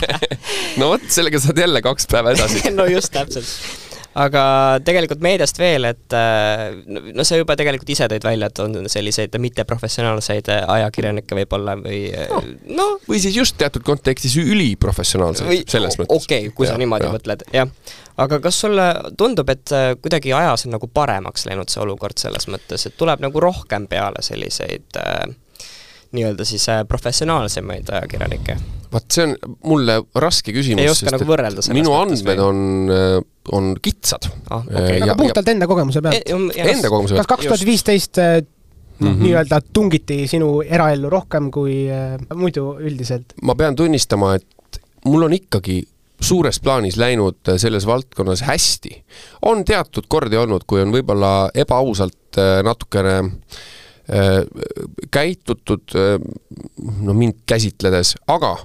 no 0.80 0.94
vot, 0.94 1.10
sellega 1.12 1.40
saad 1.42 1.62
jälle 1.62 1.82
kaks 1.84 2.10
päeva 2.10 2.34
edasi 2.34 2.70
no 2.78 2.88
just, 2.90 3.14
täpselt 3.14 3.85
aga 4.16 4.42
tegelikult 4.86 5.20
meediast 5.24 5.58
veel, 5.60 5.84
et 5.90 6.14
äh, 6.16 6.78
no 6.86 7.24
sa 7.26 7.38
juba 7.38 7.56
tegelikult 7.58 7.90
ise 7.92 8.08
tõid 8.10 8.24
välja, 8.24 8.48
et 8.48 8.62
on 8.64 8.88
selliseid 8.90 9.36
mitteprofessionaalseid 9.42 10.48
ajakirjanikke 10.62 11.38
võib-olla 11.42 11.76
või 11.80 12.00
no, 12.30 12.40
no. 12.78 12.88
või 13.08 13.20
siis 13.22 13.36
just 13.36 13.58
teatud 13.60 13.84
kontekstis 13.86 14.38
üliprofessionaalseid, 14.40 15.68
selles 15.68 15.98
mõttes. 16.00 16.24
okei 16.24 16.46
okay,, 16.46 16.54
kui 16.56 16.68
ja, 16.68 16.72
sa 16.72 16.80
niimoodi 16.80 17.08
ja. 17.08 17.14
mõtled, 17.18 17.44
jah. 17.56 17.72
aga 18.24 18.40
kas 18.44 18.60
sulle 18.64 18.88
tundub, 19.20 19.52
et 19.52 19.74
äh, 19.76 19.90
kuidagi 20.00 20.32
ajas 20.36 20.64
on 20.68 20.76
nagu 20.78 20.88
paremaks 20.88 21.48
läinud 21.50 21.72
see 21.72 21.84
olukord 21.84 22.16
selles 22.20 22.48
mõttes, 22.52 22.88
et 22.88 22.96
tuleb 22.96 23.24
nagu 23.24 23.44
rohkem 23.44 23.88
peale 23.90 24.24
selliseid 24.24 24.96
äh, 25.02 25.26
nii-öelda 26.16 26.46
siis 26.48 26.64
professionaalsemaid 26.88 27.92
ajakirjanikke? 27.92 28.56
vot 28.92 29.06
see 29.12 29.26
on 29.26 29.56
mulle 29.66 29.98
raske 30.18 30.54
küsimus. 30.54 30.84
ei 30.84 30.90
oska 30.90 31.12
nagu 31.14 31.26
sellest 31.26 31.72
minu 31.74 31.94
andmed 31.96 32.42
on, 32.42 32.60
äh, 32.92 33.16
on 33.52 33.74
kitsad 33.82 34.28
ah,. 34.50 34.64
Okay. 34.66 35.00
aga 35.02 35.16
puhtalt 35.18 35.48
enda 35.54 35.66
kogemuse 35.70 36.02
pealt 36.02 36.22
e? 36.22 36.36
enda 36.66 36.90
kogemuse 36.90 37.14
pealt. 37.14 37.26
kas 37.26 37.32
kaks 37.36 37.50
tuhat 37.50 37.66
viisteist 37.66 38.22
Mm 38.96 39.08
-hmm. 39.08 39.22
nii-öelda 39.22 39.60
tungiti 39.72 40.26
sinu 40.26 40.62
eraellu 40.62 41.10
rohkem 41.10 41.50
kui 41.50 41.84
äh, 41.90 42.16
muidu 42.34 42.78
üldiselt? 42.80 43.34
ma 43.42 43.54
pean 43.54 43.76
tunnistama, 43.76 44.34
et 44.34 44.80
mul 45.04 45.22
on 45.22 45.32
ikkagi 45.32 45.82
suures 46.20 46.60
plaanis 46.60 46.96
läinud 46.96 47.36
äh, 47.48 47.56
selles 47.56 47.86
valdkonnas 47.86 48.42
hästi. 48.42 49.04
on 49.42 49.64
teatud 49.64 50.04
kordi 50.08 50.36
olnud, 50.36 50.64
kui 50.66 50.80
on 50.80 50.92
võib-olla 50.92 51.50
ebaausalt 51.54 52.38
äh, 52.38 52.62
natukene 52.64 53.16
äh, 53.18 54.40
käitutud 55.10 55.92
äh, 55.94 56.16
no 57.00 57.14
mind 57.14 57.44
käsitledes, 57.46 58.16
aga 58.26 58.56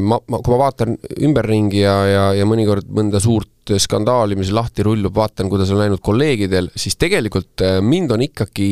ma, 0.00 0.16
ma, 0.28 0.38
kui 0.38 0.52
ma 0.54 0.58
vaatan 0.58 0.94
ümberringi 1.20 1.82
ja, 1.82 1.94
ja, 2.08 2.22
ja 2.34 2.44
mõnikord 2.48 2.86
mõnda 2.88 3.20
suurt 3.20 3.51
skandaali, 3.78 4.36
mis 4.38 4.50
lahti 4.54 4.84
rullub, 4.86 5.14
vaatan, 5.14 5.50
kuidas 5.52 5.70
on 5.70 5.80
läinud 5.82 6.02
kolleegidel, 6.02 6.70
siis 6.76 6.96
tegelikult 7.00 7.64
äh, 7.64 7.78
mind 7.84 8.14
on 8.14 8.24
ikkagi 8.26 8.70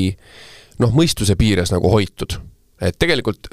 noh, 0.82 0.92
mõistuse 0.96 1.36
piires 1.38 1.72
nagu 1.74 1.90
hoitud. 1.92 2.38
et 2.80 2.96
tegelikult 2.98 3.50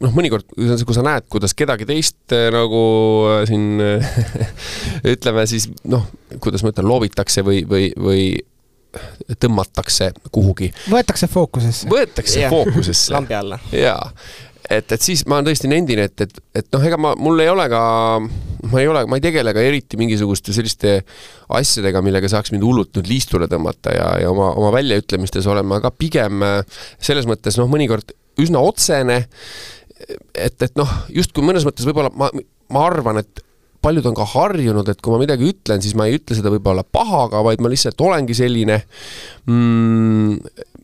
noh, 0.00 0.14
mõnikord, 0.14 0.46
kui 0.54 0.96
sa 0.96 1.04
näed, 1.04 1.28
kuidas 1.32 1.54
kedagi 1.58 1.86
teist 1.88 2.32
äh, 2.32 2.48
nagu 2.54 2.82
äh, 3.32 3.44
siin 3.50 3.82
ütleme 5.14 5.46
siis 5.50 5.68
noh, 5.84 6.08
kuidas 6.40 6.64
ma 6.64 6.74
ütlen, 6.74 6.88
loobitakse 6.88 7.44
või, 7.46 7.62
või, 7.68 7.92
või 7.98 8.26
tõmmatakse 9.40 10.12
kuhugi. 10.32 10.70
võetakse 10.90 11.28
fookusesse. 11.30 11.88
võetakse 11.90 12.40
yeah. 12.40 12.50
fookusesse. 12.50 13.12
lambi 13.16 13.34
alla. 13.34 13.58
jaa, 13.72 14.10
et, 14.70 14.92
et 14.96 15.02
siis 15.02 15.24
ma 15.30 15.40
tõesti 15.44 15.68
nendin, 15.70 16.00
et, 16.06 16.24
et, 16.24 16.40
et 16.56 16.68
noh, 16.74 16.84
ega 16.88 16.98
ma, 17.00 17.12
mul 17.20 17.42
ei 17.44 17.50
ole 17.52 17.66
ka, 17.72 17.82
ma 18.72 18.82
ei 18.82 18.88
ole, 18.90 19.04
ma 19.10 19.18
ei 19.20 19.24
tegele 19.24 19.54
ka 19.56 19.62
eriti 19.64 20.00
mingisuguste 20.00 20.54
selliste 20.56 20.96
asjadega, 21.54 22.02
millega 22.04 22.30
saaks 22.32 22.54
mind 22.54 22.64
hullult 22.66 22.94
nüüd 22.98 23.10
liistule 23.12 23.48
tõmmata 23.50 23.94
ja, 23.96 24.10
ja 24.24 24.32
oma, 24.32 24.52
oma 24.58 24.72
väljaütlemistes 24.76 25.48
olen 25.50 25.68
ma 25.68 25.80
ka 25.84 25.92
pigem 25.94 26.44
selles 26.98 27.28
mõttes 27.30 27.58
noh, 27.60 27.70
mõnikord 27.70 28.14
üsna 28.40 28.62
otsene, 28.64 29.22
et, 30.34 30.56
et 30.58 30.78
noh, 30.80 30.90
justkui 31.14 31.44
mõnes 31.46 31.66
mõttes 31.66 31.86
võib-olla 31.86 32.10
ma, 32.18 32.30
ma 32.72 32.86
arvan, 32.88 33.20
et 33.22 33.44
paljud 33.84 34.06
on 34.08 34.16
ka 34.16 34.24
harjunud, 34.32 34.88
et 34.88 35.02
kui 35.04 35.12
ma 35.12 35.20
midagi 35.20 35.50
ütlen, 35.52 35.82
siis 35.84 35.96
ma 35.98 36.08
ei 36.08 36.16
ütle 36.18 36.36
seda 36.38 36.52
võib-olla 36.52 36.86
pahaga, 36.88 37.42
vaid 37.44 37.60
ma 37.60 37.70
lihtsalt 37.72 38.00
olengi 38.00 38.36
selline 38.36 38.80
mm,, 39.44 40.38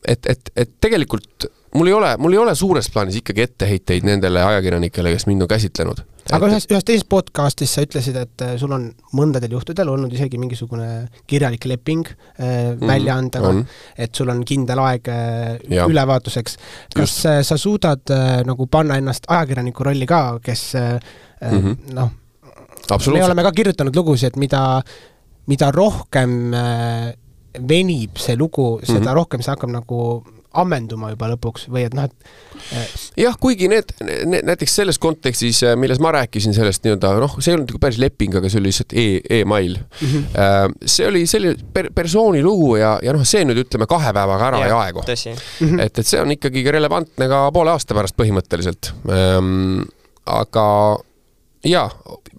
et, 0.04 0.28
et, 0.28 0.52
et 0.52 0.76
tegelikult 0.84 1.48
mul 1.74 1.86
ei 1.86 1.92
ole, 1.92 2.14
mul 2.18 2.34
ei 2.34 2.38
ole 2.38 2.54
suures 2.58 2.88
plaanis 2.90 3.20
ikkagi 3.20 3.44
etteheiteid 3.46 4.06
nendele 4.06 4.42
ajakirjanikele, 4.42 5.12
kes 5.14 5.26
mind 5.30 5.44
on 5.46 5.50
käsitlenud. 5.50 6.02
aga 6.30 6.48
ühes, 6.50 6.66
ühes 6.70 6.86
teises 6.86 7.06
podcastis 7.10 7.72
sa 7.74 7.84
ütlesid, 7.86 8.16
et 8.18 8.44
äh, 8.46 8.54
sul 8.60 8.72
on 8.74 8.88
mõndadel 9.16 9.54
juhtudel 9.56 9.88
olnud 9.90 10.12
isegi 10.14 10.38
mingisugune 10.38 10.88
kirjalik 11.30 11.66
leping 11.70 12.06
äh, 12.10 12.74
mm, 12.74 12.86
väljaandega, 12.86 13.52
et 13.98 14.14
sul 14.14 14.30
on 14.30 14.42
kindel 14.46 14.82
aeg 14.82 15.10
äh, 15.10 15.84
ülevaatuseks. 15.86 16.58
kas 16.94 17.16
äh, 17.26 17.40
sa 17.46 17.58
suudad 17.58 18.14
äh, 18.14 18.40
nagu 18.46 18.66
panna 18.66 18.98
ennast 19.00 19.30
ajakirjaniku 19.30 19.86
rolli 19.90 20.10
ka, 20.10 20.40
kes 20.42 20.74
äh, 20.74 20.98
mm 21.50 21.58
-hmm. 21.58 21.94
noh, 21.94 22.10
me 23.12 23.24
oleme 23.24 23.42
ka 23.42 23.52
kirjutanud 23.52 23.96
lugusid, 23.96 24.32
et 24.32 24.36
mida, 24.36 24.82
mida 25.46 25.70
rohkem 25.70 26.54
äh, 26.54 27.12
venib 27.68 28.18
see 28.18 28.36
lugu, 28.36 28.80
seda 28.82 28.98
mm 28.98 29.06
-hmm. 29.06 29.14
rohkem 29.14 29.42
see 29.42 29.50
hakkab 29.50 29.70
nagu 29.70 30.24
ammenduma 30.58 31.12
juba 31.12 31.28
lõpuks 31.30 31.68
või 31.70 31.84
et 31.86 31.94
noh, 31.94 32.08
et 32.08 33.20
jah, 33.20 33.36
kuigi 33.40 33.68
need, 33.70 33.92
need, 34.02 34.42
näiteks 34.48 34.74
selles 34.80 34.98
kontekstis, 35.02 35.62
äh, 35.66 35.76
milles 35.78 36.00
ma 36.02 36.12
rääkisin 36.16 36.54
sellest 36.56 36.84
nii-öelda 36.86 37.12
noh, 37.22 37.36
see 37.38 37.52
ei 37.52 37.58
olnud 37.58 37.70
nagu 37.70 37.82
päris 37.82 38.00
leping, 38.02 38.34
aga 38.40 38.50
see 38.50 38.60
oli 38.62 38.72
lihtsalt 38.72 38.94
e, 38.98 39.06
email 39.40 39.76
mm. 39.78 40.08
-hmm. 40.08 40.78
see 40.84 41.06
oli 41.06 41.22
selline 41.30 41.70
per, 41.74 41.92
persooni 41.94 42.42
lugu 42.42 42.74
ja, 42.80 42.96
ja 43.02 43.14
noh, 43.14 43.22
see 43.26 43.44
nüüd 43.46 43.62
ütleme 43.64 43.86
kahe 43.90 44.14
päevaga 44.16 44.50
ära 44.50 44.64
ja, 44.64 44.66
ei 44.66 44.76
aegu. 44.78 45.04
-hmm. 45.06 45.84
et, 45.86 45.98
et 45.98 46.06
see 46.06 46.20
on 46.20 46.34
ikkagi 46.34 46.64
relevantne 46.70 47.30
ka 47.30 47.46
poole 47.54 47.74
aasta 47.74 47.94
pärast 47.94 48.18
põhimõtteliselt 48.18 48.92
ähm,. 49.10 49.86
aga 50.26 50.66
jaa, 51.64 51.88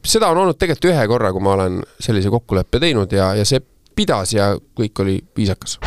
seda 0.06 0.32
on 0.32 0.44
olnud 0.44 0.60
tegelikult 0.60 0.92
ühe 0.92 1.08
korra, 1.08 1.32
kui 1.32 1.44
ma 1.44 1.56
olen 1.56 1.82
sellise 2.00 2.30
kokkuleppe 2.34 2.80
teinud 2.80 3.12
ja, 3.16 3.34
ja 3.38 3.46
see 3.48 3.62
pidas 3.96 4.34
ja 4.34 4.54
kõik 4.78 5.04
oli 5.04 5.20
viisakas 5.38 5.78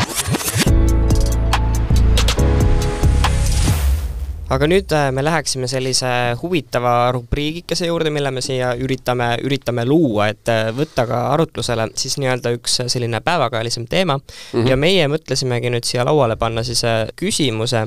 aga 4.52 4.66
nüüd 4.68 4.92
äh, 4.92 5.08
me 5.14 5.24
läheksime 5.24 5.68
sellise 5.70 6.08
huvitava 6.42 7.12
rubriigikese 7.16 7.88
juurde, 7.88 8.12
mille 8.12 8.30
me 8.34 8.42
siia 8.44 8.74
üritame, 8.76 9.30
üritame 9.44 9.86
luua, 9.88 10.28
et 10.34 10.52
äh, 10.52 10.68
võtta 10.76 11.06
ka 11.08 11.20
arutlusele 11.32 11.88
siis 11.98 12.18
nii-öelda 12.20 12.52
üks 12.58 12.80
selline 12.92 13.20
päevakajalisem 13.24 13.86
teema 13.88 14.18
mm 14.18 14.24
-hmm. 14.52 14.68
ja 14.68 14.76
meie 14.76 15.08
mõtlesimegi 15.08 15.72
nüüd 15.72 15.88
siia 15.88 16.04
lauale 16.04 16.36
panna 16.36 16.62
siis 16.62 16.84
äh, 16.84 17.06
küsimuse, 17.16 17.86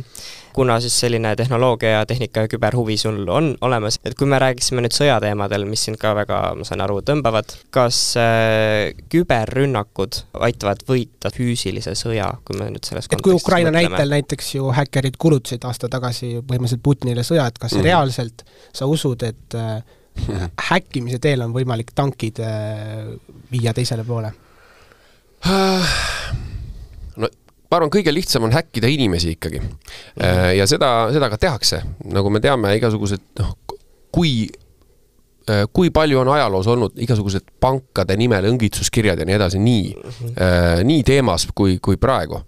kuna 0.58 0.80
siis 0.82 0.95
selline 0.99 1.36
tehnoloogia 1.38 1.89
ja 1.89 2.05
tehnika 2.10 2.45
ja 2.45 2.49
küberhuvi 2.49 2.95
sul 2.97 3.28
on 3.30 3.51
olemas, 3.62 3.99
et 4.05 4.16
kui 4.18 4.26
me 4.30 4.39
räägiksime 4.41 4.82
nüüd 4.82 4.95
sõjateemadel, 4.95 5.68
mis 5.70 5.84
sind 5.86 5.99
ka 6.01 6.16
väga, 6.18 6.39
ma 6.58 6.66
saan 6.66 6.82
aru, 6.82 6.97
tõmbavad, 7.05 7.53
kas 7.74 7.99
äh, 8.18 8.95
küberrünnakud 9.14 10.18
aitavad 10.47 10.82
võita 10.89 11.30
füüsilise 11.36 11.93
sõja, 11.99 12.32
kui 12.47 12.58
me 12.58 12.72
nüüd 12.74 12.89
selles 12.89 13.05
et 13.12 13.22
kui 13.22 13.38
Ukraina 13.38 13.70
mõtleme. 13.70 13.93
näitel 13.93 14.16
näiteks 14.16 14.49
ju 14.55 14.74
häkkerid 14.80 15.22
kulutasid 15.22 15.70
aasta 15.70 15.91
tagasi 15.93 16.39
põhimõtteliselt 16.41 16.86
Putinile 16.89 17.28
sõja, 17.28 17.45
et 17.51 17.62
kas 17.62 17.76
mm 17.76 17.78
-hmm. 17.78 17.89
reaalselt 17.91 18.43
sa 18.74 18.89
usud, 18.89 19.30
et 19.30 19.62
äh, 19.62 19.84
häkkimise 20.72 21.22
teel 21.22 21.45
on 21.45 21.53
võimalik 21.53 21.93
tankid 21.95 22.41
äh, 22.41 23.14
viia 23.51 23.78
teisele 23.78 24.03
poole? 24.03 24.34
ma 27.68 27.80
arvan, 27.80 27.91
kõige 27.93 28.13
lihtsam 28.15 28.47
on 28.47 28.55
häkkida 28.55 28.89
inimesi 28.91 29.34
ikkagi. 29.36 29.61
Äh, 30.24 30.53
ja 30.59 30.68
seda, 30.70 31.09
seda 31.15 31.30
ka 31.32 31.39
tehakse, 31.41 31.82
nagu 32.13 32.32
me 32.32 32.41
teame, 32.43 32.72
igasugused 32.80 33.24
noh, 33.41 33.53
kui 34.13 34.47
äh, 34.47 35.65
kui 35.76 35.91
palju 35.95 36.22
on 36.22 36.32
ajaloos 36.36 36.70
olnud 36.72 37.01
igasugused 37.03 37.51
pankade 37.63 38.15
nimel 38.20 38.47
õngitsuskirjad 38.51 39.20
ja 39.22 39.28
nii 39.28 39.38
edasi, 39.39 39.59
nii 39.63 39.89
mm, 39.95 40.13
-hmm. 40.13 40.86
nii 40.88 41.03
teemas 41.07 41.47
kui, 41.55 41.80
kui 41.84 41.97
praegu. 41.97 42.41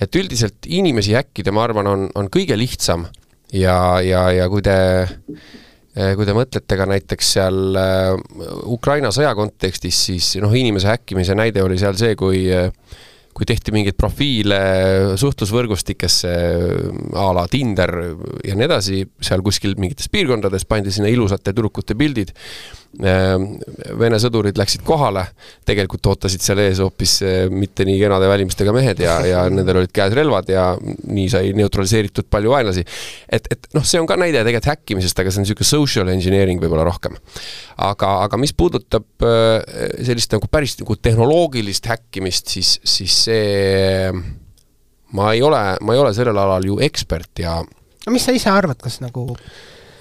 et 0.00 0.14
üldiselt 0.16 0.66
inimesi 0.66 1.14
häkkida, 1.14 1.52
ma 1.52 1.64
arvan, 1.64 1.86
on, 1.86 2.10
on 2.14 2.30
kõige 2.30 2.58
lihtsam 2.58 3.06
ja, 3.52 4.00
ja, 4.02 4.30
ja 4.30 4.48
kui 4.48 4.62
te 4.62 4.76
kui 5.96 6.26
te 6.28 6.32
mõtlete 6.36 6.76
ka 6.76 6.84
näiteks 6.84 7.28
seal 7.38 7.78
Ukraina 8.68 9.08
sõja 9.08 9.30
kontekstis, 9.34 9.96
siis 10.10 10.34
noh, 10.42 10.52
inimese 10.52 10.90
häkkimise 10.90 11.34
näide 11.34 11.62
oli 11.64 11.78
seal 11.80 11.96
see, 11.96 12.12
kui 12.20 12.42
äh, 12.52 12.68
kui 13.36 13.44
tehti 13.44 13.72
mingeid 13.74 13.98
profiile 14.00 14.58
suhtlusvõrgustikesse 15.20 16.32
a 17.20 17.26
la 17.36 17.44
Tinder 17.52 17.92
ja 18.46 18.56
nii 18.56 18.64
edasi, 18.64 19.02
seal 19.20 19.44
kuskil 19.44 19.76
mingites 19.76 20.08
piirkondades 20.12 20.64
pandi 20.68 20.94
sinna 20.94 21.10
ilusate 21.12 21.52
tüdrukute 21.52 21.98
pildid 21.98 22.32
Vene 22.96 24.18
sõdurid 24.22 24.56
läksid 24.56 24.80
kohale, 24.86 25.26
tegelikult 25.68 26.06
ootasid 26.12 26.40
seal 26.44 26.62
ees 26.62 26.80
hoopis 26.80 27.16
eh, 27.26 27.42
mitte 27.52 27.84
nii 27.84 27.98
kenade 28.00 28.28
välimustega 28.30 28.72
mehed 28.72 29.02
ja, 29.04 29.18
ja 29.26 29.42
nendel 29.52 29.82
olid 29.82 29.92
käes 29.94 30.14
relvad 30.16 30.48
ja 30.52 30.70
nii 30.80 31.26
sai 31.32 31.52
neutraliseeritud 31.58 32.30
palju 32.32 32.54
vaenlasi. 32.54 32.86
et, 33.28 33.50
et 33.52 33.68
noh, 33.76 33.84
see 33.84 34.00
on 34.00 34.08
ka 34.08 34.16
näide 34.20 34.40
tegelikult 34.40 34.70
häkkimisest, 34.72 35.20
aga 35.20 35.32
see 35.32 35.42
on 35.42 35.46
niisugune 35.46 35.68
social 35.68 36.12
engineering 36.14 36.62
võib-olla 36.62 36.86
rohkem. 36.88 37.18
aga, 37.84 38.12
aga 38.24 38.40
mis 38.40 38.56
puudutab 38.56 39.28
eh, 39.28 40.00
sellist 40.08 40.32
nagu 40.32 40.48
päris 40.48 40.78
nagu 40.80 40.96
tehnoloogilist 40.96 41.92
häkkimist, 41.92 42.56
siis, 42.56 42.74
siis 42.86 43.20
see 43.28 44.10
ma 45.16 45.32
ei 45.36 45.42
ole, 45.44 45.62
ma 45.80 45.94
ei 45.94 46.00
ole 46.00 46.16
sellel 46.16 46.38
alal 46.40 46.64
ju 46.66 46.80
ekspert 46.82 47.44
ja 47.44 47.60
no 47.60 48.14
mis 48.14 48.24
sa 48.26 48.34
ise 48.34 48.50
arvad, 48.52 48.80
kas 48.82 49.00
nagu 49.04 49.34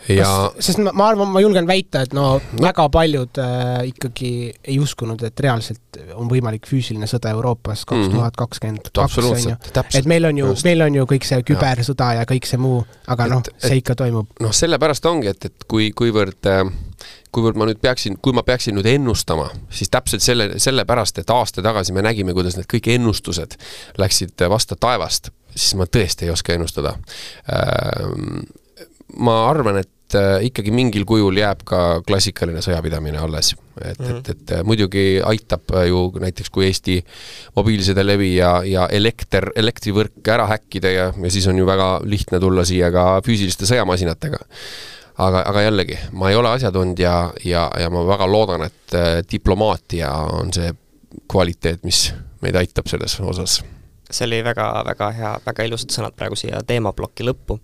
ja 0.09 0.29
sest 0.59 0.81
ma, 0.83 0.93
ma 0.95 1.09
arvan, 1.11 1.31
ma 1.33 1.41
julgen 1.43 1.67
väita, 1.67 2.03
et 2.05 2.13
no, 2.15 2.35
no. 2.37 2.63
väga 2.63 2.87
paljud 2.93 3.41
äh, 3.41 3.87
ikkagi 3.91 4.31
ei 4.63 4.77
uskunud, 4.81 5.21
et 5.25 5.45
reaalselt 5.45 5.99
on 6.15 6.29
võimalik 6.31 6.67
füüsiline 6.69 7.09
sõda 7.09 7.33
Euroopas 7.35 7.85
kaks 7.89 8.09
tuhat 8.13 8.37
kakskümmend 8.39 8.91
kaks, 8.91 9.19
on 9.23 9.43
ju. 9.49 9.55
et 9.99 10.09
meil 10.09 10.29
on 10.29 10.41
ju, 10.43 10.51
meil 10.67 10.85
on 10.85 10.99
ju 11.01 11.07
kõik 11.09 11.27
see 11.27 11.41
kübersõda 11.47 12.11
ja 12.19 12.25
kõik 12.29 12.49
see 12.49 12.61
muu, 12.61 12.83
aga 13.11 13.29
noh, 13.31 13.45
see 13.57 13.79
ikka 13.81 13.97
toimub. 14.03 14.33
noh, 14.43 14.55
sellepärast 14.55 15.07
ongi, 15.09 15.31
et, 15.33 15.49
et 15.51 15.69
kui, 15.69 15.91
kuivõrd 15.95 16.51
äh, 16.51 16.65
kuivõrd 17.35 17.59
ma 17.59 17.67
nüüd 17.67 17.81
peaksin, 17.83 18.19
kui 18.23 18.35
ma 18.35 18.45
peaksin 18.47 18.77
nüüd 18.77 18.87
ennustama, 18.89 19.49
siis 19.73 19.91
täpselt 19.91 20.23
selle, 20.23 20.53
sellepärast, 20.61 21.19
et 21.19 21.33
aasta 21.33 21.63
tagasi 21.65 21.95
me 21.95 22.03
nägime, 22.05 22.35
kuidas 22.37 22.55
need 22.59 22.69
kõik 22.71 22.87
ennustused 22.95 23.57
läksid 24.01 24.45
vastu 24.51 24.77
taevast, 24.79 25.33
siis 25.51 25.75
ma 25.79 25.87
tõesti 25.89 26.27
ei 26.27 26.31
oska 26.33 26.55
ennustada. 26.55 26.95
Äh, 27.51 28.85
ma 29.17 29.35
arvan, 29.49 29.81
et 29.83 29.91
et 30.15 30.39
äh, 30.39 30.47
ikkagi 30.49 30.71
mingil 30.71 31.05
kujul 31.07 31.35
jääb 31.37 31.63
ka 31.67 32.01
klassikaline 32.07 32.63
sõjapidamine 32.63 33.19
alles. 33.19 33.55
et 33.81 33.99
mm, 33.99 34.05
-hmm. 34.05 34.19
et, 34.19 34.29
et 34.29 34.51
äh, 34.51 34.63
muidugi 34.63 35.21
aitab 35.23 35.61
äh, 35.75 35.87
ju 35.87 36.11
näiteks, 36.19 36.49
kui 36.49 36.65
Eesti 36.65 37.05
mobiilsidelevi 37.55 38.35
ja, 38.35 38.63
ja 38.63 38.87
elekter, 38.87 39.51
elektrivõrk 39.55 40.27
ära 40.27 40.47
häkkida 40.47 40.91
ja, 40.91 41.13
ja 41.23 41.31
siis 41.31 41.47
on 41.47 41.57
ju 41.57 41.65
väga 41.65 42.01
lihtne 42.03 42.39
tulla 42.39 42.65
siia 42.65 42.91
ka 42.91 43.21
füüsiliste 43.25 43.65
sõjamasinatega. 43.65 44.37
aga, 45.17 45.43
aga 45.45 45.61
jällegi, 45.61 45.97
ma 46.11 46.29
ei 46.29 46.35
ole 46.35 46.49
asjatundja 46.49 47.03
ja, 47.03 47.31
ja, 47.43 47.71
ja 47.81 47.89
ma 47.89 48.07
väga 48.07 48.27
loodan, 48.27 48.63
et 48.63 48.97
diplomaatia 49.31 50.11
on 50.11 50.53
see 50.53 50.73
kvaliteet, 51.31 51.83
mis 51.83 52.13
meid 52.41 52.55
aitab 52.55 52.87
selles 52.87 53.19
osas 53.19 53.63
see 54.11 54.25
oli 54.25 54.43
väga, 54.43 54.83
väga 54.85 55.11
hea, 55.11 55.31
väga 55.45 55.63
ilusad 55.63 55.91
sõnad 55.91 56.15
praegu 56.15 56.35
siia 56.35 56.61
teemaploki 56.67 57.25
lõppu. 57.25 57.59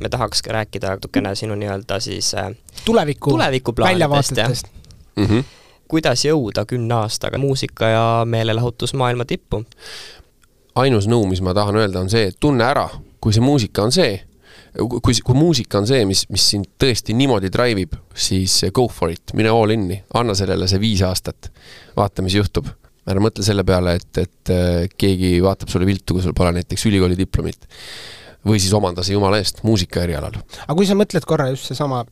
Me 0.00 0.08
tahaks 0.12 0.42
ka 0.42 0.52
rääkida 0.52 0.96
natukene 0.96 1.34
sinu 1.34 1.54
nii-öelda 1.54 2.00
siis 2.00 2.34
äh, 2.34 2.50
tuleviku, 2.84 3.36
väljavaatest 3.78 4.66
mm. 5.16 5.24
-hmm. 5.24 5.44
kuidas 5.88 6.24
jõuda 6.24 6.66
kümne 6.66 6.94
aastaga 6.94 7.38
muusika- 7.38 7.92
ja 7.92 8.22
meelelahutusmaailma 8.24 9.24
tippu? 9.24 9.64
ainus 10.76 11.08
nõu, 11.08 11.26
mis 11.26 11.40
ma 11.40 11.54
tahan 11.54 11.76
öelda, 11.76 12.00
on 12.00 12.10
see, 12.10 12.28
et 12.30 12.40
tunne 12.40 12.64
ära, 12.64 12.88
kui 13.20 13.32
see 13.32 13.44
muusika 13.44 13.86
on 13.86 13.92
see, 13.92 14.20
kui, 14.76 15.14
kui 15.24 15.36
muusika 15.36 15.80
on 15.80 15.88
see, 15.88 16.04
mis, 16.08 16.24
mis 16.32 16.48
sind 16.52 16.68
tõesti 16.80 17.16
niimoodi 17.16 17.50
drive 17.52 17.86
ib, 17.86 17.94
siis 18.14 18.58
go 18.76 18.86
for 18.92 19.12
it, 19.12 19.32
mine 19.38 19.52
all 19.52 19.72
in'i, 19.72 20.02
anna 20.18 20.36
sellele 20.36 20.68
see 20.70 20.82
viis 20.82 21.04
aastat. 21.06 21.50
vaata, 21.96 22.24
mis 22.24 22.36
juhtub. 22.36 22.68
ära 23.06 23.22
mõtle 23.22 23.44
selle 23.46 23.62
peale, 23.62 23.94
et, 24.00 24.18
et 24.18 24.50
äh, 24.50 24.88
keegi 24.98 25.36
vaatab 25.42 25.70
sulle 25.70 25.86
viltu, 25.86 26.16
kui 26.16 26.24
sul 26.24 26.34
pole 26.34 26.50
näiteks 26.56 26.86
ülikooli 26.90 27.16
diplomit. 27.18 27.68
Või 28.46 28.62
siis 28.62 28.74
omanda 28.76 29.04
see 29.06 29.16
jumala 29.16 29.40
eest 29.42 29.62
muusika 29.66 30.04
erialal. 30.06 30.38
aga 30.66 30.78
kui 30.78 30.88
sa 30.88 30.98
mõtled 30.98 31.26
korra 31.28 31.50
just 31.52 31.70
seesama 31.70 32.04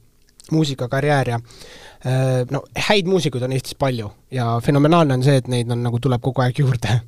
muusikakarjäär 0.52 1.32
ja 1.34 1.40
äh, 1.40 2.44
no 2.50 2.64
häid 2.90 3.08
muusikuid 3.08 3.46
on 3.46 3.56
Eestis 3.56 3.78
palju 3.80 4.10
ja 4.34 4.54
fenomenaalne 4.64 5.18
on 5.18 5.26
see, 5.26 5.38
et 5.40 5.48
neid 5.48 5.70
on 5.72 5.84
nagu, 5.86 6.00
tuleb 6.02 6.20
kogu 6.24 6.44
aeg 6.44 6.58
juurde. 6.60 7.00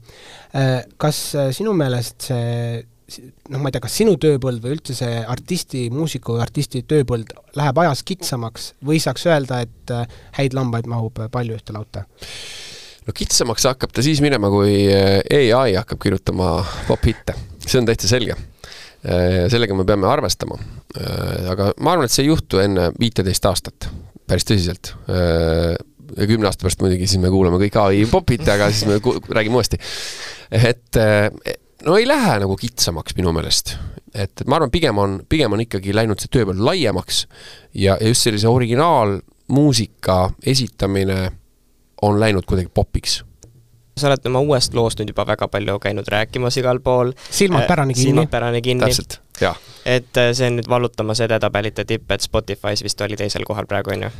Äh, 0.56 0.84
kas 0.96 1.18
sinu 1.52 1.74
meelest 1.76 2.30
see 2.30 2.84
noh, 3.50 3.60
ma 3.60 3.70
ei 3.70 3.76
tea, 3.76 3.82
kas 3.84 3.96
sinu 4.00 4.16
tööpõld 4.20 4.62
või 4.64 4.76
üldse 4.76 4.96
see 4.98 5.20
artisti, 5.22 5.86
muusiku, 5.94 6.38
artisti 6.42 6.82
tööpõld 6.88 7.32
läheb 7.58 7.82
ajas 7.84 8.02
kitsamaks 8.06 8.72
või 8.86 8.98
saaks 9.02 9.26
öelda, 9.28 9.62
et 9.66 9.94
äh, 9.94 10.18
häid 10.40 10.56
lambaid 10.56 10.88
mahub 10.90 11.20
palju 11.32 11.58
ühte 11.58 11.76
lauta? 11.76 12.06
no 13.06 13.14
kitsamaks 13.14 13.68
hakkab 13.68 13.94
ta 13.94 14.02
siis 14.02 14.20
minema, 14.24 14.50
kui 14.50 14.88
äh, 14.90 15.52
ai 15.54 15.76
hakkab 15.78 16.02
kirjutama 16.02 16.58
pop-hitte, 16.88 17.36
see 17.66 17.78
on 17.80 17.88
täitsa 17.88 18.10
selge. 18.10 18.38
Äh, 19.06 19.46
sellega 19.52 19.76
me 19.78 19.84
peame 19.86 20.08
arvestama. 20.10 20.58
aga 21.50 21.72
ma 21.84 21.92
arvan, 21.92 22.08
et 22.08 22.14
see 22.14 22.24
ei 22.24 22.30
juhtu 22.30 22.58
enne 22.62 22.88
viiteist 22.96 23.44
aastat, 23.46 23.88
päris 24.26 24.46
tõsiselt 24.48 24.94
ja 25.06 26.28
kümne 26.30 26.48
aasta 26.48 26.64
pärast 26.64 26.80
muidugi 26.80 27.04
siis 27.04 27.20
me 27.20 27.28
kuulame 27.30 27.58
kõik 27.60 27.76
ai 27.82 28.06
pop'it, 28.08 28.46
aga 28.48 28.70
siis 28.72 28.86
me 28.88 28.96
räägime 29.36 29.58
uuesti. 29.58 29.76
et 30.50 30.98
no 31.84 31.98
ei 32.00 32.06
lähe 32.08 32.38
nagu 32.42 32.56
kitsamaks 32.56 33.16
minu 33.18 33.34
meelest. 33.36 33.76
et 34.14 34.42
ma 34.48 34.56
arvan, 34.56 34.72
pigem 34.72 34.98
on, 34.98 35.18
pigem 35.28 35.52
on 35.52 35.62
ikkagi 35.66 35.94
läinud 35.94 36.22
see 36.22 36.32
tööpõld 36.32 36.62
laiemaks 36.64 37.26
ja, 37.74 37.98
ja 38.00 38.08
just 38.08 38.24
sellise 38.24 38.48
originaalmuusika 38.48 40.18
esitamine 40.54 41.20
on 42.02 42.20
läinud 42.20 42.48
kuidagi 42.48 42.72
popiks 42.72 43.20
sa 43.96 44.10
oled 44.10 44.26
oma 44.28 44.42
uuest 44.44 44.74
loost 44.76 45.00
nüüd 45.00 45.08
juba 45.14 45.24
väga 45.24 45.48
palju 45.48 45.78
käinud 45.80 46.08
rääkimas 46.12 46.58
igal 46.60 46.82
pool. 46.84 47.14
silmad 47.30 47.64
äh, 47.64 47.68
pärani 47.68 47.94
kinni. 47.94 48.10
silmad 48.10 48.28
pärani 48.30 48.62
kinni. 48.62 48.84
täpselt, 48.84 49.20
jah. 49.40 49.56
et 49.84 50.16
äh, 50.20 50.32
see 50.36 50.50
on 50.50 50.58
nüüd 50.58 50.68
vallutamas 50.68 51.22
edetabelite 51.24 51.86
tipp, 51.88 52.10
et 52.12 52.24
Spotify's 52.24 52.84
vist 52.84 53.00
oli 53.00 53.16
teisel 53.16 53.46
kohal 53.48 53.64
praegu, 53.66 53.94
on 53.94 54.04
ju? 54.04 54.10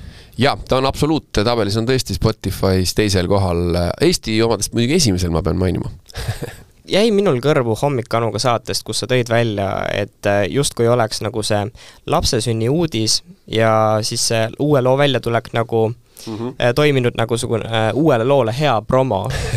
jaa, 0.41 0.57
ta 0.69 0.79
on 0.81 0.89
absoluuttabelis, 0.89 1.77
on 1.77 1.89
tõesti 1.89 2.17
Spotify's 2.17 2.95
teisel 2.97 3.29
kohal, 3.29 3.77
Eesti 4.01 4.39
omadest 4.43 4.73
muidugi 4.73 4.97
esimesel, 4.97 5.35
ma 5.35 5.45
pean 5.45 5.61
mainima 5.61 5.93
jäi 6.97 7.11
minul 7.13 7.43
kõrvu 7.45 7.77
Hommik 7.83 8.17
Anuga 8.17 8.41
saatest, 8.41 8.81
kus 8.87 9.03
sa 9.03 9.11
tõid 9.11 9.29
välja, 9.29 9.69
et 9.93 10.25
äh, 10.25 10.47
justkui 10.49 10.89
oleks 10.89 11.21
nagu 11.21 11.45
see 11.45 11.67
lapsesünni 12.09 12.73
uudis 12.73 13.21
ja 13.45 14.01
siis 14.01 14.25
see 14.33 14.49
uue 14.57 14.81
loo 14.81 14.97
väljatulek 14.97 15.53
nagu 15.53 15.91
mm 16.27 16.37
-hmm. 16.37 16.75
toiminud 16.75 17.13
nagu 17.17 17.39
sugune 17.39 17.65
äh, 17.65 17.95
uuele 17.95 18.25
loole 18.25 18.55
hea 18.59 18.83
promo 18.83 19.29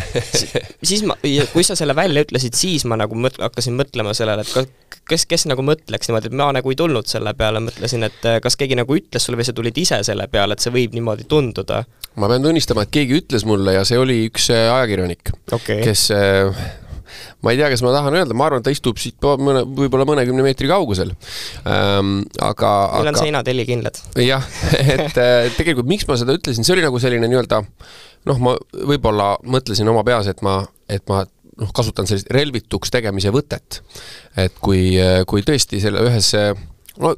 siis 0.89 1.03
ma, 1.07 1.15
kui 1.53 1.65
sa 1.65 1.77
selle 1.79 1.95
välja 1.97 2.23
ütlesid, 2.25 2.57
siis 2.57 2.85
ma 2.89 2.97
nagu 2.99 3.17
mõt-, 3.17 3.39
hakkasin 3.41 3.77
mõtlema 3.79 4.15
sellele, 4.17 4.45
et 4.45 4.97
kes, 5.09 5.25
kes 5.29 5.47
nagu 5.49 5.63
mõtleks 5.65 6.09
niimoodi, 6.09 6.31
et 6.31 6.37
ma 6.39 6.49
nagu 6.55 6.73
ei 6.73 6.79
tulnud 6.79 7.09
selle 7.09 7.33
peale, 7.37 7.61
mõtlesin, 7.65 8.05
et 8.07 8.27
äh, 8.29 8.41
kas 8.43 8.57
keegi 8.59 8.77
nagu 8.79 8.97
ütles 8.97 9.25
sulle 9.25 9.39
või 9.39 9.47
sa 9.47 9.55
tulid 9.57 9.77
ise 9.81 10.01
selle 10.07 10.27
peale, 10.31 10.57
et 10.57 10.65
see 10.65 10.73
võib 10.75 10.97
niimoodi 10.97 11.27
tunduda? 11.29 11.83
ma 12.19 12.27
pean 12.31 12.43
tunnistama, 12.43 12.85
et 12.85 12.93
keegi 12.93 13.21
ütles 13.21 13.45
mulle 13.47 13.77
ja 13.77 13.87
see 13.87 13.99
oli 13.99 14.21
üks 14.27 14.49
ajakirjanik 14.53 15.33
okay., 15.55 15.81
kes 15.85 16.09
ma 17.43 17.53
ei 17.53 17.59
tea, 17.59 17.69
kas 17.71 17.83
ma 17.85 17.93
tahan 17.93 18.17
öelda, 18.19 18.35
ma 18.37 18.47
arvan, 18.49 18.61
et 18.61 18.67
ta 18.67 18.73
istub 18.73 18.99
siit 19.01 19.23
mõne, 19.41 19.63
võib-olla 19.77 20.05
mõnekümne 20.09 20.43
meetri 20.45 20.69
kaugusel 20.71 21.13
ähm,. 21.69 22.19
aga. 22.43 22.73
meil 22.97 23.11
on 23.13 23.19
seinad 23.19 23.49
helikindlad. 23.49 24.01
jah, 24.23 24.45
et 24.95 25.15
äh, 25.19 25.49
tegelikult 25.57 25.89
miks 25.89 26.07
ma 26.09 26.19
seda 26.19 26.35
ütlesin, 26.37 26.67
see 26.67 26.75
oli 26.75 26.85
nagu 26.85 26.99
selline 27.01 27.29
nii-öelda 27.31 27.63
noh, 28.27 28.41
ma 28.43 28.55
võib-olla 28.73 29.35
mõtlesin 29.43 29.89
oma 29.91 30.03
peas, 30.07 30.27
et 30.31 30.41
ma, 30.45 30.61
et 30.89 31.05
ma 31.11 31.23
noh, 31.59 31.71
kasutan 31.75 32.09
sellist 32.09 32.29
relvituks 32.33 32.91
tegemise 32.91 33.31
võtet. 33.35 33.81
et 34.37 34.55
kui, 34.63 34.97
kui 35.27 35.45
tõesti 35.45 35.81
selle 35.83 36.03
ühes 36.07 36.33
no 36.99 37.15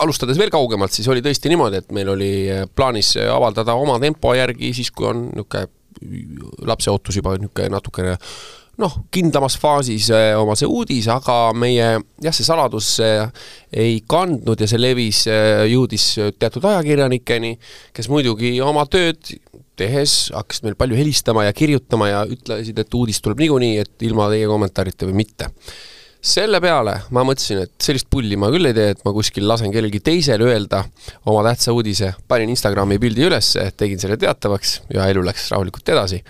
alustades 0.00 0.38
veel 0.40 0.50
kaugemalt, 0.52 0.92
siis 0.92 1.08
oli 1.12 1.20
tõesti 1.24 1.52
niimoodi, 1.52 1.82
et 1.82 1.92
meil 1.92 2.08
oli 2.08 2.32
plaanis 2.74 3.14
avaldada 3.28 3.74
oma 3.76 3.98
tempo 4.00 4.32
järgi 4.34 4.72
siis, 4.76 4.90
kui 4.90 5.10
on 5.10 5.28
niisugune 5.28 5.68
lapseootus 6.66 7.20
juba 7.20 7.36
niisugune 7.36 7.68
natukene 7.74 8.16
noh, 8.80 8.94
kindlamas 9.12 9.56
faasis 9.60 10.08
eh, 10.14 10.32
oma 10.38 10.56
see 10.58 10.68
uudis, 10.68 11.08
aga 11.12 11.52
meie 11.56 11.88
jah, 12.22 12.34
see 12.34 12.46
saladus 12.46 12.94
ei 13.02 13.98
kandnud 14.08 14.62
ja 14.62 14.68
see 14.70 14.80
levis, 14.80 15.24
eh, 15.30 15.64
jõudis 15.72 16.06
teatud 16.40 16.64
ajakirjanikeni, 16.70 17.56
kes 17.94 18.08
muidugi 18.12 18.54
oma 18.64 18.86
tööd 18.90 19.34
tehes 19.76 20.30
hakkasid 20.34 20.66
meil 20.66 20.76
palju 20.78 20.98
helistama 20.98 21.46
ja 21.46 21.54
kirjutama 21.56 22.08
ja 22.10 22.22
ütlesid, 22.28 22.78
et 22.78 22.94
uudis 22.94 23.22
tuleb 23.24 23.40
niikuinii, 23.42 23.78
et 23.82 24.06
ilma 24.08 24.28
teie 24.32 24.46
kommentaarita 24.50 25.08
või 25.08 25.22
mitte 25.24 25.50
selle 26.22 26.60
peale 26.62 26.94
ma 27.10 27.24
mõtlesin, 27.26 27.64
et 27.66 27.72
sellist 27.82 28.06
pulli 28.10 28.36
ma 28.38 28.46
küll 28.52 28.68
ei 28.68 28.76
tee, 28.76 28.92
et 28.94 29.00
ma 29.02 29.10
kuskil 29.14 29.46
lasen 29.48 29.72
kellelgi 29.74 29.98
teisel 30.06 30.44
öelda 30.46 30.84
oma 31.26 31.42
tähtsa 31.48 31.74
uudise, 31.74 32.12
panin 32.30 32.52
Instagrami 32.52 33.00
pildi 33.02 33.26
üles, 33.26 33.48
tegin 33.76 33.98
selle 33.98 34.16
teatavaks 34.22 34.76
ja 34.94 35.08
elu 35.10 35.24
läks 35.26 35.48
rahulikult 35.50 35.90
edasi. 35.90 36.22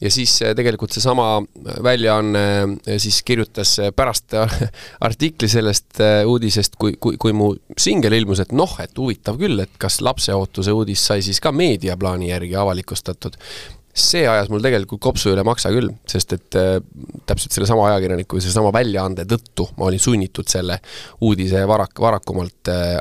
ja 0.00 0.10
siis 0.12 0.34
eh, 0.42 0.52
tegelikult 0.54 0.92
seesama 0.94 1.40
väljaanne 1.82 2.42
eh, 2.86 2.98
siis 3.00 3.22
kirjutas 3.26 3.72
eh, 3.80 3.90
pärast 3.96 4.36
artikli 5.08 5.48
sellest 5.48 6.02
uudisest, 6.26 6.76
kui, 6.76 6.98
kui, 7.00 7.16
kui 7.16 7.32
mu 7.32 7.54
singel 7.76 8.18
ilmus, 8.20 8.44
et 8.44 8.52
noh, 8.52 8.76
et 8.84 8.92
huvitav 9.00 9.40
küll, 9.40 9.64
et 9.64 9.80
kas 9.80 10.02
lapseootuse 10.04 10.76
uudis 10.76 11.08
sai 11.08 11.24
siis 11.24 11.40
ka 11.40 11.54
meediaplaani 11.56 12.30
järgi 12.34 12.54
avalikustatud 12.60 13.40
see 14.02 14.26
ajas 14.28 14.50
mul 14.52 14.62
tegelikult 14.64 15.00
kopsu 15.02 15.32
üle 15.32 15.44
maksa 15.46 15.72
küll, 15.74 15.90
sest 16.08 16.34
et 16.36 16.58
äh, 16.58 16.76
täpselt 17.28 17.56
sellesama 17.56 17.88
ajakirjaniku 17.90 18.38
ja 18.38 18.44
sellesama 18.44 18.72
väljaande 18.74 19.26
tõttu 19.28 19.68
ma 19.78 19.88
olin 19.88 20.02
sunnitud 20.02 20.48
selle 20.50 20.78
uudise 21.24 21.64
varak-, 21.68 21.98
varakumalt 22.02 22.72
äh, 22.72 22.94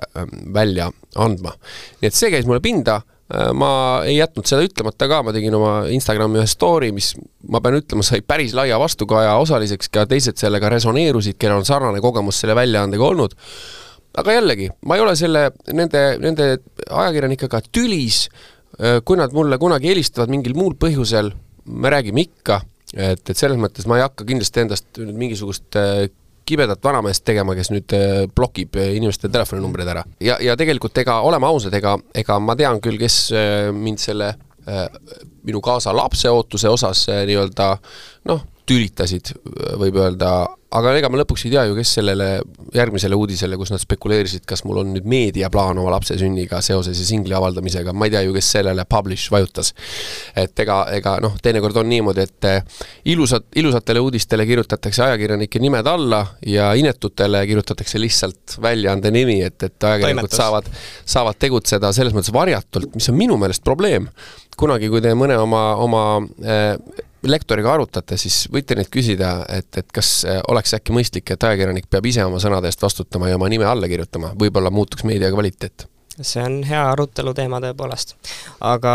välja 0.54 0.90
andma. 1.16 1.54
nii 2.02 2.12
et 2.12 2.18
see 2.18 2.32
käis 2.34 2.50
mulle 2.50 2.64
pinda 2.64 3.00
äh,, 3.00 3.52
ma 3.54 3.72
ei 4.08 4.18
jätnud 4.18 4.50
seda 4.50 4.66
ütlemata 4.66 5.10
ka, 5.12 5.24
ma 5.26 5.36
tegin 5.36 5.56
oma 5.58 5.74
Instagrami 5.94 6.42
ühe 6.42 6.50
story, 6.50 6.92
mis 6.96 7.14
ma 7.48 7.62
pean 7.64 7.80
ütlema, 7.80 8.06
sai 8.06 8.22
päris 8.26 8.56
laia 8.58 8.80
vastukaja 8.82 9.38
osaliseks, 9.42 9.92
ka 9.94 10.08
teised 10.10 10.40
sellega 10.40 10.72
resoneerusid, 10.74 11.40
kellel 11.40 11.64
on 11.64 11.68
sarnane 11.68 12.04
kogemus 12.04 12.44
selle 12.44 12.58
väljaandega 12.58 13.12
olnud 13.12 13.38
aga 14.18 14.34
jällegi, 14.34 14.70
ma 14.90 14.98
ei 14.98 15.04
ole 15.04 15.14
selle, 15.18 15.48
nende, 15.78 16.04
nende 16.22 16.48
ajakirjanikega 16.88 17.62
tülis 17.70 18.26
kui 18.78 19.18
nad 19.18 19.34
mulle 19.34 19.58
kunagi 19.58 19.90
helistavad 19.92 20.30
mingil 20.30 20.54
muul 20.58 20.76
põhjusel, 20.80 21.32
me 21.68 21.92
räägime 21.92 22.24
ikka, 22.28 22.62
et, 22.94 23.24
et 23.24 23.36
selles 23.38 23.60
mõttes 23.60 23.88
ma 23.90 23.98
ei 23.98 24.06
hakka 24.06 24.28
kindlasti 24.28 24.64
endast 24.64 25.00
nüüd 25.02 25.18
mingisugust 25.18 25.80
äh, 25.80 26.08
kibedat 26.48 26.84
vanameest 26.86 27.26
tegema, 27.28 27.56
kes 27.58 27.72
nüüd 27.74 27.96
äh, 27.98 28.26
blokib 28.32 28.78
inimeste 28.80 29.32
telefoninumbreid 29.34 29.94
ära. 29.96 30.04
ja, 30.24 30.38
ja 30.44 30.56
tegelikult 30.60 30.98
ega, 31.02 31.20
oleme 31.28 31.50
ausad, 31.50 31.74
ega, 31.76 31.98
ega 32.16 32.38
ma 32.40 32.56
tean 32.60 32.82
küll, 32.84 33.00
kes 33.02 33.32
mind 33.76 34.04
selle 34.04 34.36
minu 35.48 35.62
kaasa 35.64 35.94
lapse 35.96 36.28
ootuse 36.28 36.68
osas 36.68 37.06
nii-öelda 37.08 37.70
noh, 38.28 38.42
tülitasid, 38.68 39.32
võib 39.80 39.98
öelda, 40.02 40.32
aga 40.76 40.92
ega 41.00 41.08
ma 41.08 41.20
lõpuks 41.22 41.46
ei 41.48 41.54
tea 41.54 41.64
ju, 41.70 41.76
kes 41.78 41.94
sellele 41.98 42.26
järgmisele 42.76 43.16
uudisele, 43.16 43.56
kus 43.60 43.72
nad 43.72 43.80
spekuleerisid, 43.80 44.44
kas 44.48 44.66
mul 44.68 44.82
on 44.82 44.92
nüüd 44.96 45.08
meediaplaan 45.08 45.80
oma 45.80 45.94
lapse 45.94 46.18
sünniga 46.20 46.60
seoses 46.66 47.00
ja 47.00 47.08
singli 47.08 47.36
avaldamisega, 47.38 47.94
ma 47.96 48.10
ei 48.10 48.14
tea 48.16 48.26
ju, 48.26 48.34
kes 48.36 48.50
sellele 48.58 48.84
publish 48.90 49.32
vajutas. 49.32 49.72
et 50.36 50.60
ega, 50.60 50.82
ega 50.98 51.16
noh, 51.24 51.38
teinekord 51.44 51.80
on 51.80 51.88
niimoodi, 51.90 52.28
et 52.28 52.50
eh, 52.50 52.84
ilusad, 53.14 53.48
ilusatele 53.56 54.04
uudistele 54.04 54.46
kirjutatakse 54.50 55.06
ajakirjanike 55.08 55.64
nimed 55.64 55.88
alla 55.88 56.24
ja 56.46 56.74
inetutele 56.76 57.46
kirjutatakse 57.48 58.02
lihtsalt 58.04 58.60
väljaande 58.62 59.12
nimi, 59.16 59.40
et, 59.48 59.62
et 59.64 59.90
ajakirjanikud 59.92 60.28
Toimetus. 60.28 60.44
saavad, 60.44 60.72
saavad 61.16 61.40
tegutseda 61.40 61.94
selles 61.96 62.16
mõttes 62.16 62.36
varjatult, 62.36 62.92
mis 63.00 63.08
on 63.08 63.16
minu 63.18 63.40
meelest 63.40 63.64
probleem. 63.64 64.12
kunagi, 64.58 64.90
kui 64.90 65.00
te 65.06 65.12
mõne 65.14 65.38
oma, 65.38 65.76
oma 65.78 66.04
äh, 66.42 66.76
lektoriga 67.26 67.74
arutate, 67.74 68.18
siis 68.20 68.46
võite 68.54 68.78
neid 68.78 68.90
küsida, 68.94 69.32
et, 69.50 69.70
et 69.80 69.92
kas 69.94 70.22
äh, 70.28 70.40
oleks 70.52 70.76
äkki 70.78 70.96
mõistlik, 70.96 71.30
et 71.34 71.44
ajakirjanik 71.50 71.90
peab 71.90 72.06
ise 72.06 72.26
oma 72.26 72.42
sõnade 72.44 72.70
eest 72.70 72.84
vastutama 72.84 73.32
ja 73.32 73.38
oma 73.40 73.50
nime 73.52 73.68
alla 73.68 73.90
kirjutama, 73.90 74.34
võib-olla 74.40 74.72
muutuks 74.74 75.08
meedia 75.08 75.32
kvaliteet? 75.34 75.88
see 76.18 76.42
on 76.42 76.64
hea 76.66 76.82
arutelu 76.82 77.30
teema 77.38 77.60
tõepoolest. 77.62 78.16
aga 78.66 78.94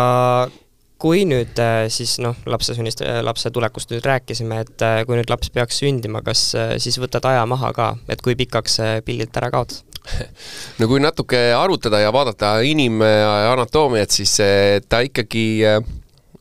kui 1.03 1.23
nüüd 1.27 1.59
äh, 1.62 1.87
siis 1.91 2.16
noh, 2.23 2.39
lapse 2.47 2.75
sünnist, 2.79 3.03
äh, 3.07 3.20
lapse 3.23 3.51
tulekust 3.55 3.95
nüüd 3.95 4.07
rääkisime, 4.07 4.61
et 4.66 4.85
kui 5.07 5.18
nüüd 5.18 5.31
laps 5.31 5.51
peaks 5.55 5.81
sündima, 5.83 6.23
kas 6.27 6.53
siis 6.83 6.99
võtad 7.03 7.27
aja 7.31 7.47
maha 7.47 7.73
ka, 7.75 7.95
et 8.11 8.23
kui 8.23 8.39
pikaks 8.39 8.79
pildilt 9.07 9.39
ära 9.39 9.51
kaod? 9.55 9.75
no 10.81 10.91
kui 10.91 11.03
natuke 11.03 11.41
arutada 11.55 12.03
ja 12.03 12.11
vaadata 12.14 12.57
inimanatoomiat, 12.66 14.11
siis 14.11 14.35
ta 14.91 15.03
ikkagi 15.07 15.45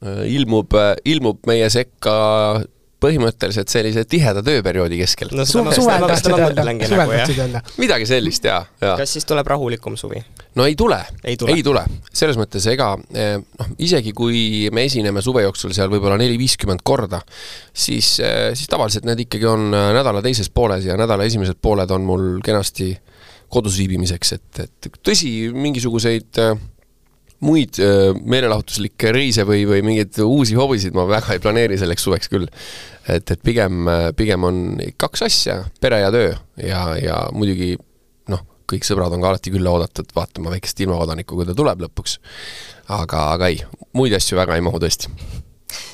ilmub, 0.01 0.73
äh, 0.77 0.93
ilmub 1.05 1.43
meie 1.49 1.69
sekka 1.69 2.13
põhimõtteliselt 3.01 3.71
sellise 3.71 4.03
tiheda 4.05 4.43
tööperioodi 4.45 4.99
keskel. 4.99 5.31
no 5.33 5.45
Su- 5.45 5.63
suvel 5.73 6.03
tahtsid 6.05 6.35
öelda, 6.35 6.65
suvel 6.85 6.99
nagu 6.99 7.15
tahtsid 7.15 7.39
öelda. 7.41 7.61
midagi 7.81 8.05
sellist 8.05 8.45
ja, 8.45 8.59
ja. 8.81 8.93
kas 8.99 9.15
siis 9.15 9.25
tuleb 9.25 9.47
rahulikum 9.49 9.95
suvi? 9.97 10.21
no 10.55 10.67
ei 10.69 10.75
tule, 10.77 10.99
Ei 11.23 11.37
tule. 11.37 11.55
ei 11.55 11.63
tule. 11.65 11.81
selles 12.13 12.37
mõttes 12.37 12.67
ega 12.69 12.91
eh, 13.13 13.39
noh, 13.41 13.71
isegi 13.81 14.13
kui 14.13 14.69
me 14.73 14.85
esineme 14.89 15.23
suve 15.25 15.41
jooksul 15.47 15.73
seal 15.73 15.89
võib-olla 15.93 16.19
neli-viiskümmend 16.21 16.85
korda, 16.85 17.23
siis, 17.73 18.19
siis 18.21 18.69
tavaliselt 18.69 19.07
need 19.09 19.25
ikkagi 19.25 19.49
on 19.49 19.71
äh, 19.73 19.89
nädala 19.97 20.21
teises 20.21 20.51
pooles 20.53 20.85
ja 20.85 20.97
nädala 20.99 21.25
esimesed 21.25 21.57
pooled 21.61 21.89
on 21.97 22.05
mul 22.05 22.27
kenasti 22.45 22.93
kodus 23.51 23.75
viibimiseks, 23.81 24.37
et, 24.37 24.61
et 24.63 24.91
tõsi, 25.03 25.31
mingisuguseid 25.51 26.39
äh, 26.39 26.53
muid 27.41 27.79
meelelahutuslikke 28.21 29.11
reise 29.15 29.45
või, 29.49 29.63
või 29.69 29.81
mingeid 29.85 30.19
uusi 30.21 30.57
hobisid 30.57 30.93
ma 30.97 31.07
väga 31.09 31.35
ei 31.35 31.41
planeeri 31.41 31.79
selleks 31.81 32.05
suveks 32.05 32.29
küll. 32.29 32.47
et, 33.09 33.31
et 33.31 33.41
pigem, 33.41 33.89
pigem 34.17 34.45
on 34.45 34.59
kaks 35.01 35.25
asja, 35.25 35.57
pere 35.81 36.03
ja 36.03 36.11
töö 36.13 36.35
ja, 36.61 36.83
ja 37.01 37.21
muidugi 37.33 37.73
noh, 38.29 38.43
kõik 38.69 38.85
sõbrad 38.87 39.13
on 39.15 39.23
ka 39.23 39.33
alati 39.33 39.53
külla 39.53 39.73
oodatud 39.73 40.13
vaatama 40.15 40.53
väikest 40.53 40.83
ilmakodanikku, 40.85 41.39
kui 41.39 41.49
ta 41.49 41.57
tuleb 41.57 41.81
lõpuks. 41.87 42.19
aga, 42.89 43.31
aga 43.35 43.49
ei, 43.51 43.63
muid 43.97 44.13
asju 44.17 44.37
väga 44.37 44.57
ei 44.57 44.65
mahu 44.65 44.81
tõesti. 44.83 45.09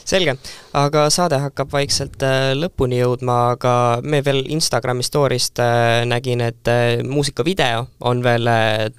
selge, 0.08 0.38
aga 0.78 1.08
saade 1.14 1.40
hakkab 1.42 1.72
vaikselt 1.74 2.24
äh, 2.26 2.54
lõpuni 2.58 3.02
jõudma, 3.02 3.38
aga 3.56 3.74
me 4.04 4.22
veel 4.26 4.44
Instagrami 4.54 5.04
story'st 5.06 5.62
äh, 5.64 6.06
nägin, 6.10 6.44
et 6.46 6.72
äh, 6.72 7.02
muusikavideo 7.04 7.84
on 8.08 8.24
veel 8.26 8.48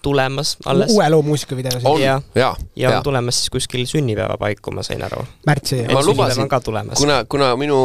tulemas 0.05 0.57
alles 0.69 0.93
uue 0.93 1.09
loo 1.13 1.25
muusikavideo 1.27 1.79
on 1.79 1.83
siis, 1.85 2.05
Jaa., 2.05 2.19
jaa, 2.39 2.53
ja 2.77 2.93
on 2.99 3.07
tulemas 3.07 3.41
siis 3.41 3.53
kuskil 3.55 3.87
sünnipäeva 3.89 4.37
paiku, 4.41 4.75
ma 4.77 4.85
sain 4.87 5.03
aru. 5.07 5.25
märtsi 5.49 5.81
et 5.85 5.93
Ma 5.95 6.05
lubasin- 6.05 6.45
on 6.45 6.53
ka 6.53 6.61
tulemas. 6.61 6.99
kuna, 7.01 7.23
kuna 7.25 7.55
minu 7.57 7.79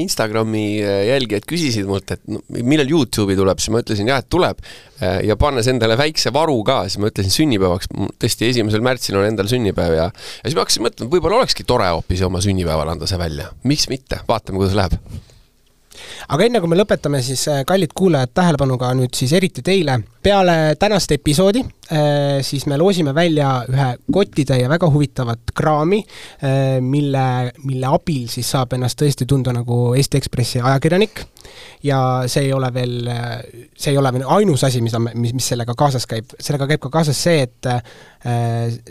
Instagrami 0.00 0.66
jälgijad 0.80 1.46
küsisid 1.48 1.86
mult, 1.88 2.10
et 2.16 2.22
no, 2.30 2.40
millal 2.48 2.88
Youtube'i 2.90 3.36
tuleb, 3.38 3.60
siis 3.60 3.74
ma 3.74 3.84
ütlesin 3.84 4.08
jah, 4.08 4.24
et 4.24 4.30
tuleb. 4.32 4.62
ja 4.96 5.34
pannes 5.36 5.66
endale 5.68 5.92
väikse 6.00 6.30
varu 6.32 6.62
ka, 6.64 6.78
siis 6.88 6.96
ma 7.02 7.10
ütlesin 7.10 7.34
sünnipäevaks, 7.34 7.90
tõesti 8.16 8.48
esimesel 8.48 8.80
märtsil 8.80 9.18
on 9.20 9.26
endal 9.28 9.48
sünnipäev 9.50 9.92
ja 9.92 10.06
ja 10.06 10.48
siis 10.48 10.56
ma 10.56 10.64
hakkasin 10.64 10.84
mõtlema, 10.86 11.10
võib-olla 11.12 11.40
olekski 11.42 11.66
tore 11.68 11.88
hoopis 11.90 12.15
oma 12.24 12.40
sünnipäeval 12.40 12.88
anda 12.88 13.06
see 13.06 13.18
välja. 13.18 13.50
miks 13.64 13.88
mitte, 13.88 14.20
vaatame, 14.28 14.60
kuidas 14.62 14.76
läheb. 14.78 14.98
aga 16.28 16.44
enne 16.44 16.60
kui 16.60 16.68
me 16.68 16.78
lõpetame, 16.80 17.22
siis 17.22 17.46
äh, 17.48 17.64
kallid 17.66 17.92
kuulajad, 17.94 18.32
tähelepanu 18.34 18.78
ka 18.78 18.94
nüüd 18.94 19.14
siis 19.14 19.32
eriti 19.32 19.62
teile, 19.62 20.00
peale 20.26 20.74
tänast 20.78 21.12
episoodi 21.14 21.62
äh, 21.62 22.40
siis 22.42 22.66
me 22.66 22.78
loosime 22.80 23.14
välja 23.14 23.50
ühe 23.70 23.88
kotitäie 24.12 24.68
väga 24.68 24.90
huvitavat 24.90 25.52
kraami, 25.54 26.02
mille, 26.80 27.52
mille 27.64 27.86
abil 27.86 28.26
siis 28.30 28.50
saab 28.50 28.74
ennast 28.74 28.98
tõesti 29.00 29.26
tunda 29.28 29.54
nagu 29.54 29.94
Eesti 29.94 30.18
Ekspressi 30.18 30.60
ajakirjanik 30.60 31.22
ja 31.86 32.00
see 32.26 32.48
ei 32.48 32.52
ole 32.52 32.72
veel, 32.74 33.10
see 33.76 33.92
ei 33.92 33.98
ole 33.98 34.12
veel 34.12 34.26
ainus 34.36 34.64
asi, 34.66 34.80
mida 34.84 34.98
me, 35.02 35.12
mis, 35.14 35.34
mis 35.36 35.46
sellega 35.52 35.74
kaasas 35.78 36.06
käib, 36.10 36.34
sellega 36.40 36.66
käib 36.72 36.82
ka 36.82 36.90
kaasas 36.98 37.20
see, 37.22 37.44
et 37.46 37.68
äh, 37.70 37.80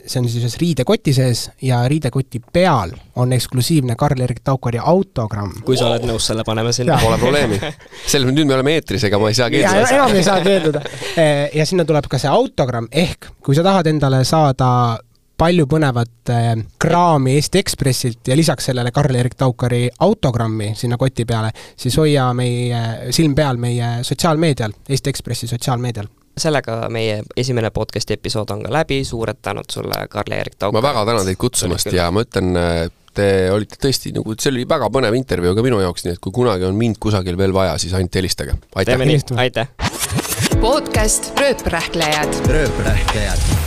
see 0.05 0.21
on 0.21 0.29
siis 0.29 0.43
ühes 0.43 0.57
riidekoti 0.61 1.13
sees 1.15 1.49
ja 1.65 1.81
riidekoti 1.91 2.41
peal 2.53 2.93
on 3.21 3.33
eksklusiivne 3.35 3.95
Karl-Erik 3.99 4.41
Taukari 4.43 4.79
autogramm. 4.81 5.61
kui 5.65 5.77
sa 5.79 5.89
oled 5.89 6.07
nõus 6.07 6.27
selle 6.29 6.45
panema 6.47 6.71
sinna. 6.75 6.97
Pole 7.01 7.19
probleemi. 7.19 7.59
selles 8.11 8.27
mõttes 8.27 8.39
nüüd 8.39 8.49
me 8.49 8.57
oleme 8.57 8.75
eetris, 8.79 9.07
ega 9.09 9.19
ma 9.19 9.31
ei 9.31 9.37
saa 9.37 9.49
keelduda. 9.51 9.85
enam 9.97 10.15
ei 10.15 10.25
saa 10.25 10.39
keelduda. 10.45 10.83
ja 11.53 11.65
sinna 11.65 11.85
tuleb 11.85 12.07
ka 12.11 12.19
see 12.21 12.31
autogramm, 12.31 12.87
ehk 12.91 13.31
kui 13.43 13.55
sa 13.55 13.63
tahad 13.65 13.87
endale 13.91 14.23
saada 14.27 14.69
palju 15.37 15.67
põnevat 15.69 16.31
eh, 16.31 16.51
kraami 16.79 17.35
Eesti 17.35 17.59
Ekspressilt 17.59 18.31
ja 18.31 18.37
lisaks 18.37 18.69
sellele 18.69 18.91
Karl-Erik 18.95 19.35
Taukari 19.39 19.87
autogrammi 19.99 20.71
sinna 20.79 20.97
koti 20.97 21.25
peale, 21.27 21.51
siis 21.77 21.97
hoia 21.99 22.29
meie 22.33 23.11
silm 23.15 23.35
peal 23.35 23.59
meie 23.61 23.97
sotsiaalmeedial, 24.07 24.75
Eesti 24.89 25.11
Ekspressi 25.13 25.51
sotsiaalmeedial. 25.51 26.07
sellega 26.37 26.89
meie 26.91 27.21
esimene 27.37 27.69
podcast'i 27.71 28.13
episood 28.17 28.49
on 28.51 28.63
ka 28.65 28.71
läbi, 28.71 29.03
suured 29.07 29.37
tänud 29.41 29.71
sulle, 29.71 30.07
Karl-Erik 30.11 30.55
Tauk. 30.59 30.73
ma 30.73 30.81
väga 30.83 31.05
tänan 31.05 31.25
teid 31.25 31.39
kutsumast 31.39 31.91
ja 31.95 32.11
ma 32.11 32.23
ütlen, 32.25 32.51
te 33.15 33.29
olite 33.51 33.79
tõesti 33.79 34.11
nagu, 34.15 34.35
see 34.39 34.51
oli 34.51 34.67
väga 34.67 34.89
põnev 34.91 35.15
intervjuu 35.15 35.55
ka 35.55 35.63
minu 35.65 35.79
jaoks, 35.83 36.05
nii 36.05 36.17
et 36.17 36.23
kui 36.23 36.35
kunagi 36.35 36.67
on 36.67 36.75
mind 36.79 36.99
kusagil 36.99 37.39
veel 37.39 37.55
vaja, 37.55 37.77
siis 37.79 37.95
ainult 37.95 38.15
helistage. 38.19 38.59
aitäh 38.75 39.07
aitäh! 39.35 40.24
Podcast 40.61 41.39
Rööprähklejad. 41.39 42.27
Rööprähklejad 42.49 43.64